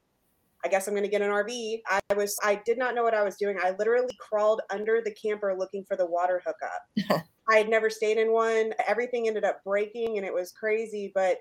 I 0.63 0.67
guess 0.67 0.87
I'm 0.87 0.93
going 0.93 1.03
to 1.03 1.09
get 1.09 1.21
an 1.21 1.31
RV. 1.31 1.79
I 1.89 2.13
was, 2.13 2.35
I 2.43 2.61
did 2.65 2.77
not 2.77 2.93
know 2.93 3.01
what 3.01 3.15
I 3.15 3.23
was 3.23 3.37
doing. 3.37 3.57
I 3.63 3.73
literally 3.79 4.15
crawled 4.19 4.61
under 4.69 5.01
the 5.03 5.13
camper 5.13 5.55
looking 5.57 5.85
for 5.85 5.97
the 5.97 6.05
water 6.05 6.41
hookup. 6.45 7.23
I 7.49 7.57
had 7.57 7.69
never 7.69 7.89
stayed 7.89 8.17
in 8.17 8.31
one. 8.31 8.73
Everything 8.87 9.27
ended 9.27 9.43
up 9.43 9.63
breaking 9.63 10.17
and 10.17 10.25
it 10.25 10.33
was 10.33 10.51
crazy. 10.51 11.11
But 11.15 11.37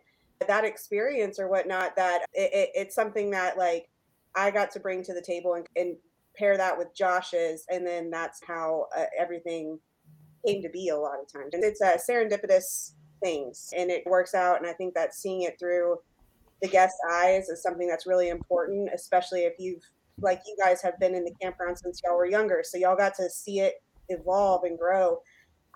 that 0.46 0.64
experience 0.64 1.38
or 1.38 1.48
whatnot 1.48 1.94
that 1.96 2.22
it, 2.32 2.50
it, 2.52 2.70
it's 2.74 2.94
something 2.94 3.30
that 3.30 3.58
like 3.58 3.88
i 4.36 4.50
got 4.50 4.70
to 4.70 4.80
bring 4.80 5.02
to 5.02 5.12
the 5.12 5.22
table 5.22 5.54
and, 5.54 5.66
and 5.76 5.96
pair 6.40 6.56
that 6.56 6.76
with 6.76 6.88
josh's 6.96 7.64
and 7.68 7.86
then 7.86 8.10
that's 8.10 8.40
how 8.46 8.86
uh, 8.96 9.04
everything 9.18 9.78
came 10.46 10.62
to 10.62 10.70
be 10.70 10.88
a 10.88 10.96
lot 10.96 11.20
of 11.20 11.30
times 11.30 11.52
and 11.52 11.62
it's 11.62 11.82
uh, 11.82 11.96
serendipitous 11.96 12.92
things 13.22 13.72
and 13.76 13.90
it 13.90 14.02
works 14.06 14.34
out 14.34 14.58
and 14.58 14.66
i 14.66 14.72
think 14.72 14.94
that 14.94 15.14
seeing 15.14 15.42
it 15.42 15.58
through 15.58 15.96
the 16.62 16.68
guest's 16.68 16.98
eyes 17.12 17.48
is 17.48 17.62
something 17.62 17.86
that's 17.86 18.06
really 18.06 18.30
important 18.30 18.88
especially 18.94 19.40
if 19.40 19.52
you've 19.58 19.82
like 20.22 20.40
you 20.46 20.56
guys 20.62 20.82
have 20.82 20.98
been 20.98 21.14
in 21.14 21.24
the 21.24 21.34
campground 21.40 21.78
since 21.78 22.00
y'all 22.02 22.16
were 22.16 22.26
younger 22.26 22.62
so 22.64 22.78
y'all 22.78 22.96
got 22.96 23.14
to 23.14 23.28
see 23.28 23.60
it 23.60 23.82
evolve 24.08 24.64
and 24.64 24.78
grow 24.78 25.18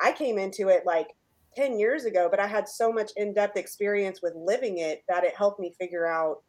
i 0.00 0.10
came 0.10 0.38
into 0.38 0.68
it 0.68 0.84
like 0.86 1.08
10 1.54 1.78
years 1.78 2.04
ago, 2.04 2.28
but 2.30 2.40
I 2.40 2.46
had 2.46 2.68
so 2.68 2.92
much 2.92 3.12
in 3.16 3.32
depth 3.32 3.56
experience 3.56 4.20
with 4.22 4.34
living 4.34 4.78
it 4.78 5.04
that 5.08 5.24
it 5.24 5.34
helped 5.36 5.60
me 5.60 5.74
figure 5.78 6.06
out 6.06 6.42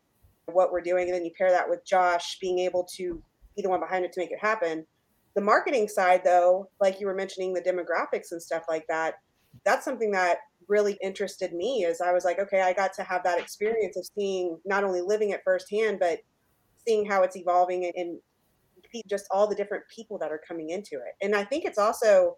what 0.46 0.72
we're 0.72 0.82
doing. 0.82 1.06
And 1.06 1.14
then 1.14 1.26
you 1.26 1.32
pair 1.38 1.52
that 1.52 1.70
with 1.70 1.86
Josh 1.86 2.38
being 2.40 2.60
able 2.60 2.84
to 2.96 3.22
be 3.56 3.62
the 3.62 3.70
one 3.70 3.80
behind 3.80 4.06
it 4.06 4.14
to 4.14 4.20
make 4.20 4.32
it 4.32 4.40
happen. 4.40 4.86
The 5.36 5.42
marketing 5.42 5.88
side, 5.88 6.22
though, 6.24 6.70
like 6.80 7.00
you 7.00 7.08
were 7.08 7.16
mentioning 7.16 7.54
the 7.54 7.62
demographics 7.62 8.32
and 8.32 8.42
stuff 8.42 8.64
like 8.70 8.86
that, 8.88 9.16
that's 9.66 9.84
something 9.84 10.12
that 10.12 10.38
really 10.68 10.98
interested 11.02 11.54
me. 11.54 11.84
Is 11.84 12.02
I 12.02 12.14
was 12.14 12.26
like, 12.26 12.40
okay, 12.40 12.62
I 12.62 12.74
got 12.74 12.94
to 12.94 13.04
have 13.04 13.24
that 13.24 13.40
experience 13.40 13.98
of 13.98 14.08
seeing 14.18 14.58
not 14.66 14.84
only 14.84 15.02
living 15.02 15.32
it 15.32 15.42
firsthand, 15.44 16.00
but 16.00 16.20
seeing 16.88 17.06
how 17.06 17.24
it's 17.24 17.36
evolving 17.36 17.86
and, 17.86 17.94
and 17.96 18.20
just 19.10 19.26
all 19.32 19.48
the 19.48 19.56
different 19.56 19.84
people 19.94 20.18
that 20.20 20.32
are 20.32 20.42
coming 20.48 20.70
into 20.70 20.96
it. 20.96 21.14
And 21.22 21.36
I 21.36 21.44
think 21.44 21.66
it's 21.66 21.78
also 21.78 22.38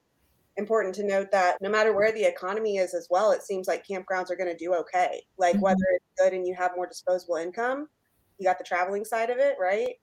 important 0.57 0.95
to 0.95 1.05
note 1.05 1.27
that 1.31 1.57
no 1.61 1.69
matter 1.69 1.93
where 1.95 2.11
the 2.11 2.23
economy 2.23 2.77
is 2.77 2.93
as 2.93 3.07
well, 3.09 3.31
it 3.31 3.43
seems 3.43 3.67
like 3.67 3.85
campgrounds 3.85 4.31
are 4.31 4.35
going 4.35 4.51
to 4.51 4.57
do 4.57 4.73
okay. 4.73 5.23
Like 5.37 5.55
Mhm. 5.55 5.61
whether 5.61 5.85
it's 5.91 6.05
good 6.17 6.33
and 6.33 6.47
you 6.47 6.55
have 6.55 6.75
more 6.75 6.87
disposable 6.87 7.35
income, 7.35 7.87
you 8.39 8.45
got 8.45 8.57
the 8.57 8.63
traveling 8.63 9.05
side 9.05 9.29
of 9.29 9.37
it, 9.37 9.55
right? 9.59 9.95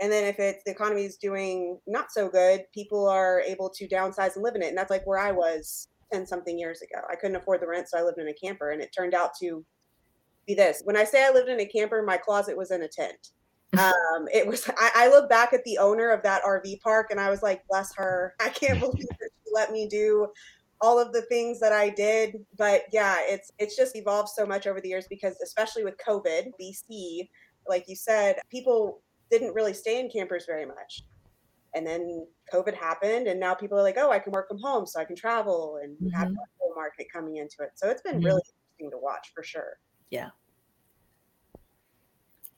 And 0.00 0.10
then 0.10 0.24
if 0.24 0.38
it's 0.38 0.62
the 0.64 0.72
economy 0.72 1.04
is 1.04 1.16
doing 1.16 1.78
not 1.86 2.10
so 2.10 2.28
good, 2.28 2.64
people 2.72 3.08
are 3.08 3.40
able 3.40 3.70
to 3.70 3.88
downsize 3.88 4.34
and 4.34 4.42
live 4.42 4.56
in 4.56 4.62
it. 4.62 4.68
And 4.68 4.78
that's 4.78 4.90
like 4.90 5.06
where 5.06 5.18
I 5.18 5.32
was 5.32 5.88
10 6.12 6.26
something 6.26 6.58
years 6.58 6.82
ago. 6.82 7.00
I 7.10 7.14
couldn't 7.16 7.36
afford 7.36 7.60
the 7.60 7.68
rent, 7.68 7.88
so 7.88 7.98
I 7.98 8.02
lived 8.02 8.18
in 8.18 8.28
a 8.28 8.34
camper. 8.34 8.70
And 8.70 8.82
it 8.82 8.90
turned 8.96 9.14
out 9.14 9.30
to 9.40 9.64
be 10.46 10.54
this. 10.54 10.82
When 10.84 10.96
I 10.96 11.04
say 11.04 11.24
I 11.24 11.30
lived 11.30 11.48
in 11.48 11.60
a 11.60 11.66
camper, 11.66 12.02
my 12.02 12.16
closet 12.16 12.56
was 12.56 12.70
in 12.70 12.82
a 12.82 12.88
tent. 12.88 13.30
Um, 13.74 14.28
it 14.32 14.46
was, 14.46 14.70
I, 14.78 14.90
I 14.94 15.08
look 15.08 15.28
back 15.28 15.52
at 15.52 15.64
the 15.64 15.78
owner 15.78 16.10
of 16.10 16.22
that 16.22 16.44
RV 16.44 16.80
park 16.80 17.08
and 17.10 17.18
I 17.18 17.28
was 17.28 17.42
like, 17.42 17.66
bless 17.68 17.92
her. 17.96 18.36
I 18.40 18.50
can't 18.50 18.78
believe 18.80 19.08
that 19.08 19.30
she 19.44 19.50
let 19.52 19.72
me 19.72 19.88
do 19.88 20.28
all 20.80 21.00
of 21.00 21.12
the 21.12 21.22
things 21.22 21.58
that 21.60 21.72
I 21.72 21.88
did. 21.88 22.36
But 22.56 22.82
yeah, 22.92 23.16
it's 23.22 23.50
it's 23.58 23.76
just 23.76 23.96
evolved 23.96 24.28
so 24.28 24.46
much 24.46 24.66
over 24.66 24.80
the 24.80 24.88
years 24.88 25.06
because 25.08 25.36
especially 25.42 25.82
with 25.82 25.96
COVID, 26.06 26.52
BC, 26.60 27.28
like 27.68 27.88
you 27.88 27.96
said, 27.96 28.36
people 28.50 29.00
didn't 29.38 29.54
really 29.54 29.74
stay 29.74 29.98
in 30.00 30.08
campers 30.08 30.44
very 30.46 30.64
much. 30.66 31.02
And 31.74 31.84
then 31.84 32.26
COVID 32.52 32.74
happened 32.74 33.26
and 33.26 33.40
now 33.40 33.52
people 33.54 33.76
are 33.76 33.82
like, 33.82 33.96
oh, 33.98 34.10
I 34.10 34.20
can 34.20 34.32
work 34.32 34.46
from 34.48 34.58
home 34.58 34.86
so 34.86 35.00
I 35.00 35.04
can 35.04 35.16
travel 35.16 35.80
and 35.82 35.96
have 36.12 36.28
Mhm. 36.28 36.34
a 36.34 36.46
whole 36.60 36.74
market 36.76 37.08
coming 37.12 37.36
into 37.36 37.56
it. 37.62 37.70
So 37.74 37.88
it's 37.90 38.02
been 38.02 38.20
Mhm. 38.20 38.24
really 38.26 38.42
interesting 38.46 38.90
to 38.92 38.98
watch 38.98 39.32
for 39.34 39.42
sure. 39.42 39.80
Yeah. 40.10 40.30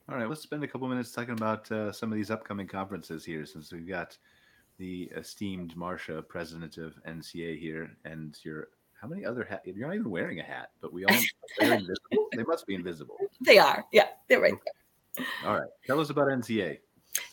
All 0.08 0.16
right, 0.16 0.28
let's 0.28 0.42
spend 0.42 0.62
a 0.62 0.68
couple 0.68 0.86
minutes 0.86 1.12
talking 1.12 1.32
about 1.34 1.70
uh, 1.72 1.90
some 1.92 2.12
of 2.12 2.16
these 2.16 2.30
upcoming 2.30 2.68
conferences 2.68 3.24
here, 3.24 3.44
since 3.46 3.72
we've 3.72 3.88
got 3.88 4.16
the 4.76 5.04
esteemed 5.16 5.74
Marcia, 5.76 6.22
president 6.22 6.76
of 6.76 6.94
NCA 7.06 7.58
here, 7.58 7.96
and 8.04 8.38
you're 8.44 8.68
how 8.92 9.08
many 9.08 9.24
other 9.24 9.44
hats? 9.44 9.66
You're 9.66 9.88
not 9.88 9.94
even 9.94 10.10
wearing 10.10 10.40
a 10.40 10.42
hat, 10.44 10.70
but 10.80 10.92
we 10.92 11.04
all 11.04 11.10
they're 11.58 11.74
invisible. 11.74 12.28
They 12.36 12.44
must 12.44 12.66
be 12.66 12.74
invisible. 12.74 13.16
They 13.40 13.58
are. 13.58 13.84
Yeah, 13.92 14.08
they're 14.28 14.40
right. 14.40 14.54
All 15.44 15.54
right, 15.54 15.68
tell 15.86 16.00
us 16.00 16.10
about 16.10 16.28
NCA. 16.28 16.78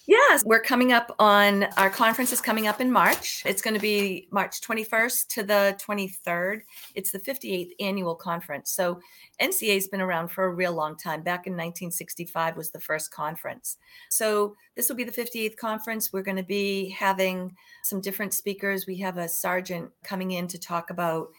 Yes, 0.05 0.43
we're 0.45 0.61
coming 0.61 0.91
up 0.91 1.15
on 1.17 1.63
our 1.77 1.89
conference 1.89 2.33
is 2.33 2.41
coming 2.41 2.67
up 2.67 2.81
in 2.81 2.91
March. 2.91 3.41
It's 3.45 3.61
going 3.61 3.73
to 3.73 3.79
be 3.79 4.27
March 4.31 4.59
21st 4.59 5.27
to 5.29 5.43
the 5.43 5.79
23rd. 5.81 6.61
It's 6.93 7.11
the 7.11 7.19
58th 7.19 7.71
annual 7.79 8.13
conference. 8.13 8.71
So 8.71 8.99
NCA 9.41 9.75
has 9.75 9.87
been 9.87 10.01
around 10.01 10.27
for 10.29 10.45
a 10.45 10.53
real 10.53 10.73
long 10.73 10.97
time. 10.97 11.21
Back 11.21 11.47
in 11.47 11.53
1965 11.53 12.57
was 12.57 12.69
the 12.71 12.81
first 12.81 13.11
conference. 13.11 13.77
So 14.09 14.55
this 14.75 14.89
will 14.89 14.97
be 14.97 15.05
the 15.05 15.11
58th 15.11 15.55
conference. 15.55 16.11
We're 16.11 16.21
going 16.21 16.37
to 16.37 16.43
be 16.43 16.89
having 16.89 17.55
some 17.83 18.01
different 18.01 18.33
speakers. 18.33 18.85
We 18.85 18.97
have 18.97 19.17
a 19.17 19.29
sergeant 19.29 19.89
coming 20.03 20.31
in 20.31 20.47
to 20.47 20.59
talk 20.59 20.89
about 20.89 21.29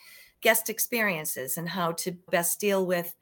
guest 0.41 0.71
experiences 0.71 1.59
and 1.59 1.69
how 1.69 1.93
to 1.93 2.13
best 2.31 2.61
deal 2.61 2.87
with 2.87 3.15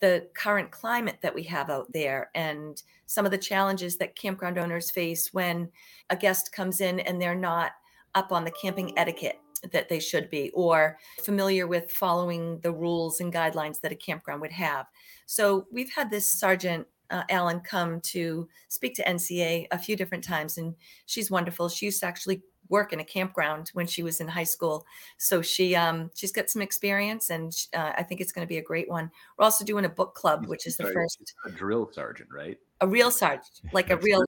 the 0.00 0.28
current 0.34 0.70
climate 0.70 1.18
that 1.22 1.34
we 1.34 1.42
have 1.44 1.70
out 1.70 1.92
there 1.92 2.30
and 2.34 2.82
some 3.06 3.24
of 3.24 3.30
the 3.30 3.38
challenges 3.38 3.96
that 3.96 4.16
campground 4.16 4.58
owners 4.58 4.90
face 4.90 5.32
when 5.32 5.70
a 6.10 6.16
guest 6.16 6.52
comes 6.52 6.80
in 6.80 7.00
and 7.00 7.20
they're 7.20 7.34
not 7.34 7.72
up 8.14 8.32
on 8.32 8.44
the 8.44 8.50
camping 8.50 8.96
etiquette 8.98 9.40
that 9.72 9.88
they 9.88 9.98
should 9.98 10.28
be 10.30 10.50
or 10.54 10.98
familiar 11.22 11.66
with 11.66 11.90
following 11.90 12.60
the 12.60 12.72
rules 12.72 13.20
and 13.20 13.32
guidelines 13.32 13.80
that 13.80 13.92
a 13.92 13.96
campground 13.96 14.40
would 14.40 14.52
have. 14.52 14.86
So 15.26 15.66
we've 15.72 15.92
had 15.92 16.10
this 16.10 16.30
sergeant 16.30 16.86
uh, 17.10 17.22
Alan 17.30 17.60
come 17.60 18.00
to 18.00 18.48
speak 18.68 18.94
to 18.94 19.04
NCA 19.04 19.66
a 19.70 19.78
few 19.78 19.96
different 19.96 20.24
times, 20.24 20.58
and 20.58 20.74
she's 21.06 21.30
wonderful. 21.30 21.68
She 21.68 21.86
used 21.86 22.00
to 22.00 22.06
actually 22.06 22.42
work 22.68 22.92
in 22.92 23.00
a 23.00 23.04
campground 23.04 23.70
when 23.74 23.86
she 23.86 24.02
was 24.02 24.20
in 24.20 24.28
high 24.28 24.44
school, 24.44 24.86
so 25.18 25.42
she 25.42 25.74
um, 25.74 26.10
she's 26.14 26.32
got 26.32 26.50
some 26.50 26.62
experience, 26.62 27.30
and 27.30 27.54
uh, 27.74 27.92
I 27.96 28.02
think 28.02 28.20
it's 28.20 28.32
going 28.32 28.46
to 28.46 28.48
be 28.48 28.58
a 28.58 28.62
great 28.62 28.88
one. 28.88 29.10
We're 29.38 29.44
also 29.44 29.64
doing 29.64 29.84
a 29.84 29.88
book 29.88 30.14
club, 30.14 30.46
which 30.46 30.66
is 30.66 30.76
the 30.76 30.92
first 30.92 31.18
she's 31.18 31.52
a 31.52 31.56
drill 31.56 31.90
sergeant, 31.92 32.28
right? 32.32 32.58
a 32.80 32.86
real 32.86 33.10
sergeant, 33.10 33.60
like 33.72 33.90
a 33.90 33.96
real 33.96 34.24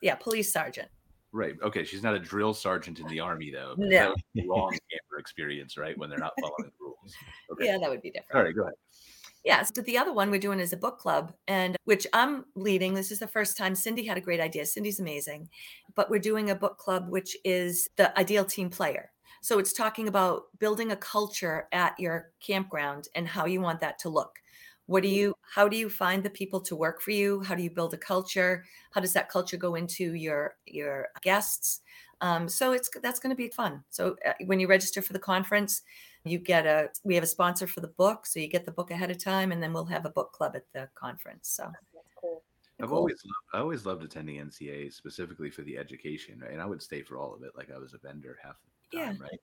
yeah 0.00 0.14
police 0.16 0.52
sergeant. 0.52 0.88
Right. 1.32 1.56
Okay. 1.62 1.82
She's 1.82 2.02
not 2.02 2.14
a 2.14 2.18
drill 2.20 2.54
sergeant 2.54 3.00
in 3.00 3.08
the 3.08 3.18
army, 3.18 3.50
though. 3.50 3.74
No. 3.76 3.90
That 3.90 4.10
was 4.10 4.22
the 4.34 4.46
wrong 4.46 4.70
camper 4.70 5.18
experience, 5.18 5.76
right? 5.76 5.98
When 5.98 6.08
they're 6.08 6.18
not 6.18 6.32
following 6.40 6.70
the 6.70 6.72
rules. 6.80 7.14
Okay. 7.52 7.66
Yeah, 7.66 7.76
that 7.78 7.90
would 7.90 8.00
be 8.00 8.10
different. 8.10 8.34
All 8.34 8.42
right. 8.42 8.54
Go 8.54 8.62
ahead. 8.62 8.74
Yes, 9.44 9.70
but 9.74 9.84
the 9.84 9.98
other 9.98 10.12
one 10.12 10.30
we're 10.30 10.40
doing 10.40 10.58
is 10.58 10.72
a 10.72 10.76
book 10.76 10.98
club, 10.98 11.34
and 11.48 11.76
which 11.84 12.06
I'm 12.14 12.46
leading. 12.54 12.94
This 12.94 13.12
is 13.12 13.18
the 13.18 13.26
first 13.26 13.58
time. 13.58 13.74
Cindy 13.74 14.04
had 14.04 14.16
a 14.16 14.22
great 14.22 14.40
idea. 14.40 14.64
Cindy's 14.64 15.00
amazing, 15.00 15.50
but 15.94 16.08
we're 16.08 16.18
doing 16.18 16.50
a 16.50 16.54
book 16.54 16.78
club 16.78 17.10
which 17.10 17.36
is 17.44 17.88
the 17.96 18.18
ideal 18.18 18.44
team 18.44 18.70
player. 18.70 19.10
So 19.42 19.58
it's 19.58 19.74
talking 19.74 20.08
about 20.08 20.44
building 20.58 20.92
a 20.92 20.96
culture 20.96 21.68
at 21.72 21.92
your 22.00 22.30
campground 22.40 23.08
and 23.14 23.28
how 23.28 23.44
you 23.44 23.60
want 23.60 23.80
that 23.80 23.98
to 24.00 24.08
look. 24.08 24.38
What 24.86 25.02
do 25.02 25.08
you? 25.10 25.34
How 25.42 25.68
do 25.68 25.76
you 25.76 25.90
find 25.90 26.22
the 26.22 26.30
people 26.30 26.60
to 26.62 26.76
work 26.76 27.02
for 27.02 27.10
you? 27.10 27.40
How 27.42 27.54
do 27.54 27.62
you 27.62 27.70
build 27.70 27.92
a 27.92 27.98
culture? 27.98 28.64
How 28.92 29.02
does 29.02 29.12
that 29.12 29.28
culture 29.28 29.58
go 29.58 29.74
into 29.74 30.14
your 30.14 30.56
your 30.64 31.08
guests? 31.22 31.82
Um, 32.22 32.48
so 32.48 32.72
it's 32.72 32.88
that's 33.02 33.20
going 33.20 33.30
to 33.30 33.36
be 33.36 33.48
fun. 33.48 33.84
So 33.90 34.16
uh, 34.26 34.32
when 34.46 34.60
you 34.60 34.68
register 34.68 35.02
for 35.02 35.12
the 35.12 35.18
conference, 35.18 35.82
you 36.24 36.38
get 36.38 36.66
a 36.66 36.90
we 37.04 37.14
have 37.14 37.24
a 37.24 37.26
sponsor 37.26 37.66
for 37.66 37.80
the 37.80 37.88
book 37.88 38.26
so 38.26 38.40
you 38.40 38.48
get 38.48 38.64
the 38.64 38.72
book 38.72 38.90
ahead 38.90 39.10
of 39.10 39.22
time 39.22 39.52
and 39.52 39.62
then 39.62 39.72
we'll 39.72 39.84
have 39.84 40.06
a 40.06 40.10
book 40.10 40.32
club 40.32 40.56
at 40.56 40.64
the 40.72 40.88
conference 40.94 41.48
so 41.48 41.70
cool. 42.20 42.42
I've 42.80 42.88
Cool. 42.88 42.98
always 42.98 43.22
loved, 43.24 43.54
I 43.54 43.58
always 43.58 43.86
loved 43.86 44.02
attending 44.02 44.40
NCA 44.40 44.92
specifically 44.92 45.50
for 45.50 45.62
the 45.62 45.78
education, 45.78 46.40
right? 46.40 46.50
and 46.50 46.60
I 46.60 46.66
would 46.66 46.82
stay 46.82 47.02
for 47.02 47.16
all 47.18 47.32
of 47.32 47.42
it, 47.44 47.52
like 47.56 47.70
I 47.70 47.78
was 47.78 47.94
a 47.94 47.98
vendor 47.98 48.36
half 48.42 48.56
the 48.90 48.98
Yeah. 48.98 49.06
time, 49.10 49.18
right? 49.20 49.40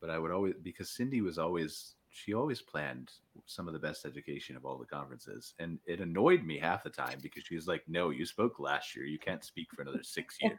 But 0.00 0.10
I 0.10 0.18
would 0.18 0.30
always 0.30 0.54
because 0.62 0.90
Cindy 0.90 1.20
was 1.20 1.38
always 1.38 1.96
she 2.12 2.34
always 2.34 2.60
planned 2.60 3.10
some 3.46 3.66
of 3.68 3.72
the 3.72 3.78
best 3.78 4.04
education 4.04 4.56
of 4.56 4.64
all 4.64 4.76
the 4.78 4.84
conferences, 4.86 5.54
and 5.58 5.78
it 5.86 6.00
annoyed 6.00 6.44
me 6.44 6.58
half 6.58 6.82
the 6.84 6.90
time 6.90 7.18
because 7.22 7.44
she 7.44 7.54
was 7.54 7.66
like, 7.68 7.82
"No, 7.88 8.10
you 8.10 8.26
spoke 8.26 8.58
last 8.58 8.94
year. 8.96 9.04
You 9.06 9.18
can't 9.18 9.44
speak 9.44 9.68
for 9.74 9.82
another 9.82 10.02
six 10.02 10.36
years." 10.42 10.58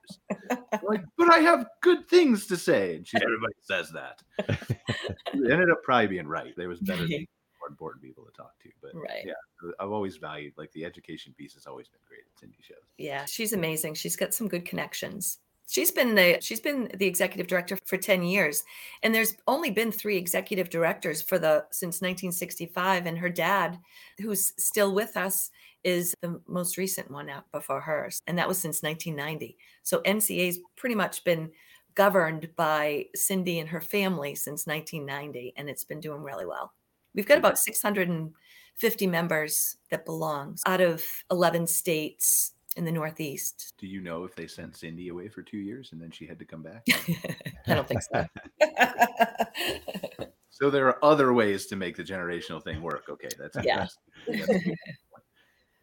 Like, 0.84 1.04
but 1.18 1.32
I 1.32 1.40
have 1.40 1.68
good 1.82 2.08
things 2.10 2.48
to 2.48 2.58
say, 2.58 2.96
and 2.96 3.06
she 3.08 3.18
everybody 3.18 3.54
says 3.62 3.92
that. 3.92 4.22
it 4.50 5.52
ended 5.52 5.70
up 5.70 5.84
probably 5.84 6.08
being 6.08 6.28
right. 6.28 6.54
There 6.56 6.70
was 6.70 6.80
better, 6.80 7.02
Right. 7.04 7.10
people, 7.10 7.34
more 7.60 7.70
important 7.70 8.04
people 8.04 8.26
to 8.26 8.32
talk 8.32 8.58
to, 8.64 8.70
but 8.82 8.92
right 8.96 9.24
yeah, 9.26 9.34
I've 9.80 9.92
always 9.92 10.18
valued 10.18 10.54
like 10.58 10.72
the 10.72 10.84
education 10.86 11.34
piece 11.38 11.54
has 11.54 11.68
always 11.68 11.88
been 11.90 12.00
great 12.08 12.22
at 12.34 12.40
Cindy 12.40 12.58
shows. 12.62 12.78
yeah 12.98 13.26
she's 13.26 13.54
amazing 13.54 13.94
she's 13.94 14.16
got 14.16 14.34
some 14.34 14.48
good 14.48 14.66
connections 14.66 15.38
she's 15.72 15.92
been 15.92 16.16
the 16.16 16.38
she's 16.42 16.60
been 16.60 16.90
the 16.96 17.08
executive 17.08 17.48
director 17.48 17.78
for 17.86 17.98
10 17.98 18.24
years 18.24 18.64
and 19.04 19.16
there's 19.16 19.36
only 19.48 19.72
been 19.72 19.92
three 19.92 20.18
executive 20.18 20.70
directors 20.70 21.22
for 21.22 21.40
the 21.40 21.66
since 21.72 22.02
1965 22.02 23.06
and 23.06 23.18
her 23.18 23.30
dad 23.30 23.80
who's 24.20 24.54
still 24.58 24.94
with 24.94 25.18
us 25.18 25.50
is 25.84 26.14
the 26.22 26.40
most 26.48 26.78
recent 26.78 27.10
one 27.10 27.30
out 27.30 27.46
before 27.52 27.82
hers 27.82 28.22
and 28.28 28.38
that 28.38 28.48
was 28.48 28.60
since 28.60 28.84
1990 28.84 29.58
so 29.84 30.02
nca's 30.02 30.60
pretty 30.76 30.96
much 30.96 31.24
been 31.24 31.50
governed 31.96 32.50
by 32.56 33.06
cindy 33.16 33.60
and 33.60 33.70
her 33.70 33.82
family 33.82 34.36
since 34.36 34.66
1990 34.66 35.54
and 35.58 35.70
it's 35.70 35.84
been 35.84 36.00
doing 36.00 36.22
really 36.22 36.46
well. 36.46 36.74
We've 37.14 37.28
got 37.28 37.38
about 37.38 37.60
650 37.60 39.08
members 39.08 39.78
that 39.90 40.06
belong 40.06 40.58
out 40.66 40.82
of 40.82 41.04
11 41.30 41.68
states 41.68 42.54
in 42.78 42.86
the 42.86 42.92
northeast 42.92 43.74
Do 43.78 43.86
you 43.88 44.00
know 44.02 44.24
if 44.24 44.36
they 44.36 44.48
sent 44.48 44.76
Cindy 44.78 45.10
away 45.10 45.28
for 45.28 45.42
two 45.42 45.58
years 45.58 45.90
and 45.92 46.02
then 46.02 46.12
she 46.12 46.26
had 46.26 46.40
to 46.40 46.46
come 46.46 46.64
back? 46.64 46.86
i 47.68 47.76
don't 47.76 47.88
think 47.88 48.02
so 48.02 48.26
so 50.50 50.70
there 50.70 50.88
are 50.88 51.04
other 51.04 51.34
ways 51.34 51.66
to 51.68 51.76
make 51.76 51.96
the 51.98 52.04
generational 52.04 52.64
thing 52.64 52.82
work. 52.82 53.06
Okay, 53.10 53.30
that's 53.38 53.58
Yeah. 53.64 53.76
that's- 53.78 53.98
that's 54.28 54.50
a 54.50 54.54
good 54.54 54.64
point. 54.64 54.78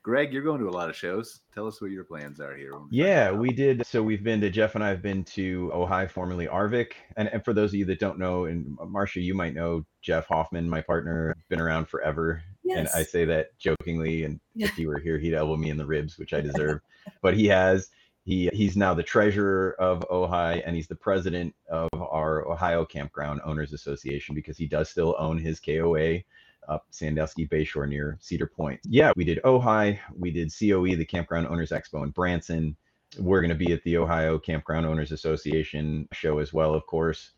Greg, 0.09 0.33
you're 0.33 0.43
going 0.43 0.59
to 0.59 0.67
a 0.67 0.71
lot 0.71 0.89
of 0.89 0.97
shows. 0.97 1.43
Tell 1.53 1.67
us 1.67 1.83
what 1.83 1.91
your 1.91 2.03
plans 2.03 2.41
are 2.41 2.57
here. 2.57 2.73
Yeah, 2.91 3.31
we 3.31 3.51
did. 3.51 3.85
So 3.87 4.03
we've 4.03 4.25
been 4.25 4.41
to 4.41 4.49
Jeff 4.49 4.75
and 4.75 4.83
I 4.83 4.89
have 4.89 5.03
been 5.03 5.23
to 5.25 5.71
OHI, 5.75 6.11
formerly 6.11 6.47
ARVC. 6.47 6.93
And, 7.19 7.29
and 7.29 7.45
for 7.45 7.53
those 7.53 7.73
of 7.73 7.75
you 7.75 7.85
that 7.85 8.01
don't 8.01 8.19
know, 8.19 8.47
and 8.47 8.75
Marcia, 8.87 9.21
you 9.21 9.35
might 9.35 9.53
know 9.53 9.85
Jeff 10.01 10.27
Hoffman, 10.27 10.67
my 10.67 10.81
partner, 10.81 11.37
been 11.51 11.61
around 11.61 11.91
forever. 11.91 12.43
Yes. 12.65 12.79
And 12.79 12.89
I 12.99 13.03
say 13.03 13.27
that 13.27 13.49
jokingly. 13.59 14.25
And 14.25 14.41
Yeah. 14.55 14.69
if 14.69 14.77
he 14.77 14.87
were 14.87 14.99
here, 14.99 15.19
he'd 15.19 15.35
elbow 15.35 15.59
me 15.59 15.69
in 15.69 15.77
the 15.77 15.85
ribs, 15.85 16.17
which 16.17 16.33
I 16.33 16.41
deserve. 16.53 16.81
but 17.21 17.35
he 17.37 17.45
has. 17.49 17.91
He 18.25 18.49
he's 18.55 18.79
now 18.79 18.95
the 18.95 19.03
treasurer 19.03 19.77
of 19.79 20.01
OHI, 20.11 20.63
and 20.65 20.75
he's 20.75 20.89
the 20.89 20.95
president 20.95 21.55
of 21.71 21.91
our 21.95 22.51
Ohio 22.51 22.87
Campground 22.87 23.43
Owners 23.45 23.75
Association 23.75 24.35
because 24.35 24.57
he 24.57 24.67
does 24.67 24.89
still 24.89 25.15
own 25.19 25.37
his 25.37 25.61
KOA 25.61 26.21
up 26.69 26.87
Sandusky 26.91 27.47
Bayshore 27.47 27.89
near 27.89 28.19
Cedar 28.21 28.47
Point. 28.47 28.81
Yeah, 28.85 29.13
we 29.17 29.25
did 29.25 29.41
OHI, 29.45 29.99
we 30.17 30.31
did 30.31 30.53
COE, 30.53 30.95
the 30.97 31.05
Campground 31.05 31.47
Owners 31.49 31.71
Expo 31.71 32.03
in 32.05 32.11
Branson. 32.11 32.77
We're 33.19 33.41
going 33.41 33.49
to 33.51 33.55
be 33.55 33.73
at 33.73 33.83
the 33.85 33.97
Ohio 33.97 34.39
Campground 34.39 34.87
Owners 34.87 35.13
Association 35.13 36.09
show 36.13 36.39
as 36.39 36.53
well, 36.53 36.75
of 36.75 36.87
course. 36.87 37.31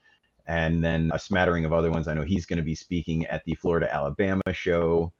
And 0.46 0.82
then 0.82 1.12
a 1.14 1.18
smattering 1.18 1.64
of 1.64 1.72
other 1.72 1.90
ones. 1.90 2.08
I 2.08 2.14
know 2.14 2.22
he's 2.22 2.44
going 2.46 2.56
to 2.56 2.64
be 2.64 2.74
speaking 2.74 3.24
at 3.26 3.44
the 3.44 3.54
Florida 3.54 3.92
Alabama 3.92 4.42
show. 4.52 5.12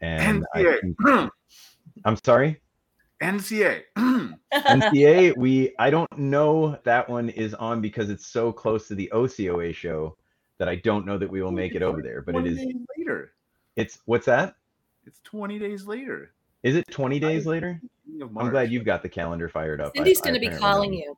And 0.00 0.44
I 0.54 0.62
NCA. 0.62 0.80
think- 0.80 1.32
I'm 2.04 2.16
sorry. 2.24 2.60
NCA. 3.22 3.82
NCA, 4.54 5.36
we 5.36 5.74
I 5.78 5.90
don't 5.90 6.18
know 6.18 6.78
that 6.84 7.08
one 7.08 7.30
is 7.30 7.54
on 7.54 7.80
because 7.80 8.10
it's 8.10 8.26
so 8.26 8.52
close 8.52 8.86
to 8.88 8.94
the 8.94 9.10
OCOA 9.12 9.74
show 9.74 10.16
that 10.58 10.68
I 10.68 10.76
don't 10.76 11.06
know 11.06 11.18
that 11.18 11.30
we 11.30 11.42
will 11.42 11.50
make 11.52 11.74
it 11.74 11.82
over 11.82 12.02
there. 12.02 12.22
But 12.22 12.36
it 12.36 12.40
20 12.40 12.50
is 12.50 12.56
days 12.58 12.74
later. 12.98 13.32
It's 13.76 14.00
what's 14.06 14.26
that? 14.26 14.56
It's 15.06 15.20
20 15.24 15.58
days 15.58 15.86
later. 15.86 16.32
Is 16.62 16.74
it 16.74 16.86
20 16.90 17.20
days 17.20 17.46
later? 17.46 17.80
I'm 18.20 18.50
glad 18.50 18.72
you've 18.72 18.84
got 18.84 19.02
the 19.02 19.08
calendar 19.08 19.48
fired 19.48 19.80
up. 19.80 19.92
I- 19.94 19.98
cindy's 19.98 20.20
I 20.22 20.24
going 20.30 20.34
to 20.34 20.40
be 20.40 20.48
calling 20.56 20.92
you 20.92 21.16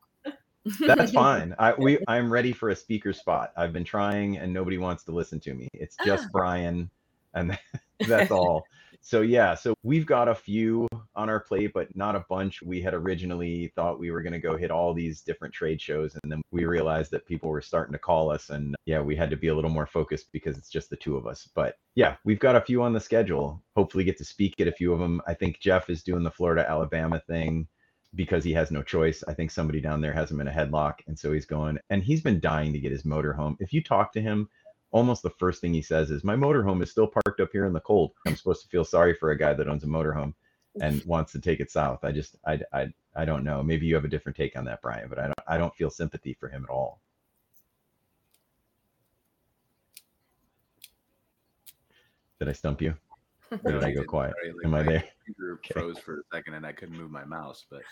That's 0.80 1.12
fine. 1.12 1.54
I 1.58 1.72
we 1.74 1.98
I'm 2.08 2.30
ready 2.30 2.52
for 2.52 2.70
a 2.70 2.76
speaker 2.76 3.12
spot. 3.12 3.52
I've 3.56 3.72
been 3.72 3.84
trying 3.84 4.36
and 4.38 4.52
nobody 4.52 4.76
wants 4.78 5.04
to 5.04 5.12
listen 5.12 5.40
to 5.40 5.54
me. 5.54 5.68
It's 5.72 5.96
just 6.04 6.24
Ah. 6.26 6.30
Brian 6.32 6.90
and 7.34 7.58
that's 8.06 8.30
all. 8.30 8.64
So 9.00 9.22
yeah, 9.22 9.54
so 9.54 9.74
we've 9.82 10.06
got 10.06 10.28
a 10.28 10.34
few 10.34 10.86
on 11.14 11.28
our 11.28 11.40
plate, 11.40 11.72
but 11.72 11.94
not 11.96 12.14
a 12.14 12.24
bunch. 12.28 12.62
We 12.62 12.82
had 12.82 12.94
originally 12.94 13.72
thought 13.74 13.98
we 13.98 14.10
were 14.10 14.22
going 14.22 14.34
to 14.34 14.38
go 14.38 14.56
hit 14.56 14.70
all 14.70 14.92
these 14.92 15.22
different 15.22 15.54
trade 15.54 15.80
shows, 15.80 16.16
and 16.22 16.30
then 16.30 16.42
we 16.50 16.64
realized 16.64 17.10
that 17.12 17.26
people 17.26 17.48
were 17.48 17.60
starting 17.60 17.92
to 17.92 17.98
call 17.98 18.30
us, 18.30 18.50
and 18.50 18.76
yeah, 18.86 19.00
we 19.00 19.16
had 19.16 19.30
to 19.30 19.36
be 19.36 19.48
a 19.48 19.54
little 19.54 19.70
more 19.70 19.86
focused 19.86 20.26
because 20.32 20.58
it's 20.58 20.68
just 20.68 20.90
the 20.90 20.96
two 20.96 21.16
of 21.16 21.26
us. 21.26 21.48
But 21.54 21.76
yeah, 21.94 22.16
we've 22.24 22.38
got 22.38 22.56
a 22.56 22.60
few 22.60 22.82
on 22.82 22.92
the 22.92 23.00
schedule. 23.00 23.62
Hopefully, 23.76 24.04
get 24.04 24.18
to 24.18 24.24
speak 24.24 24.60
at 24.60 24.68
a 24.68 24.72
few 24.72 24.92
of 24.92 25.00
them. 25.00 25.22
I 25.26 25.34
think 25.34 25.60
Jeff 25.60 25.88
is 25.88 26.02
doing 26.02 26.22
the 26.22 26.30
Florida 26.30 26.68
Alabama 26.68 27.20
thing 27.26 27.68
because 28.14 28.44
he 28.44 28.52
has 28.52 28.70
no 28.70 28.82
choice. 28.82 29.22
I 29.28 29.34
think 29.34 29.50
somebody 29.50 29.80
down 29.80 30.00
there 30.00 30.12
has 30.12 30.30
him 30.30 30.40
in 30.40 30.48
a 30.48 30.52
headlock, 30.52 30.94
and 31.06 31.18
so 31.18 31.32
he's 31.32 31.46
going. 31.46 31.78
And 31.90 32.02
he's 32.02 32.22
been 32.22 32.40
dying 32.40 32.72
to 32.72 32.80
get 32.80 32.92
his 32.92 33.04
motor 33.04 33.32
home. 33.32 33.56
If 33.60 33.72
you 33.72 33.82
talk 33.82 34.12
to 34.12 34.20
him, 34.20 34.48
almost 34.90 35.22
the 35.22 35.30
first 35.30 35.60
thing 35.60 35.74
he 35.74 35.82
says 35.82 36.10
is, 36.10 36.24
"My 36.24 36.36
motorhome 36.36 36.82
is 36.82 36.90
still 36.90 37.06
parked 37.06 37.40
up 37.40 37.50
here 37.52 37.66
in 37.66 37.72
the 37.72 37.80
cold." 37.80 38.12
I'm 38.26 38.36
supposed 38.36 38.62
to 38.62 38.68
feel 38.68 38.84
sorry 38.84 39.14
for 39.14 39.30
a 39.30 39.38
guy 39.38 39.54
that 39.54 39.68
owns 39.68 39.84
a 39.84 39.86
motorhome 39.86 40.34
and 40.80 41.02
wants 41.06 41.32
to 41.32 41.40
take 41.40 41.60
it 41.60 41.70
south. 41.70 42.04
I 42.04 42.12
just, 42.12 42.36
I, 42.46 42.60
I, 42.72 42.92
I 43.14 43.24
don't 43.24 43.44
know. 43.44 43.62
Maybe 43.62 43.86
you 43.86 43.94
have 43.94 44.04
a 44.04 44.08
different 44.08 44.36
take 44.36 44.56
on 44.56 44.64
that, 44.66 44.82
Brian, 44.82 45.08
but 45.08 45.18
I 45.18 45.24
don't, 45.24 45.38
I 45.46 45.58
don't 45.58 45.74
feel 45.74 45.90
sympathy 45.90 46.34
for 46.34 46.48
him 46.48 46.64
at 46.64 46.70
all. 46.70 47.00
Did 52.38 52.48
I 52.48 52.52
stump 52.52 52.80
you? 52.80 52.94
Or 53.64 53.72
did 53.72 53.82
I 53.82 53.90
go 53.92 54.04
quiet? 54.08 54.34
Sorry, 54.34 54.52
like, 54.52 54.64
Am 54.64 54.74
I 54.74 54.82
there? 54.82 55.04
computer 55.26 55.60
Okay. 55.64 55.80
froze 55.80 55.98
for 55.98 56.20
a 56.20 56.36
second 56.36 56.54
and 56.54 56.64
I 56.64 56.72
couldn't 56.72 56.96
move 56.96 57.10
my 57.10 57.24
mouse, 57.24 57.66
but 57.70 57.82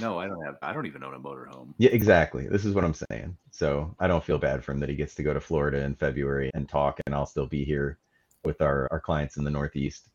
no, 0.00 0.18
I 0.18 0.26
don't 0.26 0.44
have. 0.44 0.56
I 0.62 0.72
don't 0.72 0.86
even 0.86 1.04
own 1.04 1.14
a 1.14 1.18
motorhome. 1.18 1.74
Yeah, 1.78 1.90
exactly. 1.90 2.48
This 2.48 2.64
is 2.64 2.74
what 2.74 2.84
I'm 2.84 2.94
saying. 2.94 3.36
So 3.50 3.94
I 4.00 4.06
don't 4.06 4.24
feel 4.24 4.38
bad 4.38 4.64
for 4.64 4.72
him 4.72 4.80
that 4.80 4.88
he 4.88 4.94
gets 4.94 5.14
to 5.16 5.22
go 5.22 5.34
to 5.34 5.40
Florida 5.40 5.78
in 5.82 5.94
February 5.94 6.50
and 6.54 6.68
talk, 6.68 7.00
and 7.06 7.14
I'll 7.14 7.26
still 7.26 7.46
be 7.46 7.64
here 7.64 7.98
with 8.44 8.60
our, 8.60 8.88
our 8.90 9.00
clients 9.00 9.36
in 9.36 9.44
the 9.44 9.50
Northeast. 9.50 10.08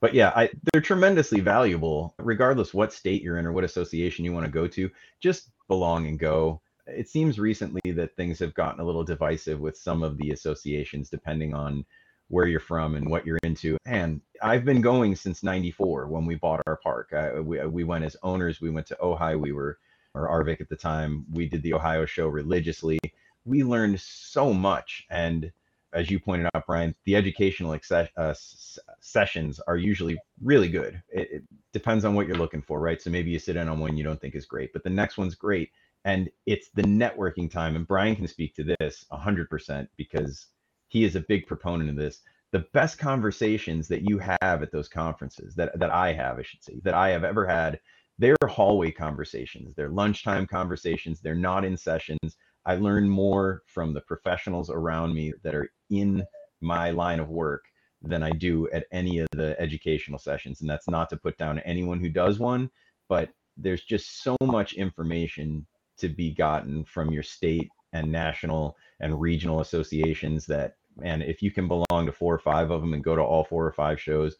But 0.00 0.14
yeah, 0.14 0.32
I, 0.34 0.50
they're 0.72 0.80
tremendously 0.80 1.40
valuable, 1.40 2.14
regardless 2.18 2.72
what 2.72 2.92
state 2.92 3.22
you're 3.22 3.38
in 3.38 3.46
or 3.46 3.52
what 3.52 3.64
association 3.64 4.24
you 4.24 4.32
want 4.32 4.46
to 4.46 4.52
go 4.52 4.68
to. 4.68 4.90
Just 5.20 5.50
belong 5.66 6.06
and 6.06 6.18
go. 6.18 6.60
It 6.86 7.08
seems 7.08 7.38
recently 7.38 7.92
that 7.92 8.14
things 8.16 8.38
have 8.38 8.54
gotten 8.54 8.80
a 8.80 8.84
little 8.84 9.04
divisive 9.04 9.58
with 9.60 9.76
some 9.76 10.02
of 10.02 10.16
the 10.16 10.30
associations, 10.30 11.10
depending 11.10 11.52
on 11.52 11.84
where 12.28 12.46
you're 12.46 12.60
from 12.60 12.94
and 12.94 13.08
what 13.08 13.26
you're 13.26 13.38
into. 13.42 13.76
And 13.86 14.20
I've 14.42 14.64
been 14.64 14.80
going 14.80 15.16
since 15.16 15.42
94 15.42 16.06
when 16.08 16.26
we 16.26 16.34
bought 16.34 16.62
our 16.66 16.76
park. 16.76 17.12
I, 17.12 17.40
we, 17.40 17.64
we 17.66 17.84
went 17.84 18.04
as 18.04 18.16
owners. 18.22 18.60
We 18.60 18.70
went 18.70 18.86
to 18.88 18.96
OHI. 19.00 19.40
We 19.40 19.52
were, 19.52 19.78
or 20.14 20.28
ARVC 20.28 20.60
at 20.60 20.68
the 20.68 20.76
time. 20.76 21.24
We 21.32 21.48
did 21.48 21.62
the 21.62 21.74
Ohio 21.74 22.06
show 22.06 22.28
religiously. 22.28 22.98
We 23.44 23.64
learned 23.64 24.00
so 24.00 24.52
much. 24.52 25.06
And 25.10 25.50
as 25.94 26.10
you 26.10 26.20
pointed 26.20 26.48
out, 26.54 26.66
Brian, 26.66 26.94
the 27.04 27.16
educational 27.16 27.72
access, 27.72 28.08
uh, 28.18 28.30
s- 28.30 28.78
sessions 29.00 29.58
are 29.66 29.76
usually 29.76 30.18
really 30.42 30.68
good. 30.68 31.02
It, 31.08 31.28
it 31.32 31.42
depends 31.72 32.04
on 32.04 32.14
what 32.14 32.26
you're 32.26 32.36
looking 32.36 32.62
for, 32.62 32.78
right? 32.78 33.00
So 33.00 33.10
maybe 33.10 33.30
you 33.30 33.38
sit 33.38 33.56
in 33.56 33.68
on 33.68 33.80
one 33.80 33.96
you 33.96 34.04
don't 34.04 34.20
think 34.20 34.34
is 34.34 34.44
great, 34.44 34.72
but 34.74 34.84
the 34.84 34.90
next 34.90 35.16
one's 35.16 35.34
great. 35.34 35.70
And 36.04 36.30
it's 36.46 36.68
the 36.70 36.82
networking 36.82 37.50
time. 37.50 37.74
And 37.74 37.86
Brian 37.86 38.16
can 38.16 38.28
speak 38.28 38.54
to 38.56 38.76
this 38.78 39.06
100% 39.12 39.88
because 39.96 40.46
he 40.88 41.04
is 41.04 41.16
a 41.16 41.20
big 41.20 41.46
proponent 41.46 41.90
of 41.90 41.96
this. 41.96 42.20
The 42.50 42.66
best 42.72 42.98
conversations 42.98 43.88
that 43.88 44.08
you 44.08 44.18
have 44.18 44.62
at 44.62 44.72
those 44.72 44.88
conferences, 44.88 45.54
that, 45.54 45.78
that 45.78 45.90
I 45.90 46.12
have, 46.14 46.38
I 46.38 46.42
should 46.42 46.64
say, 46.64 46.80
that 46.82 46.94
I 46.94 47.10
have 47.10 47.24
ever 47.24 47.46
had, 47.46 47.78
they're 48.18 48.36
hallway 48.48 48.90
conversations, 48.90 49.74
they're 49.76 49.90
lunchtime 49.90 50.46
conversations, 50.46 51.20
they're 51.20 51.34
not 51.34 51.64
in 51.64 51.76
sessions. 51.76 52.36
I 52.64 52.76
learn 52.76 53.08
more 53.08 53.62
from 53.66 53.92
the 53.92 54.00
professionals 54.00 54.70
around 54.70 55.14
me 55.14 55.32
that 55.42 55.54
are 55.54 55.70
in 55.90 56.24
my 56.60 56.90
line 56.90 57.20
of 57.20 57.28
work 57.28 57.64
than 58.02 58.22
I 58.22 58.30
do 58.30 58.68
at 58.70 58.86
any 58.92 59.18
of 59.18 59.28
the 59.32 59.58
educational 59.60 60.18
sessions. 60.18 60.60
And 60.60 60.70
that's 60.70 60.88
not 60.88 61.10
to 61.10 61.16
put 61.16 61.36
down 61.36 61.58
anyone 61.60 62.00
who 62.00 62.08
does 62.08 62.38
one, 62.38 62.70
but 63.08 63.30
there's 63.56 63.82
just 63.82 64.22
so 64.22 64.36
much 64.42 64.74
information 64.74 65.66
to 65.98 66.08
be 66.08 66.32
gotten 66.32 66.84
from 66.84 67.10
your 67.10 67.22
state 67.22 67.68
and 67.92 68.10
national 68.10 68.76
and 69.00 69.20
regional 69.20 69.60
associations 69.60 70.46
that 70.46 70.74
man 70.98 71.22
if 71.22 71.42
you 71.42 71.50
can 71.50 71.68
belong 71.68 72.06
to 72.06 72.12
four 72.12 72.34
or 72.34 72.38
five 72.38 72.70
of 72.70 72.80
them 72.80 72.94
and 72.94 73.02
go 73.04 73.14
to 73.16 73.22
all 73.22 73.44
four 73.44 73.66
or 73.66 73.72
five 73.72 74.00
shows 74.00 74.36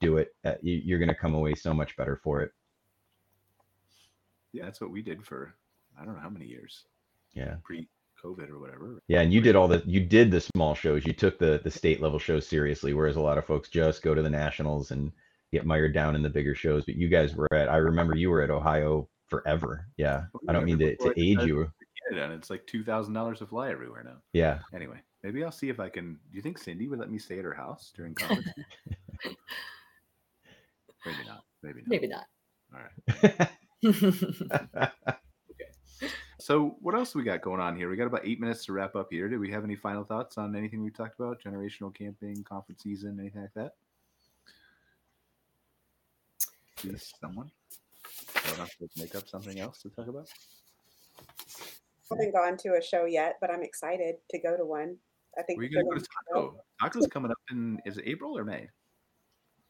do 0.00 0.16
it. 0.16 0.34
Uh, 0.44 0.54
you- 0.60 0.82
you're 0.84 0.98
going 0.98 1.08
to 1.08 1.14
come 1.14 1.34
away 1.34 1.54
so 1.54 1.72
much 1.72 1.96
better 1.96 2.16
for 2.16 2.40
it. 2.42 2.50
Yeah, 4.52 4.64
that's 4.64 4.80
what 4.80 4.90
we 4.90 5.02
did 5.02 5.24
for 5.24 5.54
I 6.00 6.04
don't 6.04 6.14
know 6.14 6.20
how 6.20 6.28
many 6.30 6.46
years. 6.46 6.84
Yeah. 7.34 7.56
Pre 7.64 7.88
COVID 8.24 8.50
or 8.50 8.58
whatever. 8.58 9.00
yeah 9.06 9.20
and 9.20 9.32
you 9.32 9.40
did 9.40 9.54
all 9.54 9.68
the 9.68 9.80
you 9.86 10.00
did 10.00 10.30
the 10.32 10.40
small 10.40 10.74
shows. 10.74 11.06
You 11.06 11.12
took 11.12 11.38
the 11.38 11.60
the 11.62 11.70
state 11.70 12.00
level 12.02 12.18
shows 12.18 12.46
seriously 12.48 12.92
whereas 12.92 13.14
a 13.16 13.20
lot 13.20 13.38
of 13.38 13.46
folks 13.46 13.68
just 13.68 14.02
go 14.02 14.14
to 14.14 14.22
the 14.22 14.30
nationals 14.30 14.90
and 14.90 15.12
get 15.52 15.64
mired 15.64 15.94
down 15.94 16.16
in 16.16 16.22
the 16.22 16.28
bigger 16.28 16.54
shows. 16.54 16.84
But 16.84 16.96
you 16.96 17.08
guys 17.08 17.34
were 17.36 17.46
at 17.54 17.68
i 17.68 17.76
remember 17.76 18.16
you 18.16 18.30
were 18.30 18.42
at 18.42 18.50
ohio 18.50 19.08
forever. 19.28 19.86
Yeah. 19.96 20.24
I 20.48 20.52
don't 20.52 20.64
mean 20.64 20.78
to, 20.80 20.96
to 20.96 21.12
age 21.16 21.42
you. 21.44 21.70
and 22.10 22.32
it's 22.32 22.50
like 22.50 22.66
two 22.66 22.82
thousand 22.82 23.14
dollars 23.14 23.38
to 23.38 23.46
fly 23.46 23.70
everywhere 23.70 24.02
now. 24.02 24.16
yeah. 24.32 24.58
Anyway, 24.74 24.98
maybe 25.22 25.44
I'll 25.44 25.52
see 25.52 25.68
if 25.68 25.80
I 25.80 25.88
can. 25.88 26.14
Do 26.30 26.36
you 26.36 26.42
think 26.42 26.58
Cindy 26.58 26.88
would 26.88 26.98
let 26.98 27.10
me 27.10 27.18
stay 27.18 27.38
at 27.38 27.44
her 27.44 27.54
house 27.54 27.92
during 27.94 28.14
conference? 28.14 28.48
maybe 31.04 31.24
not. 31.26 31.44
Maybe 31.62 31.80
not. 31.80 31.88
Maybe 31.88 32.08
not. 32.08 32.26
All 32.74 32.80
right. 32.80 33.48
okay. 33.84 34.88
So, 36.40 36.76
what 36.80 36.94
else 36.94 37.14
we 37.14 37.24
got 37.24 37.42
going 37.42 37.60
on 37.60 37.76
here? 37.76 37.90
We 37.90 37.96
got 37.96 38.06
about 38.06 38.24
eight 38.24 38.40
minutes 38.40 38.64
to 38.66 38.72
wrap 38.72 38.94
up 38.94 39.08
here. 39.10 39.28
Do 39.28 39.38
we 39.40 39.50
have 39.50 39.64
any 39.64 39.74
final 39.74 40.04
thoughts 40.04 40.38
on 40.38 40.54
anything 40.56 40.82
we've 40.82 40.96
talked 40.96 41.18
about? 41.18 41.42
Generational 41.42 41.94
camping, 41.94 42.42
conference 42.44 42.82
season, 42.82 43.18
anything 43.20 43.42
like 43.42 43.54
that? 43.54 43.72
Please, 46.76 47.12
someone. 47.20 47.50
I 48.36 48.48
don't 48.48 48.58
have 48.60 48.76
to 48.76 48.88
make 48.96 49.14
up 49.16 49.28
something 49.28 49.58
else 49.58 49.82
to 49.82 49.90
talk 49.90 50.06
about. 50.06 50.28
I 51.20 52.14
haven't 52.14 52.32
gone 52.32 52.56
to 52.58 52.78
a 52.78 52.82
show 52.82 53.04
yet, 53.04 53.36
but 53.40 53.50
I'm 53.50 53.62
excited 53.62 54.14
to 54.30 54.38
go 54.38 54.56
to 54.56 54.64
one. 54.64 54.96
I 55.38 55.42
think 55.42 55.58
we're 55.58 55.68
going 55.68 55.86
to 55.86 55.90
go 55.90 55.98
to 55.98 56.06
Taco? 56.32 56.56
Taco's 56.80 57.06
coming 57.06 57.30
up 57.30 57.38
in 57.50 57.78
is 57.86 57.96
it 57.98 58.04
April 58.06 58.36
or 58.36 58.44
May? 58.44 58.68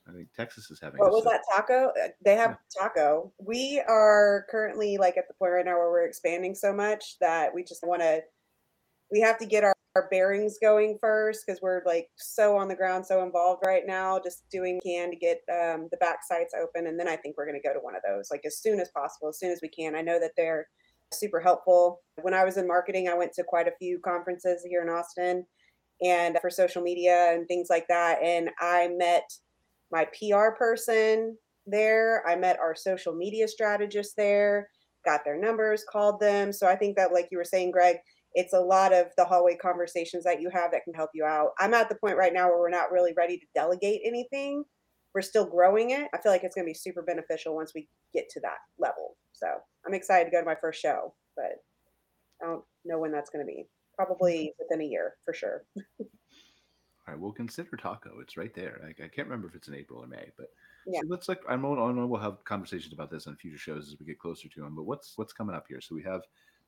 I 0.08 0.12
think 0.12 0.28
Texas 0.34 0.70
is 0.70 0.80
having. 0.80 0.98
What 0.98 1.12
was 1.12 1.24
that 1.24 1.42
taco? 1.54 1.88
Uh, 1.88 2.08
They 2.24 2.34
have 2.36 2.56
taco. 2.76 3.32
We 3.38 3.82
are 3.86 4.46
currently 4.50 4.96
like 4.96 5.18
at 5.18 5.28
the 5.28 5.34
point 5.34 5.52
right 5.52 5.64
now 5.64 5.76
where 5.76 5.90
we're 5.90 6.06
expanding 6.06 6.54
so 6.54 6.72
much 6.72 7.18
that 7.20 7.54
we 7.54 7.62
just 7.62 7.86
want 7.86 8.00
to. 8.00 8.22
We 9.10 9.20
have 9.20 9.38
to 9.38 9.46
get 9.46 9.64
our, 9.64 9.74
our 9.94 10.08
bearings 10.10 10.58
going 10.60 10.98
first 11.00 11.44
because 11.46 11.60
we're 11.60 11.82
like 11.84 12.08
so 12.16 12.56
on 12.56 12.68
the 12.68 12.74
ground, 12.74 13.04
so 13.04 13.22
involved 13.22 13.62
right 13.66 13.86
now. 13.86 14.18
Just 14.18 14.48
doing 14.50 14.80
can 14.84 15.10
to 15.10 15.16
get 15.16 15.40
um, 15.50 15.88
the 15.90 15.98
back 15.98 16.20
sites 16.26 16.54
open, 16.58 16.86
and 16.86 16.98
then 16.98 17.08
I 17.08 17.16
think 17.16 17.36
we're 17.36 17.46
going 17.46 17.60
to 17.60 17.68
go 17.68 17.74
to 17.74 17.80
one 17.80 17.94
of 17.94 18.02
those 18.06 18.28
like 18.30 18.42
as 18.46 18.58
soon 18.58 18.80
as 18.80 18.88
possible, 18.96 19.28
as 19.28 19.38
soon 19.38 19.52
as 19.52 19.60
we 19.62 19.68
can. 19.68 19.94
I 19.94 20.00
know 20.00 20.18
that 20.18 20.32
they're 20.38 20.68
super 21.12 21.40
helpful. 21.40 22.00
When 22.22 22.34
I 22.34 22.44
was 22.44 22.56
in 22.56 22.66
marketing, 22.66 23.08
I 23.08 23.14
went 23.14 23.32
to 23.34 23.44
quite 23.44 23.68
a 23.68 23.76
few 23.78 23.98
conferences 23.98 24.64
here 24.68 24.82
in 24.82 24.88
Austin, 24.88 25.46
and 26.02 26.38
for 26.40 26.50
social 26.50 26.82
media 26.82 27.32
and 27.32 27.46
things 27.48 27.68
like 27.70 27.88
that, 27.88 28.22
and 28.22 28.50
I 28.60 28.88
met 28.96 29.30
my 29.90 30.06
PR 30.06 30.50
person 30.56 31.36
there. 31.66 32.22
I 32.26 32.36
met 32.36 32.58
our 32.58 32.74
social 32.74 33.14
media 33.14 33.48
strategist 33.48 34.16
there, 34.16 34.68
got 35.04 35.24
their 35.24 35.38
numbers, 35.38 35.84
called 35.90 36.20
them. 36.20 36.52
So 36.52 36.66
I 36.66 36.76
think 36.76 36.96
that, 36.96 37.12
like 37.12 37.28
you 37.30 37.38
were 37.38 37.44
saying, 37.44 37.70
Greg, 37.70 37.96
it's 38.34 38.52
a 38.52 38.60
lot 38.60 38.92
of 38.92 39.06
the 39.16 39.24
hallway 39.24 39.56
conversations 39.56 40.24
that 40.24 40.40
you 40.40 40.50
have 40.50 40.70
that 40.72 40.84
can 40.84 40.94
help 40.94 41.10
you 41.14 41.24
out. 41.24 41.50
I'm 41.58 41.74
at 41.74 41.88
the 41.88 41.96
point 41.96 42.16
right 42.16 42.32
now 42.32 42.48
where 42.48 42.58
we're 42.58 42.68
not 42.68 42.92
really 42.92 43.12
ready 43.16 43.38
to 43.38 43.46
delegate 43.54 44.02
anything. 44.04 44.64
We're 45.14 45.22
still 45.22 45.46
growing 45.46 45.90
it. 45.90 46.08
I 46.14 46.18
feel 46.18 46.30
like 46.30 46.44
it's 46.44 46.54
going 46.54 46.66
to 46.66 46.70
be 46.70 46.74
super 46.74 47.02
beneficial 47.02 47.56
once 47.56 47.72
we 47.74 47.88
get 48.12 48.28
to 48.30 48.40
that 48.40 48.58
level. 48.78 49.16
So 49.32 49.46
I'm 49.86 49.94
excited 49.94 50.26
to 50.26 50.30
go 50.30 50.40
to 50.40 50.46
my 50.46 50.56
first 50.60 50.80
show, 50.80 51.14
but 51.34 51.52
I 52.42 52.46
don't 52.46 52.62
know 52.84 52.98
when 52.98 53.10
that's 53.10 53.30
going 53.30 53.44
to 53.44 53.50
be. 53.50 53.66
Probably 54.08 54.54
within 54.60 54.80
a 54.80 54.84
year 54.88 55.14
for 55.24 55.34
sure. 55.34 55.64
All 55.76 56.06
right, 57.08 57.18
we'll 57.18 57.32
consider 57.32 57.76
Taco. 57.76 58.20
It's 58.20 58.36
right 58.36 58.54
there. 58.54 58.80
I, 58.84 58.90
I 58.90 59.08
can't 59.08 59.26
remember 59.26 59.48
if 59.48 59.56
it's 59.56 59.66
in 59.66 59.74
April 59.74 59.98
or 60.00 60.06
May, 60.06 60.30
but 60.36 60.46
Yeah. 60.86 61.00
so 61.00 61.06
let's 61.08 61.28
like 61.28 61.40
I'm 61.48 61.66
I 61.66 61.74
know 61.92 62.06
we'll 62.06 62.20
have 62.20 62.44
conversations 62.44 62.92
about 62.92 63.10
this 63.10 63.26
on 63.26 63.34
future 63.36 63.58
shows 63.58 63.88
as 63.88 63.98
we 63.98 64.06
get 64.06 64.20
closer 64.20 64.48
to 64.48 64.60
them. 64.60 64.76
But 64.76 64.84
what's 64.84 65.18
what's 65.18 65.32
coming 65.32 65.56
up 65.56 65.66
here? 65.68 65.80
So 65.80 65.96
we 65.96 66.02
have 66.04 66.20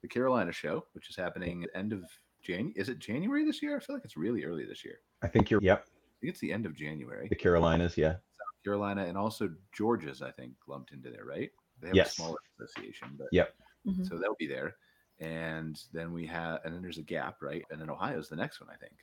the 0.02 0.08
Carolina 0.08 0.50
show, 0.50 0.84
which 0.92 1.08
is 1.08 1.14
happening 1.14 1.62
at 1.62 1.70
end 1.78 1.92
of 1.92 2.02
January. 2.42 2.74
Is 2.76 2.88
it 2.88 2.98
January 2.98 3.44
this 3.44 3.62
year? 3.62 3.76
I 3.76 3.80
feel 3.80 3.94
like 3.94 4.04
it's 4.04 4.16
really 4.16 4.44
early 4.44 4.64
this 4.66 4.84
year. 4.84 4.98
i 5.22 5.28
think 5.28 5.50
you're 5.50 5.62
yep 5.62 5.84
I 5.86 6.20
think 6.20 6.32
it's 6.32 6.40
the 6.40 6.52
end 6.52 6.66
of 6.66 6.74
January. 6.74 7.28
the 7.28 7.36
carolinas 7.36 7.96
yeah 7.96 8.12
South 8.14 8.64
Carolina 8.64 9.04
and 9.04 9.16
also 9.16 9.50
Georgia's, 9.72 10.20
I 10.20 10.32
think, 10.32 10.52
lumped 10.66 10.90
into 10.92 11.10
there, 11.10 11.24
right? 11.24 11.50
They 11.80 11.88
have 11.88 11.96
Yes. 11.96 12.12
a 12.12 12.14
smaller 12.16 12.36
association, 12.60 13.08
but 13.16 13.28
Yep. 13.30 13.54
Mhm. 13.86 14.08
so 14.08 14.18
they'll 14.18 14.34
be 14.38 14.46
there. 14.48 14.74
And 15.20 15.80
then 15.92 16.12
we 16.12 16.26
have, 16.26 16.60
and 16.64 16.74
then 16.74 16.80
there's 16.82 16.98
a 16.98 17.02
gap, 17.02 17.36
right? 17.42 17.62
And 17.70 17.80
then 17.80 17.90
Ohio's 17.90 18.28
the 18.28 18.36
next 18.36 18.60
one, 18.60 18.70
I 18.70 18.76
think. 18.76 18.94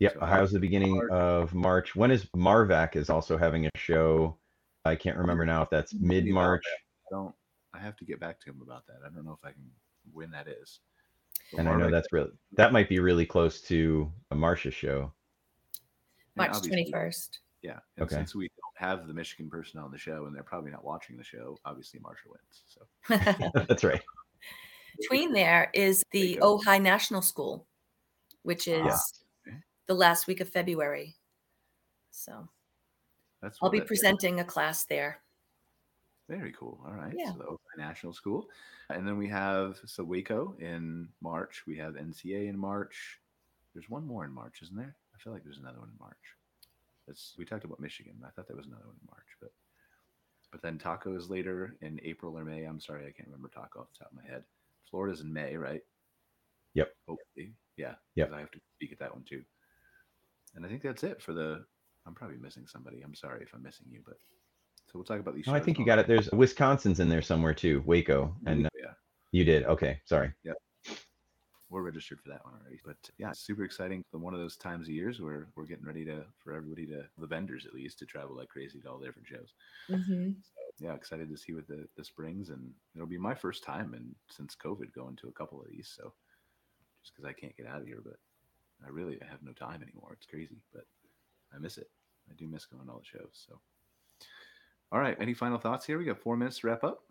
Yep, 0.00 0.14
So 0.14 0.20
Ohio's 0.20 0.52
the 0.52 0.58
beginning 0.60 0.94
March. 0.96 1.10
of 1.12 1.54
March. 1.54 1.96
When 1.96 2.10
is 2.10 2.26
Marvac 2.36 2.96
is 2.96 3.08
also 3.08 3.36
having 3.38 3.66
a 3.66 3.70
show? 3.76 4.36
I 4.84 4.94
can't 4.96 5.16
remember 5.16 5.46
now 5.46 5.62
if 5.62 5.70
that's 5.70 5.94
mid 5.94 6.26
March. 6.26 6.62
I 6.66 7.14
don't. 7.14 7.34
I 7.72 7.78
have 7.78 7.96
to 7.96 8.04
get 8.04 8.20
back 8.20 8.38
to 8.40 8.50
him 8.50 8.60
about 8.62 8.86
that. 8.86 8.96
I 9.04 9.08
don't 9.14 9.24
know 9.24 9.32
if 9.32 9.44
I 9.44 9.52
can 9.52 9.62
when 10.12 10.30
that 10.32 10.46
is. 10.48 10.80
But 11.50 11.60
And 11.60 11.68
I 11.68 11.76
know 11.76 11.90
that's 11.90 12.12
really 12.12 12.30
that 12.52 12.72
might 12.72 12.88
be 12.88 12.98
really 12.98 13.24
close 13.24 13.62
to 13.62 14.12
a 14.30 14.34
Marcia 14.34 14.70
show. 14.70 15.12
March 16.36 16.52
21st. 16.52 17.38
Yeah. 17.62 17.78
And 17.96 18.04
Okay. 18.04 18.16
since 18.16 18.34
we 18.34 18.48
don't 18.48 18.88
have 18.88 19.06
the 19.06 19.14
Michigan 19.14 19.48
person 19.48 19.80
on 19.80 19.90
the 19.90 19.98
show, 19.98 20.26
and 20.26 20.34
they're 20.36 20.42
probably 20.42 20.70
not 20.70 20.84
watching 20.84 21.16
the 21.16 21.24
show, 21.24 21.56
obviously 21.64 22.00
Marcia 22.00 22.28
wins. 22.28 22.62
So 22.66 23.50
that's 23.68 23.84
right. 23.84 24.02
Between 24.98 25.32
there 25.32 25.70
is 25.74 26.02
the. 26.12 26.38
OHI 26.42 26.80
National 26.80 27.22
School, 27.22 27.66
which 28.42 28.68
is 28.68 28.82
Ah, 28.86 29.48
okay. 29.48 29.56
the 29.86 29.94
last 29.94 30.26
week 30.26 30.40
of 30.40 30.48
February. 30.48 31.16
So 32.10 32.48
that's 33.42 33.58
I'll 33.62 33.70
be 33.70 33.80
that- 33.80 33.88
presenting 33.88 34.40
a 34.40 34.44
class 34.44 34.84
there. 34.84 35.20
Very 36.28 36.52
cool. 36.52 36.80
All 36.86 36.92
right. 36.94 37.12
Yeah. 37.16 37.32
So 37.32 37.38
the 37.38 37.44
OHI 37.44 37.76
National 37.78 38.12
School. 38.14 38.48
And 38.90 39.06
then 39.06 39.18
we 39.18 39.28
have 39.28 39.78
so 39.86 40.04
Waco 40.04 40.54
in 40.58 41.08
March. 41.20 41.64
We 41.66 41.76
have 41.78 41.94
NCA 41.96 42.48
in 42.48 42.56
March. 42.58 43.20
There's 43.74 43.90
one 43.90 44.06
more 44.06 44.24
in 44.24 44.32
March, 44.32 44.60
isn't 44.62 44.76
there? 44.76 44.94
I 45.14 45.18
feel 45.18 45.32
like 45.32 45.42
there's 45.44 45.58
another 45.58 45.80
one 45.80 45.88
in 45.90 45.98
March. 45.98 46.16
That's 47.06 47.34
we 47.36 47.44
talked 47.44 47.64
about 47.64 47.80
Michigan. 47.80 48.14
I 48.24 48.30
thought 48.30 48.46
there 48.46 48.56
was 48.56 48.66
another 48.66 48.86
one 48.86 48.96
in 49.00 49.08
March, 49.10 49.26
but 49.40 49.52
but 50.50 50.62
then 50.62 50.78
Taco 50.78 51.14
is 51.16 51.28
later 51.28 51.74
in 51.82 52.00
April 52.04 52.38
or 52.38 52.44
May. 52.44 52.64
I'm 52.64 52.78
sorry, 52.80 53.02
I 53.06 53.10
can't 53.10 53.26
remember 53.28 53.48
Taco 53.48 53.80
off 53.80 53.88
the 53.92 54.04
top 54.04 54.12
of 54.12 54.16
my 54.22 54.30
head. 54.30 54.44
Florida's 54.90 55.20
in 55.20 55.32
May, 55.32 55.56
right? 55.56 55.80
Yep. 56.74 56.92
Hopefully. 57.08 57.54
Yeah. 57.76 57.94
Yeah. 58.14 58.26
I 58.32 58.40
have 58.40 58.50
to 58.52 58.60
speak 58.76 58.92
at 58.92 58.98
that 59.00 59.14
one 59.14 59.24
too. 59.28 59.42
And 60.54 60.64
I 60.64 60.68
think 60.68 60.82
that's 60.82 61.02
it 61.02 61.20
for 61.20 61.32
the 61.32 61.64
I'm 62.06 62.14
probably 62.14 62.36
missing 62.36 62.66
somebody. 62.66 63.02
I'm 63.02 63.14
sorry 63.14 63.42
if 63.42 63.54
I'm 63.54 63.62
missing 63.62 63.86
you, 63.90 64.00
but 64.04 64.18
so 64.86 64.92
we'll 64.94 65.04
talk 65.04 65.20
about 65.20 65.34
these. 65.34 65.46
No, 65.46 65.54
I 65.54 65.60
think 65.60 65.78
you 65.78 65.86
got 65.86 65.98
it. 65.98 66.06
There's 66.06 66.30
Wisconsin's 66.30 67.00
in 67.00 67.08
there 67.08 67.22
somewhere 67.22 67.54
too. 67.54 67.82
Waco, 67.86 68.34
and 68.46 68.68
yeah, 68.78 68.92
you 69.32 69.44
did. 69.44 69.64
Okay, 69.64 70.00
sorry. 70.04 70.32
We're 71.70 71.82
registered 71.82 72.20
for 72.20 72.28
that 72.28 72.44
one 72.44 72.54
already. 72.60 72.80
But 72.84 72.96
yeah, 73.18 73.32
super 73.32 73.64
exciting. 73.64 74.02
One 74.12 74.34
of 74.34 74.40
those 74.40 74.56
times 74.56 74.86
of 74.86 74.94
years 74.94 75.20
where 75.20 75.48
we're 75.56 75.66
getting 75.66 75.86
ready 75.86 76.04
to 76.04 76.26
for 76.38 76.52
everybody 76.52 76.86
to 76.88 77.08
the 77.18 77.26
vendors 77.26 77.66
at 77.66 77.74
least 77.74 77.98
to 78.00 78.06
travel 78.06 78.36
like 78.36 78.48
crazy 78.48 78.80
to 78.80 78.90
all 78.90 78.98
the 78.98 79.06
different 79.06 79.28
shows. 79.28 79.54
hmm 79.88 80.34
Yeah, 80.80 80.94
excited 80.94 81.28
to 81.30 81.36
see 81.36 81.52
what 81.52 81.66
the 81.68 81.88
this 81.96 82.10
brings, 82.10 82.50
and 82.50 82.74
it'll 82.94 83.06
be 83.06 83.18
my 83.18 83.34
first 83.34 83.62
time 83.62 83.94
and 83.94 84.14
since 84.30 84.56
COVID 84.56 84.92
going 84.92 85.16
to 85.16 85.28
a 85.28 85.32
couple 85.32 85.60
of 85.62 85.68
these. 85.70 85.88
So 85.88 86.12
just 87.02 87.14
because 87.14 87.28
I 87.28 87.32
can't 87.32 87.56
get 87.56 87.66
out 87.66 87.80
of 87.82 87.86
here, 87.86 88.00
but 88.04 88.16
I 88.84 88.90
really 88.90 89.18
have 89.28 89.42
no 89.42 89.52
time 89.52 89.82
anymore. 89.82 90.14
It's 90.14 90.26
crazy, 90.26 90.62
but 90.72 90.84
I 91.54 91.58
miss 91.58 91.78
it. 91.78 91.90
I 92.30 92.34
do 92.34 92.48
miss 92.48 92.66
going 92.66 92.86
to 92.86 92.92
all 92.92 93.00
the 93.00 93.04
shows. 93.04 93.44
So, 93.48 93.60
all 94.92 95.00
right. 95.00 95.16
Any 95.20 95.34
final 95.34 95.58
thoughts 95.58 95.86
here? 95.86 95.98
We 95.98 96.04
got 96.04 96.18
four 96.18 96.36
minutes 96.36 96.58
to 96.60 96.68
wrap 96.68 96.84
up. 96.84 97.04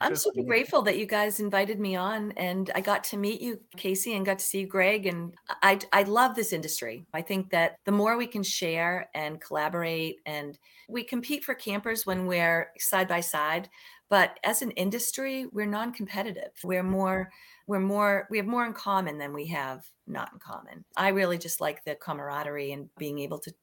I'm 0.00 0.16
super 0.16 0.42
grateful 0.42 0.82
that 0.82 0.98
you 0.98 1.06
guys 1.06 1.40
invited 1.40 1.80
me 1.80 1.96
on 1.96 2.32
and 2.36 2.70
I 2.74 2.80
got 2.80 3.04
to 3.04 3.16
meet 3.16 3.40
you, 3.40 3.60
Casey, 3.76 4.14
and 4.14 4.26
got 4.26 4.38
to 4.38 4.44
see 4.44 4.60
you, 4.60 4.66
Greg. 4.66 5.06
And 5.06 5.34
I, 5.62 5.78
I 5.92 6.02
love 6.02 6.34
this 6.34 6.52
industry. 6.52 7.06
I 7.14 7.22
think 7.22 7.50
that 7.50 7.78
the 7.84 7.92
more 7.92 8.16
we 8.16 8.26
can 8.26 8.42
share 8.42 9.08
and 9.14 9.40
collaborate, 9.40 10.16
and 10.26 10.58
we 10.88 11.04
compete 11.04 11.44
for 11.44 11.54
campers 11.54 12.04
when 12.04 12.26
we're 12.26 12.70
side 12.78 13.08
by 13.08 13.20
side, 13.20 13.68
but 14.10 14.38
as 14.44 14.62
an 14.62 14.72
industry, 14.72 15.46
we're 15.52 15.66
non-competitive. 15.66 16.52
We're 16.62 16.82
more, 16.82 17.30
we're 17.66 17.80
more, 17.80 18.26
we 18.30 18.36
have 18.36 18.46
more 18.46 18.66
in 18.66 18.74
common 18.74 19.16
than 19.16 19.32
we 19.32 19.46
have 19.46 19.84
not 20.06 20.30
in 20.32 20.38
common. 20.38 20.84
I 20.96 21.08
really 21.08 21.38
just 21.38 21.60
like 21.60 21.84
the 21.84 21.94
camaraderie 21.94 22.72
and 22.72 22.88
being 22.98 23.18
able 23.20 23.38
to 23.38 23.54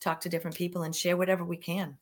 talk 0.00 0.20
to 0.20 0.28
different 0.28 0.56
people 0.56 0.82
and 0.82 0.94
share 0.94 1.16
whatever 1.16 1.44
we 1.44 1.56
can. 1.56 1.98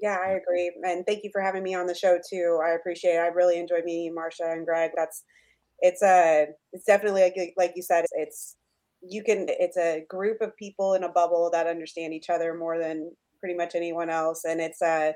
Yeah, 0.00 0.18
I 0.24 0.30
agree. 0.32 0.72
And 0.82 1.06
thank 1.06 1.22
you 1.24 1.30
for 1.32 1.40
having 1.40 1.62
me 1.62 1.74
on 1.74 1.86
the 1.86 1.94
show 1.94 2.18
too. 2.28 2.60
I 2.64 2.70
appreciate 2.70 3.14
it. 3.14 3.18
I 3.20 3.28
really 3.28 3.58
enjoyed 3.58 3.84
meeting 3.84 4.14
Marcia 4.14 4.50
and 4.50 4.66
Greg. 4.66 4.90
That's 4.96 5.22
it's 5.80 6.02
a 6.02 6.48
it's 6.72 6.84
definitely 6.84 7.22
like 7.22 7.54
like 7.56 7.72
you 7.76 7.82
said, 7.82 8.06
it's 8.12 8.56
you 9.02 9.22
can 9.22 9.46
it's 9.48 9.76
a 9.76 10.04
group 10.08 10.40
of 10.40 10.56
people 10.56 10.94
in 10.94 11.04
a 11.04 11.08
bubble 11.12 11.50
that 11.52 11.66
understand 11.66 12.14
each 12.14 12.30
other 12.30 12.54
more 12.54 12.78
than 12.78 13.12
pretty 13.40 13.56
much 13.56 13.74
anyone 13.74 14.10
else. 14.10 14.44
And 14.44 14.60
it's 14.60 14.82
uh 14.82 15.12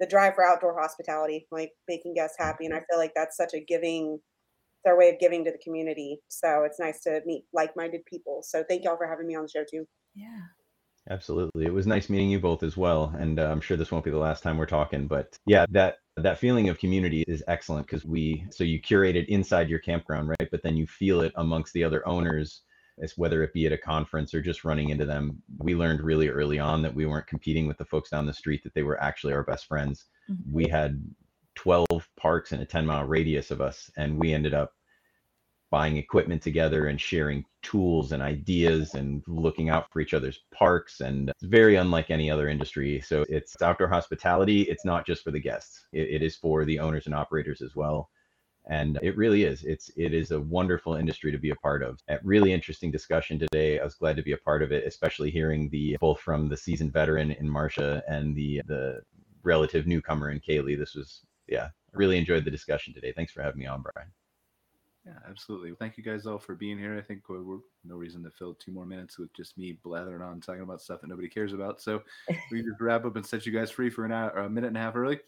the 0.00 0.06
drive 0.06 0.34
for 0.34 0.44
outdoor 0.46 0.80
hospitality, 0.80 1.46
like 1.52 1.72
making 1.88 2.14
guests 2.14 2.36
happy. 2.38 2.66
And 2.66 2.74
I 2.74 2.82
feel 2.90 2.98
like 2.98 3.12
that's 3.16 3.36
such 3.36 3.54
a 3.54 3.60
giving 3.60 4.20
our 4.86 4.98
way 4.98 5.10
of 5.10 5.20
giving 5.20 5.44
to 5.44 5.52
the 5.52 5.58
community. 5.58 6.20
So 6.28 6.64
it's 6.64 6.80
nice 6.80 7.00
to 7.02 7.20
meet 7.26 7.44
like-minded 7.52 8.04
people. 8.06 8.42
So 8.44 8.64
thank 8.68 8.84
y'all 8.84 8.96
for 8.96 9.06
having 9.08 9.26
me 9.26 9.36
on 9.36 9.42
the 9.42 9.48
show 9.48 9.64
too. 9.70 9.86
Yeah. 10.14 10.57
Absolutely. 11.10 11.64
It 11.64 11.72
was 11.72 11.86
nice 11.86 12.10
meeting 12.10 12.30
you 12.30 12.38
both 12.38 12.62
as 12.62 12.76
well. 12.76 13.14
And 13.18 13.38
uh, 13.38 13.48
I'm 13.50 13.60
sure 13.60 13.76
this 13.76 13.90
won't 13.90 14.04
be 14.04 14.10
the 14.10 14.18
last 14.18 14.42
time 14.42 14.58
we're 14.58 14.66
talking, 14.66 15.06
but 15.06 15.36
yeah, 15.46 15.64
that 15.70 15.98
that 16.16 16.38
feeling 16.38 16.68
of 16.68 16.78
community 16.78 17.24
is 17.26 17.42
excellent 17.48 17.86
because 17.86 18.04
we 18.04 18.44
so 18.50 18.64
you 18.64 18.80
curate 18.80 19.16
it 19.16 19.28
inside 19.28 19.68
your 19.68 19.78
campground, 19.78 20.28
right? 20.28 20.50
But 20.50 20.62
then 20.62 20.76
you 20.76 20.86
feel 20.86 21.20
it 21.22 21.32
amongst 21.36 21.72
the 21.72 21.84
other 21.84 22.06
owners, 22.06 22.62
as 23.02 23.16
whether 23.16 23.42
it 23.42 23.52
be 23.54 23.66
at 23.66 23.72
a 23.72 23.78
conference 23.78 24.34
or 24.34 24.42
just 24.42 24.64
running 24.64 24.90
into 24.90 25.06
them. 25.06 25.42
We 25.58 25.74
learned 25.74 26.02
really 26.02 26.28
early 26.28 26.58
on 26.58 26.82
that 26.82 26.94
we 26.94 27.06
weren't 27.06 27.26
competing 27.26 27.66
with 27.66 27.78
the 27.78 27.84
folks 27.84 28.10
down 28.10 28.26
the 28.26 28.32
street, 28.34 28.62
that 28.64 28.74
they 28.74 28.82
were 28.82 29.00
actually 29.02 29.32
our 29.32 29.44
best 29.44 29.66
friends. 29.66 30.06
Mhm. 30.30 30.52
We 30.52 30.68
had 30.68 31.02
12 31.54 31.86
parks 32.16 32.52
in 32.52 32.60
a 32.60 32.66
10 32.66 32.84
mile 32.86 33.04
radius 33.04 33.50
of 33.50 33.60
us, 33.60 33.90
and 33.96 34.18
we 34.18 34.32
ended 34.32 34.54
up 34.54 34.72
buying 35.70 35.96
equipment 35.96 36.42
together 36.42 36.86
and 36.86 37.00
sharing 37.00 37.44
tools 37.62 38.12
and 38.12 38.22
ideas 38.22 38.94
and 38.94 39.22
looking 39.26 39.68
out 39.68 39.86
for 39.92 40.00
each 40.00 40.14
other's 40.14 40.40
parks 40.54 41.00
and 41.00 41.28
it's 41.30 41.44
very 41.44 41.76
unlike 41.76 42.10
any 42.10 42.30
other 42.30 42.48
industry. 42.48 43.00
So 43.00 43.24
it's 43.28 43.60
outdoor 43.60 43.88
hospitality. 43.88 44.62
It's 44.62 44.84
not 44.84 45.06
just 45.06 45.22
for 45.22 45.30
the 45.30 45.40
guests. 45.40 45.86
It, 45.92 46.08
it 46.08 46.22
is 46.22 46.36
for 46.36 46.64
the 46.64 46.78
owners 46.78 47.06
and 47.06 47.14
operators 47.14 47.60
as 47.60 47.74
well. 47.74 48.08
And 48.70 48.98
it 49.02 49.16
really 49.16 49.44
is. 49.44 49.64
It's 49.64 49.90
it 49.96 50.12
is 50.12 50.30
a 50.30 50.40
wonderful 50.40 50.94
industry 50.94 51.32
to 51.32 51.38
be 51.38 51.50
a 51.50 51.56
part 51.56 51.82
of. 51.82 51.98
A 52.08 52.18
really 52.22 52.52
interesting 52.52 52.90
discussion 52.90 53.38
today. 53.38 53.78
I 53.78 53.84
was 53.84 53.94
glad 53.94 54.16
to 54.16 54.22
be 54.22 54.32
a 54.32 54.38
part 54.38 54.62
of 54.62 54.72
it 54.72 54.86
especially 54.86 55.30
hearing 55.30 55.70
the 55.70 55.96
both 56.00 56.20
from 56.20 56.48
the 56.48 56.56
seasoned 56.56 56.92
veteran 56.92 57.32
in 57.32 57.48
marcia 57.48 58.02
and 58.08 58.36
the 58.36 58.62
the 58.66 59.00
relative 59.42 59.86
newcomer 59.86 60.30
in 60.30 60.40
kaylee. 60.40 60.78
This 60.78 60.94
was 60.94 61.22
yeah 61.46 61.68
i 61.94 61.96
really 61.96 62.18
enjoyed 62.18 62.44
the 62.44 62.50
discussion 62.50 62.92
today. 62.92 63.12
Thanks 63.12 63.32
for 63.32 63.42
having 63.42 63.60
me 63.60 63.66
on 63.66 63.82
brian 63.82 64.10
Yeah, 65.08 65.14
absolutely. 65.26 65.72
Thank 65.78 65.96
you 65.96 66.04
guys 66.04 66.26
all 66.26 66.38
for 66.38 66.54
being 66.54 66.78
here. 66.78 66.98
I 66.98 67.00
think 67.00 67.30
we're, 67.30 67.42
we're 67.42 67.60
no 67.82 67.96
reason 67.96 68.22
to 68.24 68.30
fill 68.30 68.52
two 68.52 68.72
more 68.72 68.84
minutes 68.84 69.18
with 69.18 69.32
just 69.32 69.56
me 69.56 69.78
blathering 69.82 70.20
on 70.20 70.38
talking 70.40 70.60
about 70.60 70.82
stuff 70.82 71.00
that 71.00 71.06
nobody 71.08 71.28
cares 71.28 71.54
about. 71.54 71.80
So 71.80 72.02
we 72.52 72.60
just 72.60 72.78
wrap 72.78 73.06
up 73.06 73.16
and 73.16 73.24
set 73.24 73.46
you 73.46 73.52
guys 73.52 73.70
free 73.70 73.88
for 73.88 74.04
an 74.04 74.12
hour, 74.12 74.30
a 74.32 74.50
minute 74.50 74.66
and 74.66 74.76
a 74.76 74.80
half 74.80 74.96
early. 74.96 75.18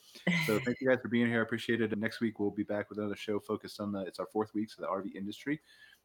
So 0.46 0.58
thank 0.66 0.82
you 0.82 0.88
guys 0.88 0.98
for 1.00 1.08
being 1.08 1.28
here. 1.28 1.38
I 1.38 1.42
appreciate 1.42 1.80
it. 1.80 1.92
And 1.92 2.00
next 2.00 2.20
week 2.20 2.38
we'll 2.38 2.50
be 2.50 2.62
back 2.62 2.90
with 2.90 2.98
another 2.98 3.16
show 3.16 3.40
focused 3.40 3.80
on 3.80 3.90
the 3.90 4.00
it's 4.00 4.18
our 4.18 4.26
fourth 4.26 4.52
week 4.52 4.70
so 4.70 4.82
the 4.82 4.88
RV 4.88 5.14
industry. 5.16 5.58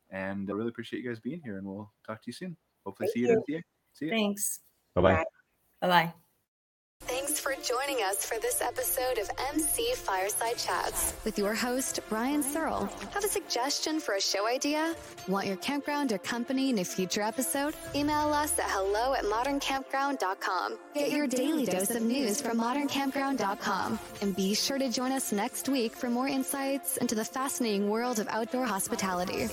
And 0.09 0.49
I 0.49 0.53
really 0.53 0.69
appreciate 0.69 1.03
you 1.03 1.09
guys 1.09 1.19
being 1.19 1.41
here. 1.43 1.57
And 1.57 1.67
we'll 1.67 1.91
talk 2.07 2.21
to 2.21 2.27
you 2.27 2.33
soon. 2.33 2.55
Hopefully 2.85 3.07
Thank 3.07 3.13
see 3.13 3.31
you 3.31 3.31
at 3.31 3.37
MTA. 3.39 3.61
See 3.91 4.05
you. 4.05 4.11
Thanks. 4.11 4.61
bye-bye 4.93 5.15
Bye. 5.15 5.23
Bye 5.81 5.87
bye. 5.87 6.03
Thanks 6.03 6.13
for 6.13 6.24
joining 7.65 8.03
us 8.03 8.23
for 8.23 8.39
this 8.39 8.61
episode 8.61 9.17
of 9.17 9.27
MC 9.53 9.93
Fireside 9.95 10.55
Chats 10.55 11.15
with 11.25 11.39
your 11.39 11.55
host, 11.55 11.99
Brian 12.09 12.43
Searl. 12.43 12.87
Have 13.11 13.23
a 13.23 13.27
suggestion 13.27 13.99
for 13.99 14.15
a 14.15 14.21
show 14.21 14.47
idea? 14.47 14.95
Want 15.27 15.47
your 15.47 15.55
campground 15.57 16.11
or 16.11 16.19
company 16.19 16.69
in 16.69 16.77
a 16.77 16.85
future 16.85 17.23
episode? 17.23 17.73
Email 17.95 18.31
us 18.31 18.59
at 18.59 18.65
hello 18.67 19.15
at 19.15 19.23
moderncampground.com. 19.23 20.77
Get 20.93 21.11
your 21.11 21.25
daily 21.25 21.65
dose 21.65 21.89
of 21.89 22.03
news 22.03 22.39
from 22.39 22.59
moderncampground.com. 22.59 23.99
And 24.21 24.35
be 24.35 24.53
sure 24.53 24.77
to 24.77 24.89
join 24.89 25.11
us 25.11 25.31
next 25.31 25.67
week 25.67 25.95
for 25.95 26.11
more 26.11 26.27
insights 26.27 26.97
into 26.97 27.15
the 27.15 27.25
fascinating 27.25 27.89
world 27.89 28.19
of 28.19 28.27
outdoor 28.27 28.65
hospitality. 28.65 29.47